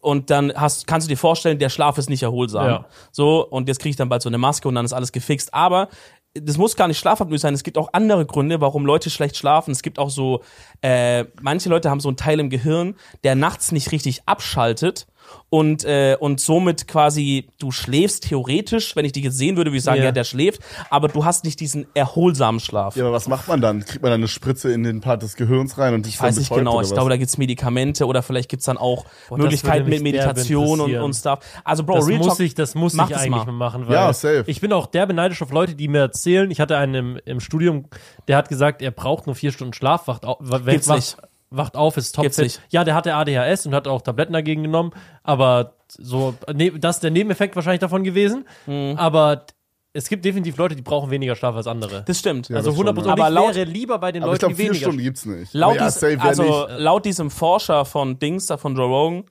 [0.00, 2.66] Und dann hast, kannst du dir vorstellen, der Schlaf ist nicht erholsam.
[2.66, 2.86] Ja.
[3.12, 5.54] So, und jetzt kriege ich dann bald so eine Maske und dann ist alles gefixt.
[5.54, 5.88] Aber
[6.34, 7.54] das muss gar nicht Schlafapnoe sein.
[7.54, 9.72] Es gibt auch andere Gründe, warum Leute schlecht schlafen.
[9.72, 10.42] Es gibt auch so,
[10.80, 15.06] äh, manche Leute haben so einen Teil im Gehirn, der nachts nicht richtig abschaltet
[15.48, 19.78] und, äh, und somit quasi, du schläfst theoretisch, wenn ich dich jetzt sehen würde, würde
[19.78, 20.04] ich sagen, Ja.
[20.06, 20.60] ja, der schläft,
[20.90, 22.94] aber du hast nicht diesen erholsamen Schlaf.
[22.96, 23.84] ja, aber was macht man dann?
[23.84, 26.52] Kriegt man dann eine Spritze in den Part des Gehirns rein und Ich weiß nicht
[26.54, 30.80] genau, ich glaube, da gibt's Medikamente oder vielleicht gibt's dann auch das Möglichkeiten mit Meditation
[30.80, 31.40] und, und Stuff.
[31.64, 33.52] Also Bro, das Real muss Talk, ich, das muss ich eigentlich mal.
[33.52, 34.44] machen, weil Ja, safe.
[34.46, 37.40] ich bin auch derbe neidisch auf Leute, die mir erzählen, ich hatte einen im, im
[37.40, 37.86] Studium,
[38.28, 41.16] der hat gesagt, er braucht nur vier Stunden Schlaf, wacht auf, Gibt's wacht, nicht.
[41.50, 42.60] Wacht auf, ist topfit.
[42.70, 44.92] Ja, der hatte ADHS und hat auch Tabletten dagegen genommen,
[45.22, 48.94] aber so, ne, das ist der Nebeneffekt wahrscheinlich davon gewesen, Mhm.
[48.96, 49.44] aber
[49.92, 52.04] es gibt definitiv Leute, die brauchen weniger Schlaf als andere.
[52.06, 52.48] Das stimmt.
[52.48, 53.12] Ja, also das schon, 100 ja.
[53.12, 54.84] Und Aber ich laut- wäre lieber bei den Aber ich Leuten, glaube, die vier weniger
[54.86, 55.52] Stunden gibt's nicht.
[55.52, 56.78] Laut, Aber ja, dies, also, nicht.
[56.78, 59.24] laut diesem Forscher von Dings, da von Joe Rogan,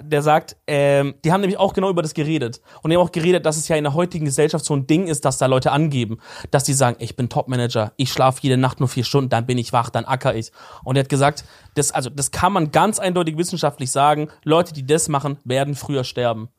[0.00, 2.60] der sagt, ähm, die haben nämlich auch genau über das geredet.
[2.82, 5.06] Und die haben auch geredet, dass es ja in der heutigen Gesellschaft so ein Ding
[5.06, 6.18] ist, dass da Leute angeben,
[6.50, 9.58] dass die sagen, ich bin Topmanager, ich schlafe jede Nacht nur vier Stunden, dann bin
[9.58, 10.52] ich wach, dann acker ich.
[10.84, 14.86] Und er hat gesagt, das, also, das kann man ganz eindeutig wissenschaftlich sagen, Leute, die
[14.86, 16.50] das machen, werden früher sterben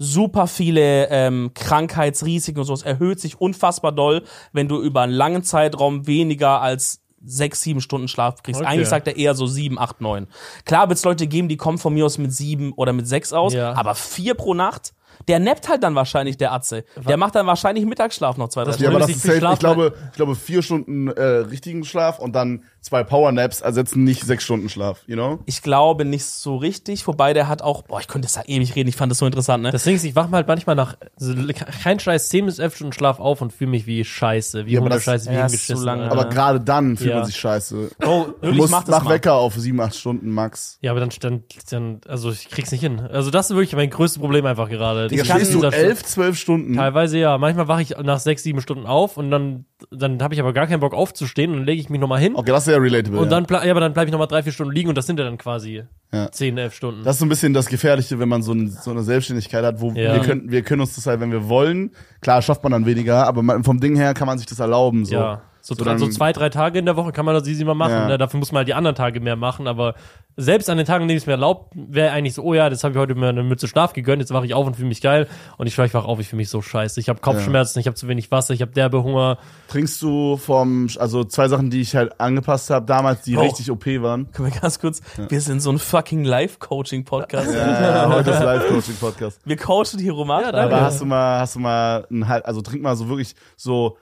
[0.00, 2.72] super viele ähm, Krankheitsrisiken und so.
[2.72, 4.22] Es erhöht sich unfassbar doll,
[4.52, 8.60] wenn du über einen langen Zeitraum weniger als sechs, sieben Stunden Schlaf kriegst.
[8.60, 8.70] Okay.
[8.70, 10.26] Eigentlich sagt er eher so sieben, acht, neun.
[10.64, 13.32] Klar wird es Leute geben, die kommen von mir aus mit sieben oder mit sechs
[13.32, 13.72] aus, Ja.
[13.74, 14.94] aber vier pro Nacht,
[15.26, 16.84] der nappt halt dann wahrscheinlich, der Atze.
[17.08, 18.96] Der macht dann wahrscheinlich Mittagsschlaf noch zwei, drei Das Ja, Stunden.
[19.02, 19.34] aber das ist, safe.
[19.34, 24.04] Ich schlafe- glaube, ich glaube, vier Stunden äh, richtigen Schlaf und dann zwei Powernaps ersetzen
[24.04, 25.38] nicht sechs Stunden Schlaf, you know?
[25.46, 28.74] Ich glaube nicht so richtig, wobei der hat auch, boah, ich könnte das ja ewig
[28.76, 29.70] reden, ich fand das so interessant, ne?
[29.70, 31.34] Das Ding ist, ich wache halt manchmal nach so,
[31.82, 34.80] kein Scheiß 10 bis 11 Stunden Schlaf auf und fühle mich wie Scheiße, wie Ja,
[34.80, 35.76] aber das- Hundescheiße, wie Ja, hingeschissen.
[35.76, 36.10] zu lange.
[36.10, 37.16] Aber gerade dann fühlt Ja.
[37.16, 37.90] man sich scheiße.
[38.00, 38.08] Du
[38.40, 39.14] wirklich, musst mach das nach mal.
[39.14, 40.78] Wecker auf sieben, acht Stunden max.
[40.80, 43.00] Ja, aber dann, dann, dann, also ich krieg's nicht hin.
[43.00, 45.08] Also das ist wirklich mein größtes Problem einfach gerade.
[45.08, 46.74] Digga, Dieser- schläfst du dieser- elf, zwölf Stunden?
[46.74, 47.36] Teilweise ja.
[47.38, 50.66] Manchmal wache ich nach sechs, sieben Stunden auf und dann, dann habe ich aber gar
[50.66, 52.34] keinen Bock aufzustehen und dann lege ich mich nochmal hin.
[52.36, 53.18] Okay, das ist ja relatable.
[53.18, 53.30] Und ja.
[53.30, 55.18] dann, ble- ja, aber dann bleibe ich nochmal drei, vier Stunden liegen und das sind
[55.18, 56.30] ja dann quasi Ja.
[56.30, 57.04] zehn, elf Stunden.
[57.04, 59.80] Das ist so ein bisschen das Gefährliche, wenn man so, ein, so eine Selbstständigkeit hat,
[59.80, 60.14] wo Ja.
[60.14, 63.26] wir, können, wir können uns das halt, wenn wir wollen, klar schafft man dann weniger,
[63.26, 65.04] aber man, vom Ding her kann man sich das erlauben.
[65.04, 65.14] So.
[65.14, 65.42] ja.
[65.68, 67.62] So, So so, dann- so zwei, drei Tage in der Woche kann man das easy
[67.62, 67.92] mal machen.
[67.92, 68.08] Ja.
[68.08, 68.16] Ne?
[68.16, 69.66] Dafür muss man halt die anderen Tage mehr machen.
[69.66, 69.94] Aber
[70.34, 72.70] selbst an den Tagen, an denen ich es mir erlaubt, wäre eigentlich so, oh ja,
[72.70, 74.88] das habe ich heute mir eine Mütze Schlaf gegönnt, jetzt wache ich auf und fühle
[74.88, 75.26] mich geil.
[75.58, 76.98] Und ich ich wach auf, ich fühle mich so scheiße.
[77.00, 79.36] Ich habe Kopfschmerzen, ich habe zu wenig Wasser, ich habe derbe Hunger.
[79.68, 83.42] Trinkst du vom, also zwei Sachen, die ich halt angepasst habe damals, die Oh.
[83.42, 84.32] richtig OP waren.
[84.32, 87.52] Können wir ganz kurz, wir sind so ein fucking Live-Coaching-Podcast.
[87.54, 89.40] Ja, heute ist Live-Coaching-Podcast.
[89.44, 90.44] Wir coachen hier Roman.
[90.44, 90.74] Ja, danke.
[90.76, 93.98] Aber hast du mal, hast du mal ein halb, also trink mal so wirklich so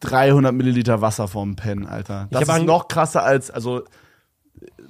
[0.00, 2.28] 300 Milliliter Wasser vorm Pen, Alter.
[2.30, 3.82] Das ist noch krasser als, also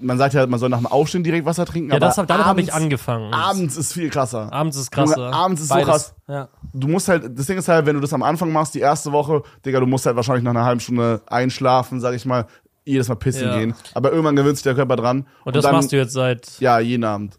[0.00, 2.26] man sagt ja, man soll nach dem Aufstehen direkt Wasser trinken, Ja, aber das, hab-
[2.26, 3.32] damit habe ich angefangen.
[3.34, 4.52] Abends ist viel krasser.
[4.52, 5.32] Abends ist Junge, krasser.
[5.32, 5.88] abends ist so Beides.
[5.88, 6.14] krass.
[6.26, 6.48] Ja.
[6.72, 9.12] Du musst halt, das Ding ist halt, wenn du das am Anfang machst, die erste
[9.12, 12.46] Woche, Digga, du musst halt wahrscheinlich nach einer halben Stunde einschlafen, sag ich mal,
[12.84, 13.58] jedes Mal pissen Ja.
[13.58, 13.74] gehen.
[13.94, 15.26] Aber irgendwann gewöhnt sich der Körper dran.
[15.44, 16.58] Und das dann, machst du jetzt seit.
[16.60, 17.38] Ja, jeden Abend.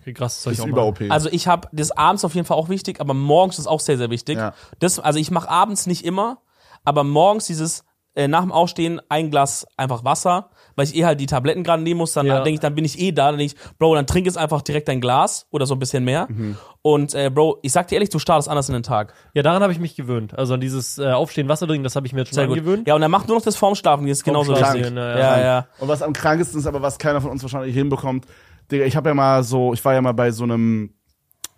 [0.00, 0.84] Okay, krass, das soll ich Ist auch über.
[0.86, 1.00] OP.
[1.08, 3.96] Also ich habe das abends auf jeden Fall auch wichtig, aber morgens ist auch sehr,
[3.96, 4.36] sehr wichtig.
[4.36, 4.52] Ja.
[4.78, 6.38] Das, also ich mache abends nicht immer,
[6.84, 11.18] aber morgens dieses äh, nach dem Aufstehen ein Glas einfach Wasser, weil ich eh halt
[11.18, 12.42] die Tabletten gerade nehmen muss, dann Ja.
[12.42, 14.60] denke ich, dann bin ich eh da, dann denk ich, Bro, dann trink jetzt einfach
[14.60, 16.26] direkt ein Glas oder so ein bisschen mehr.
[16.28, 16.58] Mhm.
[16.82, 19.14] Und äh, Bro, ich sag dir ehrlich, du startest anders in den Tag.
[19.32, 20.36] Ja, daran habe ich mich gewöhnt.
[20.36, 22.58] Also an dieses äh, Aufstehen, Wasser trinken, das habe ich mir jetzt schon Sehr gut.
[22.58, 22.86] angewöhnt.
[22.86, 24.90] Ja, und dann macht nur noch das vorm Schlafen, das ist genauso wichtig.
[24.94, 25.40] ja, ja.
[25.40, 25.66] ja.
[25.78, 28.26] Und was am krankesten ist, aber was keiner von uns wahrscheinlich hinbekommt,
[28.70, 30.92] Digga, ich habe ja mal so, ich war ja mal bei so einem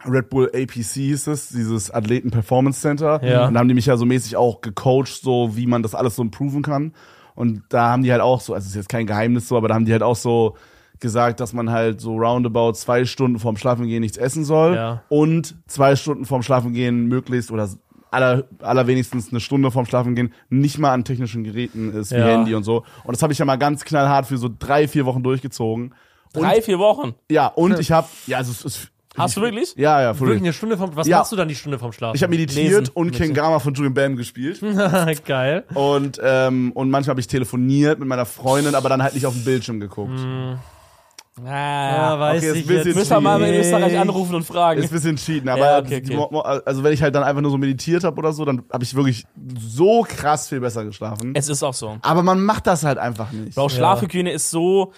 [0.07, 3.20] Red Bull APC hieß es, dieses Athleten Performance Center.
[3.24, 3.46] Ja.
[3.46, 6.16] Und da haben die mich ja so mäßig auch gecoacht, so wie man das alles
[6.16, 6.92] so improven kann.
[7.34, 9.74] Und da haben die halt auch so, also ist jetzt kein Geheimnis so, aber da
[9.74, 10.57] haben die halt auch so
[11.00, 15.02] gesagt, dass man halt so roundabout zwei Stunden vorm Schlafengehen nichts essen soll Ja.
[15.09, 17.68] und zwei Stunden vorm Schlafengehen möglichst oder
[18.12, 22.26] aller, allerwenigstens eine Stunde vorm Schlafengehen nicht mal an technischen Geräten ist, wie Ja.
[22.26, 22.84] Handy und so.
[23.02, 25.94] Und das habe ich ja mal ganz knallhart für so drei, vier Wochen durchgezogen.
[26.32, 27.14] Drei, vier Wochen.
[27.30, 28.90] Ja, und ich habe, ja, also es ist.
[29.16, 29.74] Hast du wirklich?
[29.76, 30.28] Ja, ja, voll.
[30.28, 30.94] Wirklich eine Stunde vom.
[30.96, 31.18] Was Ja.
[31.18, 32.16] machst du dann die Stunde vom Schlafen?
[32.16, 32.90] Ich habe meditiert Lesen.
[32.94, 34.60] und Kengama von Julian Bam gespielt.
[35.26, 35.64] Geil.
[35.74, 39.34] Und, ähm, und manchmal habe ich telefoniert mit meiner Freundin, aber dann halt nicht auf
[39.34, 40.18] den Bildschirm geguckt.
[41.44, 43.60] Ah, weiß okay, ich jetzt Müssen wir mal in nicht.
[43.66, 44.80] Österreich anrufen und fragen.
[44.80, 46.60] Ist ein bisschen cheaten, aber Ja, okay, okay.
[46.64, 48.94] Also wenn ich halt dann einfach nur so meditiert habe oder so, dann habe ich
[48.94, 49.24] wirklich
[49.58, 51.32] so krass viel besser geschlafen.
[51.34, 51.98] Es ist auch so.
[52.02, 53.56] Aber man macht das halt einfach nicht.
[53.56, 54.92] Bro, Schlafhygiene ist so,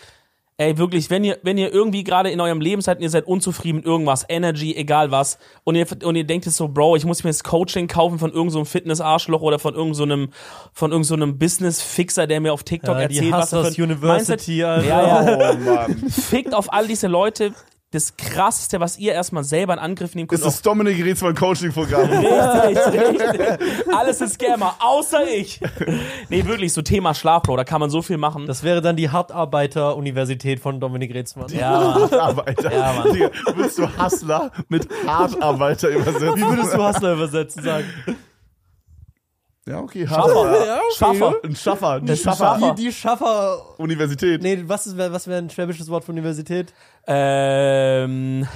[0.59, 3.27] ey, wirklich, wenn ihr, wenn ihr irgendwie gerade in eurem Leben seid und ihr seid
[3.27, 7.05] unzufrieden mit irgendwas, Energy, egal was, und ihr, und ihr denkt jetzt so, Bro, ich
[7.05, 11.07] muss mir das Coaching kaufen von irgendeinem so Fitness-Arschloch oder von irgendeinem so von irgend
[11.07, 14.65] so Business-Fixer, der mir auf TikTok Ja, die erzählt, was er Hustlers für University, Mindset-
[14.65, 14.87] Alter.
[14.87, 15.53] Ja, ja.
[15.53, 16.11] Oh Mann.
[16.11, 17.53] Fickt auf all diese Leute.
[17.93, 22.11] Das krasseste, was ihr erstmal selber in Angriff nehmen könnt, ist das Dominik Rätsmann Coaching-Programm.
[22.11, 23.95] Richtig, richtig.
[23.95, 25.61] Alles ist Scammer, außer ich.
[26.29, 28.47] Nee, wirklich, so Thema Schlaf, Bro, da kann man so viel machen.
[28.47, 31.49] Das wäre dann die Hartarbeiter-Universität von Dominik Retzmann.
[31.51, 32.73] ja, Hartarbeiter.
[32.73, 33.13] Ja, Mann.
[33.13, 36.37] Digga, würdest du Hustler mit Hartarbeiter übersetzen?
[36.37, 37.87] Wie würdest du Hustler übersetzen sagen?
[39.69, 40.07] Ja, okay.
[40.07, 40.65] Schaffer.
[40.67, 40.83] Ja, okay.
[40.97, 41.35] Schaffer.
[41.43, 41.91] Ein Schaffer.
[41.95, 42.21] Ein Das.
[42.21, 42.75] Schaffer.
[42.77, 43.79] Die, die Schaffer.
[43.79, 44.41] Universität.
[44.41, 46.73] Nee, was ist, was wäre ein schwäbisches Wort für Universität?
[47.07, 48.47] Ähm,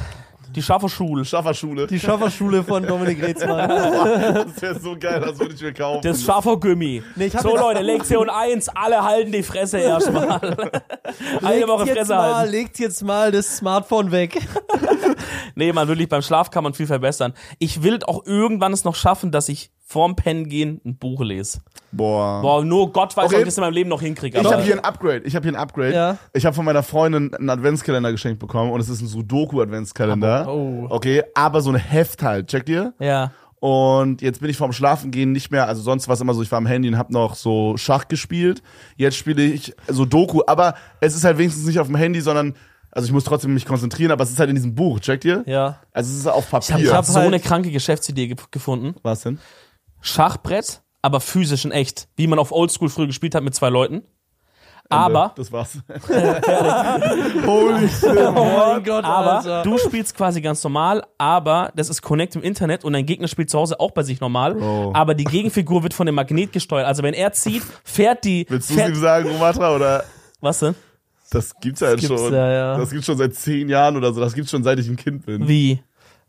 [0.55, 1.25] die Schafferschule.
[1.25, 1.87] Schafferschule.
[1.87, 3.71] Die Schafferschule von Dominik Retzmann.
[4.51, 6.01] Das wäre so geil, das würde ich mir kaufen.
[6.03, 7.03] Das Schaffergummi.
[7.15, 10.41] Nee, so Leute, Lektion 1, alle halten die Fresse erstmal.
[11.43, 12.51] Eine Woche jetzt Fresse mal, halten.
[12.53, 14.39] legt jetzt mal das Smartphone weg.
[15.55, 17.33] Nee, man, wirklich, beim Schlaf kann man viel verbessern.
[17.59, 21.59] Ich will auch irgendwann es noch schaffen, dass ich vorm Pennen gehen ein Buch lese.
[21.91, 22.41] Boah.
[22.43, 23.35] Boah, nur Gott weiß, Okay.
[23.35, 24.39] ob ich das in meinem Leben noch hinkriege.
[24.39, 25.23] Ich habe hier ein Upgrade.
[25.25, 25.93] Ich habe hier ein Upgrade.
[25.93, 26.19] Ja.
[26.33, 30.47] Ich habe von meiner Freundin einen Adventskalender geschenkt bekommen und es ist ein Sudoku-Adventskalender.
[30.49, 30.87] Oh.
[30.91, 32.47] Okay, aber so ein Heft halt.
[32.47, 32.95] Checkt ihr?
[33.01, 33.33] Ja.
[33.59, 36.51] Und jetzt bin ich vorm Schlafengehen nicht mehr, also sonst war es immer so, ich
[36.51, 38.63] war am Handy und habe noch so Schach gespielt.
[38.97, 42.55] Jetzt spiele ich so Doku, aber es ist halt wenigstens nicht auf dem Handy, sondern,
[42.93, 45.43] also ich muss trotzdem mich konzentrieren, aber es ist halt in diesem Buch, checkt ihr?
[45.47, 45.79] Ja.
[45.93, 46.79] Also es ist auf Papier.
[46.79, 48.95] Ich habe so halt- eine kranke Geschäftsidee ge gefunden.
[49.03, 49.39] Was denn?
[50.01, 52.09] Schachbrett, aber physisch in echt.
[52.17, 54.03] Wie man auf Oldschool früher gespielt hat mit zwei Leuten.
[54.93, 55.79] Aber, Das war's.
[57.47, 58.09] Holy shit.
[58.17, 58.33] Oh
[58.75, 59.63] mein Gott, aber Alter.
[59.63, 63.51] du spielst quasi ganz normal, aber das ist Connect im Internet und dein Gegner spielt
[63.51, 64.57] zu Hause auch bei sich normal.
[64.61, 64.91] Oh.
[64.93, 66.87] Aber die Gegenfigur wird von dem Magnet gesteuert.
[66.89, 68.47] Also wenn er zieht, fährt die.
[68.49, 70.05] Willst du ihm sagen, Romatra, oder?
[70.41, 70.75] was denn?
[71.31, 72.35] Das gibt's halt gibt's schon.
[72.35, 72.77] ja, ja.
[72.77, 74.21] Das gibt's schon seit zehn Jahren oder so.
[74.21, 75.47] Das gibt's schon seit ich ein Kind bin.
[75.47, 75.81] Wie?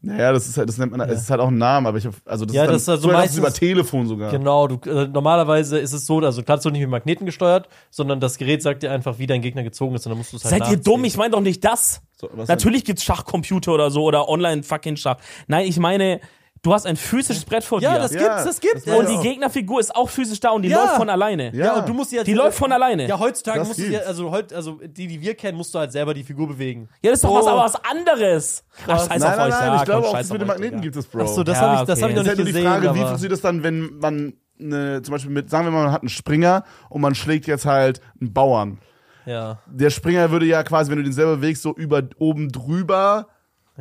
[0.03, 2.07] Naja, das ist halt, das nennt man, es ist halt auch ein Name, aber ich
[2.07, 4.31] hab, also das Ja, ist dann, das ist früher gab's meistens- über Telefon sogar.
[4.31, 8.19] Genau, du, äh, normalerweise ist es so, also klar, du nicht mit Magneten gesteuert, sondern
[8.19, 10.45] das Gerät sagt dir einfach, wie dein Gegner gezogen ist und dann musst du es
[10.45, 11.03] halt Seid ihr dumm?
[11.03, 12.01] Ich meine doch nicht das.
[12.19, 12.55] So, was denn?
[12.55, 15.17] Natürlich gibt's Schachcomputer oder so oder online fucking Schach.
[15.47, 16.19] Nein, ich meine,
[16.63, 17.99] du hast ein physisches Brett vor Ja, dir.
[17.99, 18.85] das Ja, gibt's, das gibt's.
[18.85, 19.23] das und ja die auch.
[19.23, 20.81] Gegnerfigur ist auch physisch da und die Ja.
[20.83, 21.55] läuft von alleine.
[21.55, 21.65] Ja.
[21.65, 23.07] Ja, und du musst ja Die läuft von alleine.
[23.07, 24.07] Ja, heutzutage Das musst du ja, gibt's.
[24.07, 26.87] also heut, also die, die wir kennen, musst du halt selber die Figur bewegen.
[27.01, 27.35] Ja, das ist doch Oh.
[27.39, 28.63] was, aber was anderes.
[28.87, 29.49] Ach, scheiß Nein, auf nein, euch.
[29.59, 30.81] nein, ja, ich glaube auch, scheiß das mit den Magneten Digga.
[30.83, 31.21] gibt es, Bro.
[31.23, 32.03] Ach so, das Ja, habe ich, das okay.
[32.03, 32.67] hab ich noch Das ist nicht halt nur die gesehen.
[32.67, 35.91] Frage, wie funktioniert das dann, wenn man eine, zum Beispiel mit, sagen wir mal, man
[35.91, 38.77] hat einen Springer und man schlägt jetzt halt einen Bauern.
[39.25, 39.57] ja.
[39.65, 43.27] Der Springer würde ja quasi, wenn du den selber bewegst, so über oben drüber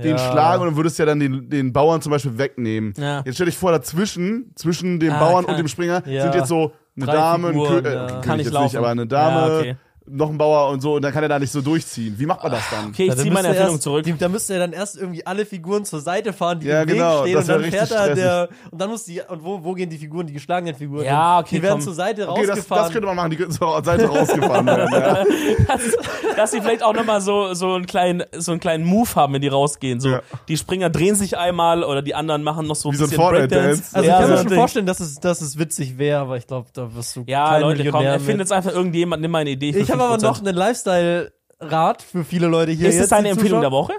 [0.02, 0.18] den Ja.
[0.30, 2.92] schlagen und dann würdest du ja dann den, den Bauern zum Beispiel wegnehmen.
[2.96, 3.22] Ja.
[3.24, 6.72] Jetzt stell dich vor, dazwischen, zwischen dem Ah, Bauern und dem Springer, sind jetzt so
[6.96, 8.64] eine Drei Dame, Figuren, ein Kö äh, Kann ich jetzt laufen.
[8.66, 9.76] nicht, aber eine Dame, okay.
[10.12, 12.14] Noch ein Bauer und so und dann kann er da nicht so durchziehen.
[12.18, 12.88] Wie macht man das dann?
[12.88, 14.02] Okay, ich ziehe meine er Erfindung erst, zurück.
[14.04, 16.88] Die, da müsste er dann erst irgendwie alle Figuren zur Seite fahren, die Ja, im
[16.88, 19.62] Weg genau, stehen das und dann fährt er der und dann muss die und wo,
[19.62, 21.04] wo gehen die Figuren, die geschlagenen Figuren?
[21.04, 21.80] Ja, okay, Die werden komm.
[21.82, 22.84] zur Seite Okay, das, rausgefahren.
[22.84, 24.88] das könnte man machen, die könnten zur Seite rausgefahren werden.
[24.92, 25.24] Ja.
[25.68, 29.32] dass, dass sie vielleicht auch nochmal so, so einen kleinen, so einen kleinen Move haben,
[29.34, 30.00] wenn die rausgehen.
[30.00, 30.22] So, Ja.
[30.48, 33.10] die Springer drehen sich einmal oder die anderen machen noch so ein Wie so ein
[33.10, 33.28] bisschen.
[33.28, 33.82] Breakdance.
[33.92, 36.36] also ja, ich kann so mir schon vorstellen, dass es, dass es witzig wäre, aber
[36.36, 38.38] ich glaube, da wirst du Ja, Leute, komm, mit.
[38.38, 39.72] jetzt einfach irgendjemand, nimm mal eine Idee.
[39.72, 40.22] Für Ich habe aber 5%.
[40.22, 42.88] noch einen Lifestyle-Rat für viele Leute hier.
[42.88, 43.70] Ist jetzt, es deine Empfehlung der.
[43.70, 43.94] Woche?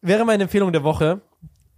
[0.00, 1.20] Wäre meine Empfehlung der Woche.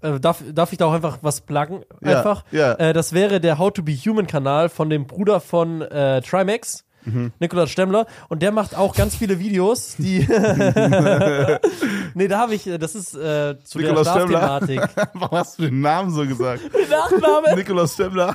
[0.03, 1.85] Äh, darf, darf ich da auch einfach was pluggen?
[2.03, 2.45] Ja, Einfach.
[2.51, 2.75] ja.
[2.75, 6.85] Äh, das wäre der How to Be Human Kanal von dem Bruder von äh, Trimax.
[7.07, 7.33] Mhm.
[7.39, 10.21] Nikolaus Stemmler und der macht auch ganz viele Videos, die
[12.15, 14.39] Nee, da habe ich äh, das ist äh, zu Nikolaus der Stemmler.
[14.39, 15.09] Strafthematik.
[15.15, 16.63] Warum hast du den Namen so gesagt?
[16.91, 17.55] Nachname?
[17.57, 18.35] Nikolaus Stemmler.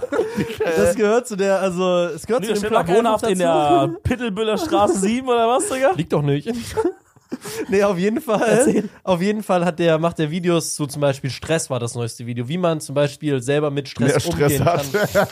[0.76, 3.96] Das gehört zu der also es gehört zu Nikolaus dem Stemmler Plug wohnhaft in der
[4.04, 5.92] Pittelbüller Straße 7 oder was, Digga?
[5.96, 6.50] Liegt doch nicht.
[7.70, 8.42] nee, auf jeden Fall.
[8.42, 8.90] Erzähl.
[9.04, 12.26] Auf jeden Fall hat der, macht der Videos zu zum Beispiel Stress war das neueste
[12.26, 12.48] Video.
[12.48, 14.86] Wie man zum Beispiel selber mit Stress Mehr Stress umgehen hat.
[14.92, 15.28] kann.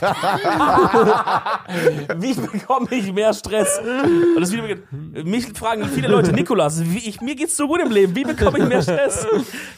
[2.21, 3.79] Wie bekomme ich mehr Stress?
[3.79, 5.25] Und das Video beginnt.
[5.25, 8.59] Mich fragen viele Leute, Nikolas, wie ich, mir geht's so gut im Leben, wie bekomme
[8.59, 9.27] ich mehr Stress?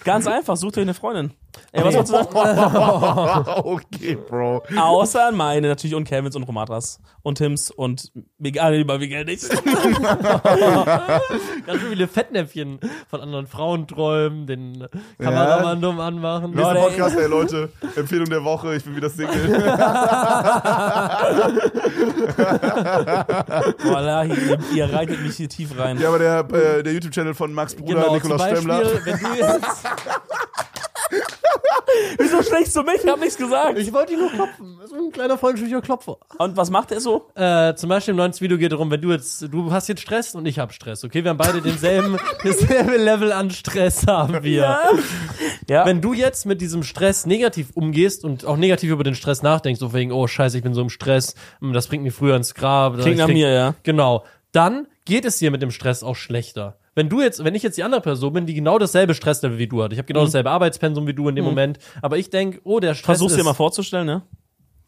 [0.04, 1.32] Ganz einfach, sucht euch eine Freundin.
[1.74, 2.18] Ey, was wolltest du
[3.66, 4.64] okay, Bro.
[4.78, 7.00] Außer an meine, natürlich, und Kevins und Romatras.
[7.24, 8.12] Und Tims und
[8.42, 9.48] egal, lieber Miguel nicht.
[11.66, 14.88] Ganz viele Fettnäpfchen von anderen Frauen träumen, den
[15.20, 16.51] Kameramann dumm anmachen.
[16.51, 17.70] Nächster Leute, Podcast, ey Leute.
[17.95, 19.32] Empfehlung der Woche, ich bin wieder Single.
[23.84, 25.99] Voila, ihr, ihr reitet mich hier tief rein.
[25.99, 28.82] ja, aber der, äh, der YouTube-Channel von Max Bruder, Genau, Nikolaus Stemmler.
[28.82, 29.86] Beispiel, wenn du jetzt,
[32.18, 33.04] Wieso schlägst du mich?
[33.04, 33.78] Ich hab nichts gesagt.
[33.78, 36.18] ich wollte ihn nur klopfen, das ist ein kleiner freundlicher Klopfer.
[36.38, 37.30] Und was macht er so?
[37.36, 40.36] Äh, zum Beispiel im neuen Video geht darum, wenn du jetzt, du hast jetzt Stress
[40.36, 41.24] und ich habe Stress, okay?
[41.24, 44.78] Wir haben beide denselben, dasselbe Level an Stress haben wir.
[45.70, 45.86] Ja.
[45.86, 49.80] Wenn du jetzt mit diesem Stress negativ umgehst und auch negativ über den Stress nachdenkst,
[49.80, 53.00] so wegen, oh scheiße, ich bin so im Stress, das bringt mich früher ins Grab.
[53.00, 53.76] Klingt nach krieg- mir, ja.
[53.84, 54.24] Genau.
[54.52, 56.78] Dann geht es dir mit dem Stress auch schlechter.
[56.94, 59.68] Wenn du jetzt, wenn ich jetzt die andere Person bin, die genau dasselbe Stresslevel wie
[59.68, 62.60] du hat, ich habe genau dasselbe Arbeitspensum wie du in dem Moment, aber ich denk,
[62.64, 63.22] oh, der Stress Mhm.
[63.22, 64.24] Versuch's ist, dir mal vorzustellen, ne?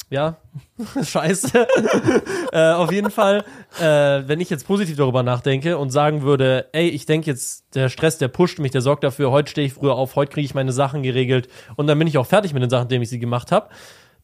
[0.10, 0.38] ja,
[1.04, 1.68] scheiße.
[2.52, 3.44] äh, auf jeden Fall,
[3.80, 3.84] äh,
[4.28, 8.20] wenn ich jetzt positiv darüber nachdenke und sagen würde, ey, ich denke jetzt, der Stress,
[8.20, 10.72] der pusht mich, der sorgt dafür, heute stehe ich früher auf, heute kriege ich meine
[10.72, 11.48] Sachen geregelt
[11.78, 13.70] und dann bin ich auch fertig mit den Sachen, indem ich sie gemacht habe,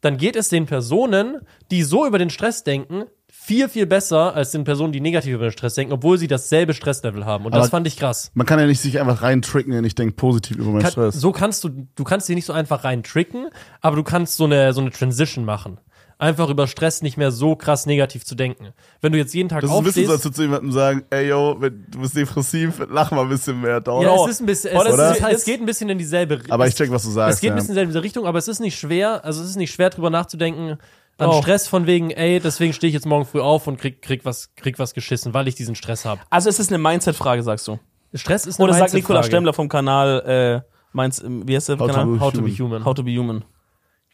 [0.02, 4.52] dann geht es den Personen, die so über den Stress denken, viel, viel besser als
[4.52, 7.46] den Personen, die negativ über den Stress denken, obwohl sie dasselbe Stresslevel haben.
[7.46, 8.32] Und das Aber- fand ich krass.
[8.34, 11.16] Man kann ja nicht sich einfach reintricken, wenn ich denke positiv über meinen Kann, Stress.
[11.16, 13.48] so kannst du, du kannst dich nicht so einfach rein tricken,
[13.82, 15.80] aber du kannst so eine, so eine Transition machen.
[16.22, 18.74] Einfach über Stress nicht mehr so krass negativ zu denken.
[19.00, 20.42] Wenn du jetzt jeden Tag Das ist ein bisschen aufstehst, so, als würdest du zu
[20.42, 23.80] jemandem sagen, ey yo, du bist depressiv, lach mal ein bisschen mehr.
[23.80, 24.04] Dauert.
[24.04, 25.12] ja, es ist ein bisschen, es, Oder?
[25.16, 26.52] ist, es geht ein bisschen in dieselbe Richtung.
[26.52, 27.36] Aber ich check, was du sagst.
[27.36, 29.56] Es geht ein bisschen in dieselbe Richtung, aber es ist nicht schwer, also es ist
[29.56, 30.78] nicht schwer drüber nachzudenken,
[31.20, 31.42] an Oh.
[31.42, 34.54] Stress von wegen, ey, deswegen stehe ich jetzt morgen früh auf und krieg, krieg was,
[34.56, 36.22] krieg was geschissen, weil ich diesen Stress habe.
[36.30, 37.80] Also es ist eine Mindset-Frage, sagst du.
[38.14, 39.28] Stress ist eine Oder sagt Mindset-Frage.
[39.28, 42.14] Stemmler vom Kanal, äh, meinst, wie heißt der How to Kanal?
[42.16, 42.84] be How to be human.
[42.86, 43.44] How to be human.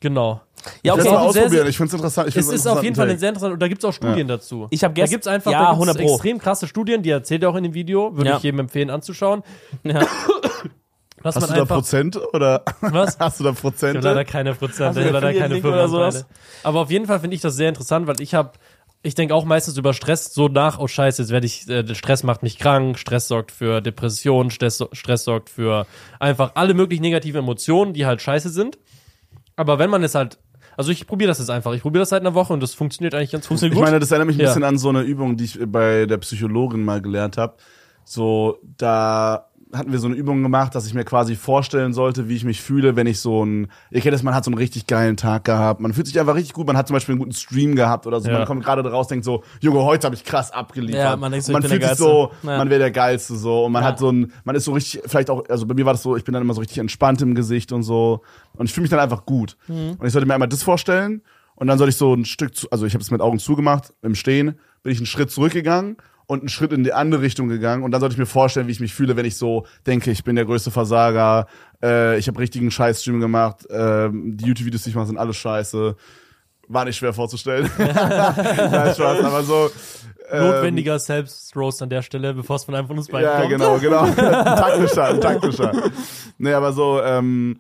[0.02, 0.42] Genau.
[0.84, 1.04] Ja, Ich okay.
[1.04, 2.28] mal Sehr, ausprobieren, sehr- ich find's interessant.
[2.28, 3.20] Ich Es ist auf jeden Fall ein interessant.
[3.22, 4.68] sehr interessant und da gibt's auch Studien dazu.
[4.72, 6.14] Ich hab da gest- gibt's einfach Ja, da gibt's 100 Pro.
[6.14, 8.38] extrem krasse Studien, die erzählt er auch in dem Video, würde Ja.
[8.38, 9.44] ich jedem empfehlen anzuschauen.
[9.84, 10.02] Ja.
[11.26, 13.18] Dass Hast man du da Prozent oder was?
[13.20, 16.28] hast du da Ich habe leider keine Prozent, ich habe leider keine Affiliate-Link oder sowas?
[16.62, 18.52] Aber auf jeden Fall finde ich das sehr interessant, weil ich habe
[19.02, 22.22] ich denke auch meistens über Stress so nach, oh scheiße, jetzt werde ich, äh, Stress
[22.22, 25.88] macht mich krank, Stress sorgt für Depressionen, Stress, Stress sorgt für
[26.20, 28.78] einfach alle möglichen negativen Emotionen, die halt scheiße sind.
[29.56, 30.38] Aber wenn man es halt,
[30.78, 33.16] also ich probiere das jetzt einfach, ich probiere das seit einer Woche und das funktioniert
[33.16, 33.64] eigentlich ganz gut.
[33.64, 34.46] Ich meine, das erinnert mich ein Ja.
[34.50, 37.56] bisschen an so eine Übung, die ich bei der Psychologin mal gelernt habe.
[38.06, 42.36] So, da hatten wir so eine Übung gemacht, dass ich mir quasi vorstellen sollte, wie
[42.36, 44.88] ich mich fühle, wenn ich so ein, ihr kennt das, man hat so einen richtig
[44.88, 47.34] geilen Tag gehabt, man fühlt sich einfach richtig gut, man hat zum Beispiel einen guten
[47.34, 48.38] Stream gehabt oder so, Ja.
[48.40, 51.02] man kommt gerade raus, denkt so, Junge, heute habe ich krass abgeliefert.
[51.04, 52.32] Ja, man denkt so, man fühlt sich so.
[52.44, 52.58] Ja.
[52.58, 53.90] man wäre der Geilste so und man Ja.
[53.90, 56.16] hat so ein, man ist so richtig, vielleicht auch, also bei mir war das so,
[56.16, 58.22] ich bin dann immer so richtig entspannt im Gesicht und so
[58.54, 59.58] und ich fühle mich dann einfach gut.
[59.68, 59.96] Mhm.
[60.00, 61.22] Und ich sollte mir einmal das vorstellen
[61.56, 63.94] und dann soll ich so ein Stück, zu, also ich habe es mit Augen zugemacht,
[64.02, 65.98] im Stehen, bin ich einen Schritt zurückgegangen
[66.28, 68.72] und einen Schritt in die andere Richtung gegangen und dann sollte ich mir vorstellen, wie
[68.72, 71.48] ich mich fühle, wenn ich so denke, ich bin der größte Versager,
[71.84, 75.96] äh, ich habe richtigen Scheißstream gemacht, äh, die YouTube-Videos, die ich mache, sind alles scheiße.
[76.68, 77.70] War nicht schwer vorzustellen.
[77.78, 79.70] Nein, Spaß, aber so.
[80.32, 83.52] ähm, Notwendiger Selbstroast an der Stelle, bevor es von einem von uns beiden ja, kommt.
[83.52, 84.02] genau, genau.
[84.02, 85.92] ein taktischer, taktischer.
[86.40, 87.60] Nee, aber so, ähm,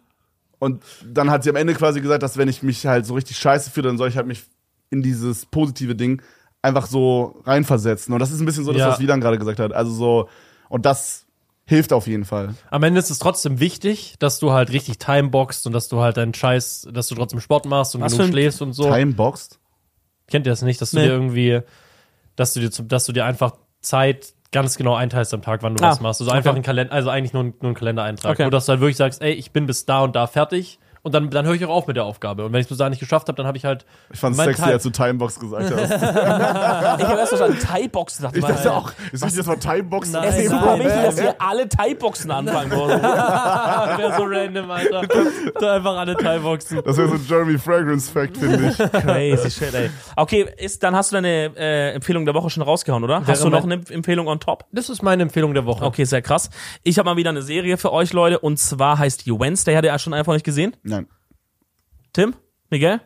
[0.58, 3.38] und dann hat sie am Ende quasi gesagt, dass wenn ich mich halt so richtig
[3.38, 4.44] scheiße fühle, dann soll ich halt mich
[4.90, 6.22] in dieses positive Ding
[6.66, 8.14] einfach so reinversetzen.
[8.14, 8.90] Und das ist ein bisschen so das, Ja.
[8.90, 9.72] was Wieland gerade gesagt hat.
[9.74, 10.30] Also so,
[10.70, 11.26] und das
[11.66, 12.54] hilft auf jeden Fall.
[12.70, 16.18] Am Ende ist es trotzdem wichtig, dass du halt richtig timeboxst und dass du halt
[16.18, 18.84] deinen Scheiß, dass du trotzdem Sport machst und Was genug schläfst und so.
[18.92, 19.60] Timeboxed?
[20.28, 21.06] Kennt ihr das nicht, dass du Nee.
[21.06, 21.62] dir irgendwie,
[22.36, 25.84] dass du dir, dass du dir einfach Zeit ganz genau einteilst am Tag, wann du
[25.84, 26.22] Ah, was machst.
[26.22, 26.60] Also einfach okay.
[26.60, 28.32] ein Kalender, also eigentlich nur ein, nur ein Kalendereintrag.
[28.34, 28.46] Okay.
[28.46, 30.80] Wo dass du halt wirklich sagst, ey, ich bin bis da und da fertig.
[31.06, 32.46] Und dann, dann höre ich auch auf mit der Aufgabe.
[32.46, 33.86] Und wenn ich es bis da nicht geschafft habe, dann habe ich halt.
[34.12, 35.92] Ich fand's mein sexy, Time- als du Timebox gesagt hast.
[37.00, 38.24] Ich habe erst verstanden, Thai-Boxen.
[38.24, 40.12] Dachte Ich mal, dachte auch, ist nicht das Wort Timebox?
[40.12, 41.06] Nein, Es ist nein, super wichtig, nein.
[41.06, 42.72] dass wir alle Thai-Boxen anfangen.
[42.72, 43.02] wollen.
[43.98, 45.02] wäre so random, Alter.
[45.60, 46.82] da einfach alle Timeboxen.
[46.84, 48.78] Das wäre so ein Jeremy Fragrance Fact, finde ich.
[49.04, 49.92] Crazy shit, ey.
[50.16, 53.22] Okay, ist, dann hast du deine äh, Empfehlung der Woche schon rausgehauen, oder?
[53.28, 54.66] Hast du noch eine Empfehlung on top?
[54.72, 55.86] Das ist meine Empfehlung der Woche.
[55.86, 56.50] Okay, sehr krass.
[56.84, 59.76] Ich habe mal wieder eine Serie für euch, Leute, und zwar heißt die Wednesday.
[59.76, 60.76] Hat ihr schon einfach nicht gesehen?
[60.84, 60.95] Nein.
[62.16, 62.34] Tim?
[62.70, 63.02] Miguel?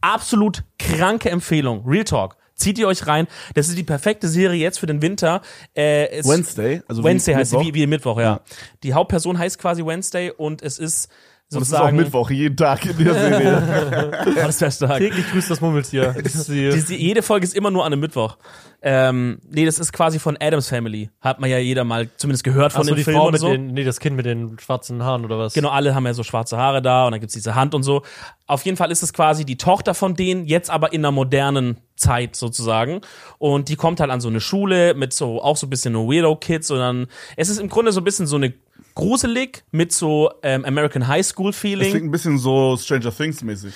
[0.00, 1.82] Absolut kranke Empfehlung.
[1.84, 2.36] Real Talk.
[2.54, 3.26] Zieht ihr euch rein.
[3.54, 5.42] Das ist die perfekte Serie jetzt für den Winter.
[5.74, 6.80] Äh, es Wednesday?
[6.86, 8.22] Also Wednesday heißt sie, wie, wie Mittwoch, ja.
[8.22, 8.40] Ja.
[8.84, 11.08] Die Hauptperson heißt quasi Wednesday und es ist
[11.54, 11.90] Und es ist auch.
[11.90, 14.36] Mittwoch, jeden Tag in der Serie.
[14.42, 14.98] Alles wäre stark.
[14.98, 16.14] Täglich grüßt das Murmeltier.
[16.22, 18.36] Das ist die, Die, jede Folge ist immer nur an einem Mittwoch.
[18.84, 21.10] Ähm, nee, das ist quasi von Adams Family.
[21.20, 23.48] Hat man ja jeder mal zumindest gehört von dem die Film Frau oder mit so.
[23.48, 25.54] den, nee, das Kind mit den schwarzen Haaren oder was?
[25.54, 28.02] Genau, alle haben ja so schwarze Haare da und dann gibt's diese Hand und so.
[28.46, 31.78] Auf jeden Fall ist es quasi die Tochter von denen, jetzt aber in einer modernen
[31.96, 33.02] Zeit sozusagen.
[33.38, 36.70] Und die kommt halt an so eine Schule mit so auch so ein bisschen Weirdo-Kids
[36.72, 38.52] und dann, es ist im Grunde so ein bisschen so eine
[38.94, 41.90] gruselig mit so ähm, American High School Das Feeling.
[41.90, 43.72] klingt ein bisschen so Stranger Things mäßig.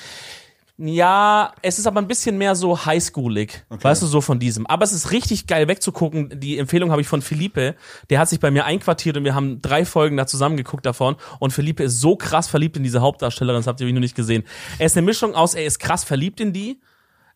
[0.79, 4.67] Ja, es ist aber ein bisschen mehr so highschoolig, weißt du, so von diesem.
[4.67, 6.39] Aber es ist richtig geil wegzugucken.
[6.39, 7.77] Die Empfehlung habe ich von Philippe.
[8.11, 11.17] Der hat sich bei mir einquartiert und wir haben drei Folgen da zusammengeguckt davon.
[11.39, 14.45] Und Philippe ist so krass verliebt in diese Hauptdarstellerin, das habt ihr noch nicht gesehen.
[14.79, 16.79] Er ist eine Mischung aus, er ist krass verliebt in die,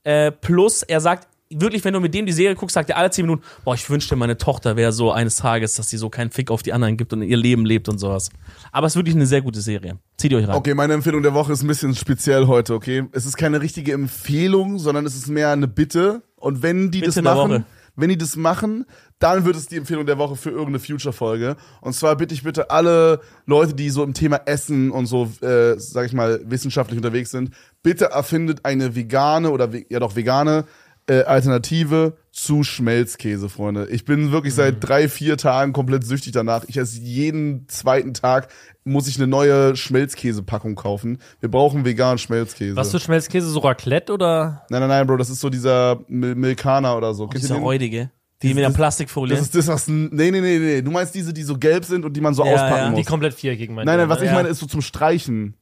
[0.04, 3.10] äh, plus er sagt, wirklich, wenn du mit dem die Serie guckst, sagt er alle
[3.10, 6.30] zehn Minuten, boah, ich wünschte, meine Tochter wäre so eines Tages, dass sie so keinen
[6.30, 8.30] Fick auf die anderen gibt und ihr Leben lebt und sowas.
[8.72, 9.98] Aber es ist wirklich eine sehr gute Serie.
[10.16, 10.56] Zieht ihr euch rein.
[10.56, 13.04] Okay, meine Empfehlung der Woche ist ein bisschen speziell heute, okay?
[13.12, 16.22] Es ist keine richtige Empfehlung, sondern es ist mehr eine Bitte.
[16.36, 17.64] Und wenn die Bitte das machen,
[17.96, 18.86] wenn die das machen,
[19.18, 21.56] dann wird es die Empfehlung der Woche für irgendeine Future-Folge.
[21.80, 25.78] Und zwar bitte ich bitte alle Leute, die so im Thema Essen und so, äh,
[25.78, 27.50] sag ich mal, wissenschaftlich unterwegs sind,
[27.82, 30.64] bitte erfindet eine vegane oder ja doch vegane
[31.10, 33.88] äh, Alternative zu Schmelzkäse, Freunde.
[33.90, 34.56] Ich bin wirklich Mhm.
[34.58, 36.64] seit drei, vier Tagen komplett süchtig danach.
[36.68, 38.48] Ich esse jeden zweiten Tag,
[38.84, 41.18] muss ich eine neue Schmelzkäsepackung kaufen.
[41.40, 42.76] Wir brauchen veganen Schmelzkäse.
[42.76, 43.48] Was für Schmelzkäse?
[43.48, 44.62] So Raclette oder?
[44.70, 47.24] nein, nein, nein, Bro, das ist so dieser Mil Milkaner oder so.
[47.24, 47.62] Ihr Dieser den?
[47.64, 48.10] räudige.
[48.42, 49.34] Die mit der Plastikfolie.
[49.36, 49.86] Das ist das, was.
[49.86, 50.80] Nee, nee, nee, nee.
[50.82, 52.90] Du meinst diese, die so gelb sind und die man so Ja, auspacken ja.
[52.90, 52.98] muss.
[53.00, 54.24] Die komplett viereckig meint Nein, nein, was ne?
[54.24, 54.36] ich Ja.
[54.36, 55.56] meine, ist so zum Streichen.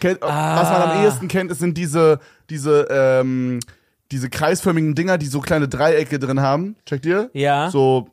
[0.00, 0.78] Kennt, Was Ah.
[0.88, 3.60] man am ehesten kennt, es sind diese, diese, ähm,
[4.12, 6.76] diese kreisförmigen Dinger, die so kleine Dreiecke drin haben.
[6.86, 7.30] Checkt ihr?
[7.32, 7.70] Ja.
[7.70, 8.08] So.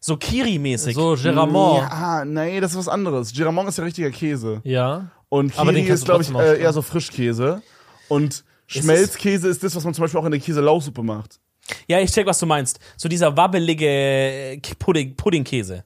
[0.00, 0.94] So Kiri-mäßig.
[0.94, 1.82] So Geramont.
[1.90, 3.32] Ja, nee, das ist was anderes.
[3.32, 4.60] Giramont ist ja richtiger Käse.
[4.64, 5.10] Ja.
[5.28, 7.62] Und Aber den Kiri ist, glaube ich, äh, eher so Frischkäse.
[8.08, 11.38] Und Schmelzkäse ist das, was man zum Beispiel auch in der Käse-Lauchsuppe macht.
[11.86, 12.78] Ja, ich check, was du meinst.
[12.96, 15.84] So dieser wabbelige äh, Pudding, Puddingkäse.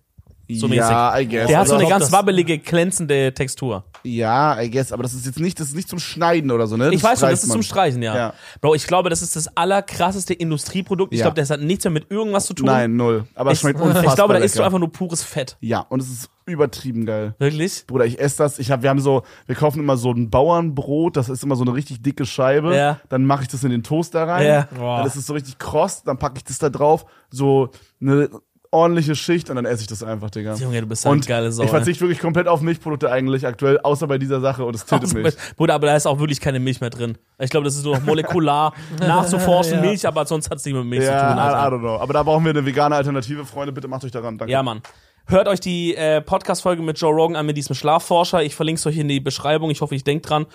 [0.48, 0.80] So mäßig.
[0.82, 1.46] Ja, I guess.
[1.48, 3.84] Der hat so aber- eine ganz wabbelige, glänzende Textur.
[4.04, 6.76] Ja, I guess, aber das ist jetzt nicht, das ist nicht zum Schneiden oder so,
[6.76, 6.92] ne?
[6.92, 7.54] Ich weiß schon, das ist man.
[7.56, 8.16] zum Streichen, ja.
[8.16, 8.34] Ja.
[8.60, 11.12] Bro, ich glaube, das ist das allerkrasseste Industrieprodukt.
[11.12, 11.26] Ich Ja.
[11.26, 12.66] glaube, das hat nichts mehr mit irgendwas zu tun.
[12.66, 13.24] Nein, null.
[13.34, 15.56] Aber es Ich, schmeckt unfassbar ich glaube, da isst du einfach nur pures Fett.
[15.60, 17.34] Ja, und es ist übertrieben geil.
[17.38, 17.86] Wirklich?
[17.86, 18.58] Bruder, ich esse das.
[18.58, 21.62] Ich hab, wir haben so, wir kaufen immer so ein Bauernbrot, das ist immer so
[21.62, 22.74] eine richtig dicke Scheibe.
[22.76, 22.98] Ja.
[23.08, 24.46] Dann mache ich das in den Toaster rein.
[24.46, 24.68] Ja.
[24.76, 24.98] Boah.
[24.98, 28.28] Dann ist es so richtig kross, dann packe ich das da drauf, so eine
[28.72, 30.54] ordentliche Schicht und dann esse ich das einfach, Digga.
[30.54, 31.62] Junge, du bist so eine und geile Sau.
[31.62, 35.12] ich verzichte wirklich komplett auf Milchprodukte eigentlich aktuell, außer bei dieser Sache und es tiltet
[35.14, 35.34] mich.
[35.56, 37.18] Bruder, aber da ist auch wirklich keine Milch mehr drin.
[37.38, 39.80] Ich glaube, das ist nur noch molekular nachzuforschen, Ja.
[39.82, 41.36] Milch, aber sonst hat es nicht mit Milch Ja, zu tun.
[41.36, 41.98] I, I don't know.
[42.00, 43.72] Aber da brauchen wir eine vegane Alternative, Freunde.
[43.72, 44.38] Bitte macht euch daran.
[44.38, 44.50] Danke.
[44.50, 44.80] Ja, Mann.
[45.26, 48.42] Hört euch die äh, Podcast-Folge mit Joe Rogan an mit diesem Schlafforscher.
[48.42, 49.70] Ich verlinke es euch in die Beschreibung.
[49.70, 50.46] Ich hoffe, ich denke dran.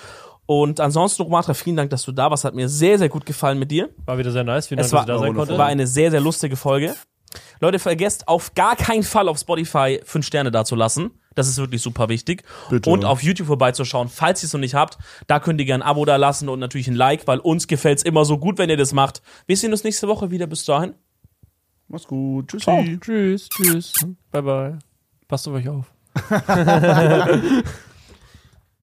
[0.46, 2.44] Und ansonsten, Romatra, vielen Dank, dass du da warst.
[2.46, 3.90] Hat mir sehr, sehr gut gefallen mit dir.
[4.06, 4.68] War wieder sehr nice.
[4.68, 5.48] Vielen Es Dank, war, dass ich da sein wundervoll.
[5.48, 5.60] konnte.
[5.60, 6.96] war eine sehr, sehr lustige Folge.
[7.60, 11.12] Leute, vergesst auf gar keinen Fall auf Spotify fünf Sterne dazulassen.
[11.36, 12.44] Das ist wirklich super wichtig.
[12.70, 12.90] Bitte.
[12.90, 14.98] Und auf YouTube vorbeizuschauen, falls ihr es noch nicht habt.
[15.28, 18.02] Da könnt ihr gerne ein Abo da lassen und natürlich ein Like, weil uns gefällt's
[18.02, 19.22] immer so gut, wenn ihr das macht.
[19.46, 20.48] Wir sehen uns nächste Woche wieder.
[20.48, 20.96] Bis dahin.
[21.88, 22.48] Mach's gut.
[22.48, 22.64] Tschüssi.
[22.64, 22.84] Ciao.
[23.00, 23.94] Tschüss, tschüss.
[24.32, 24.80] Bye, bye.
[25.28, 25.86] Passt auf euch auf.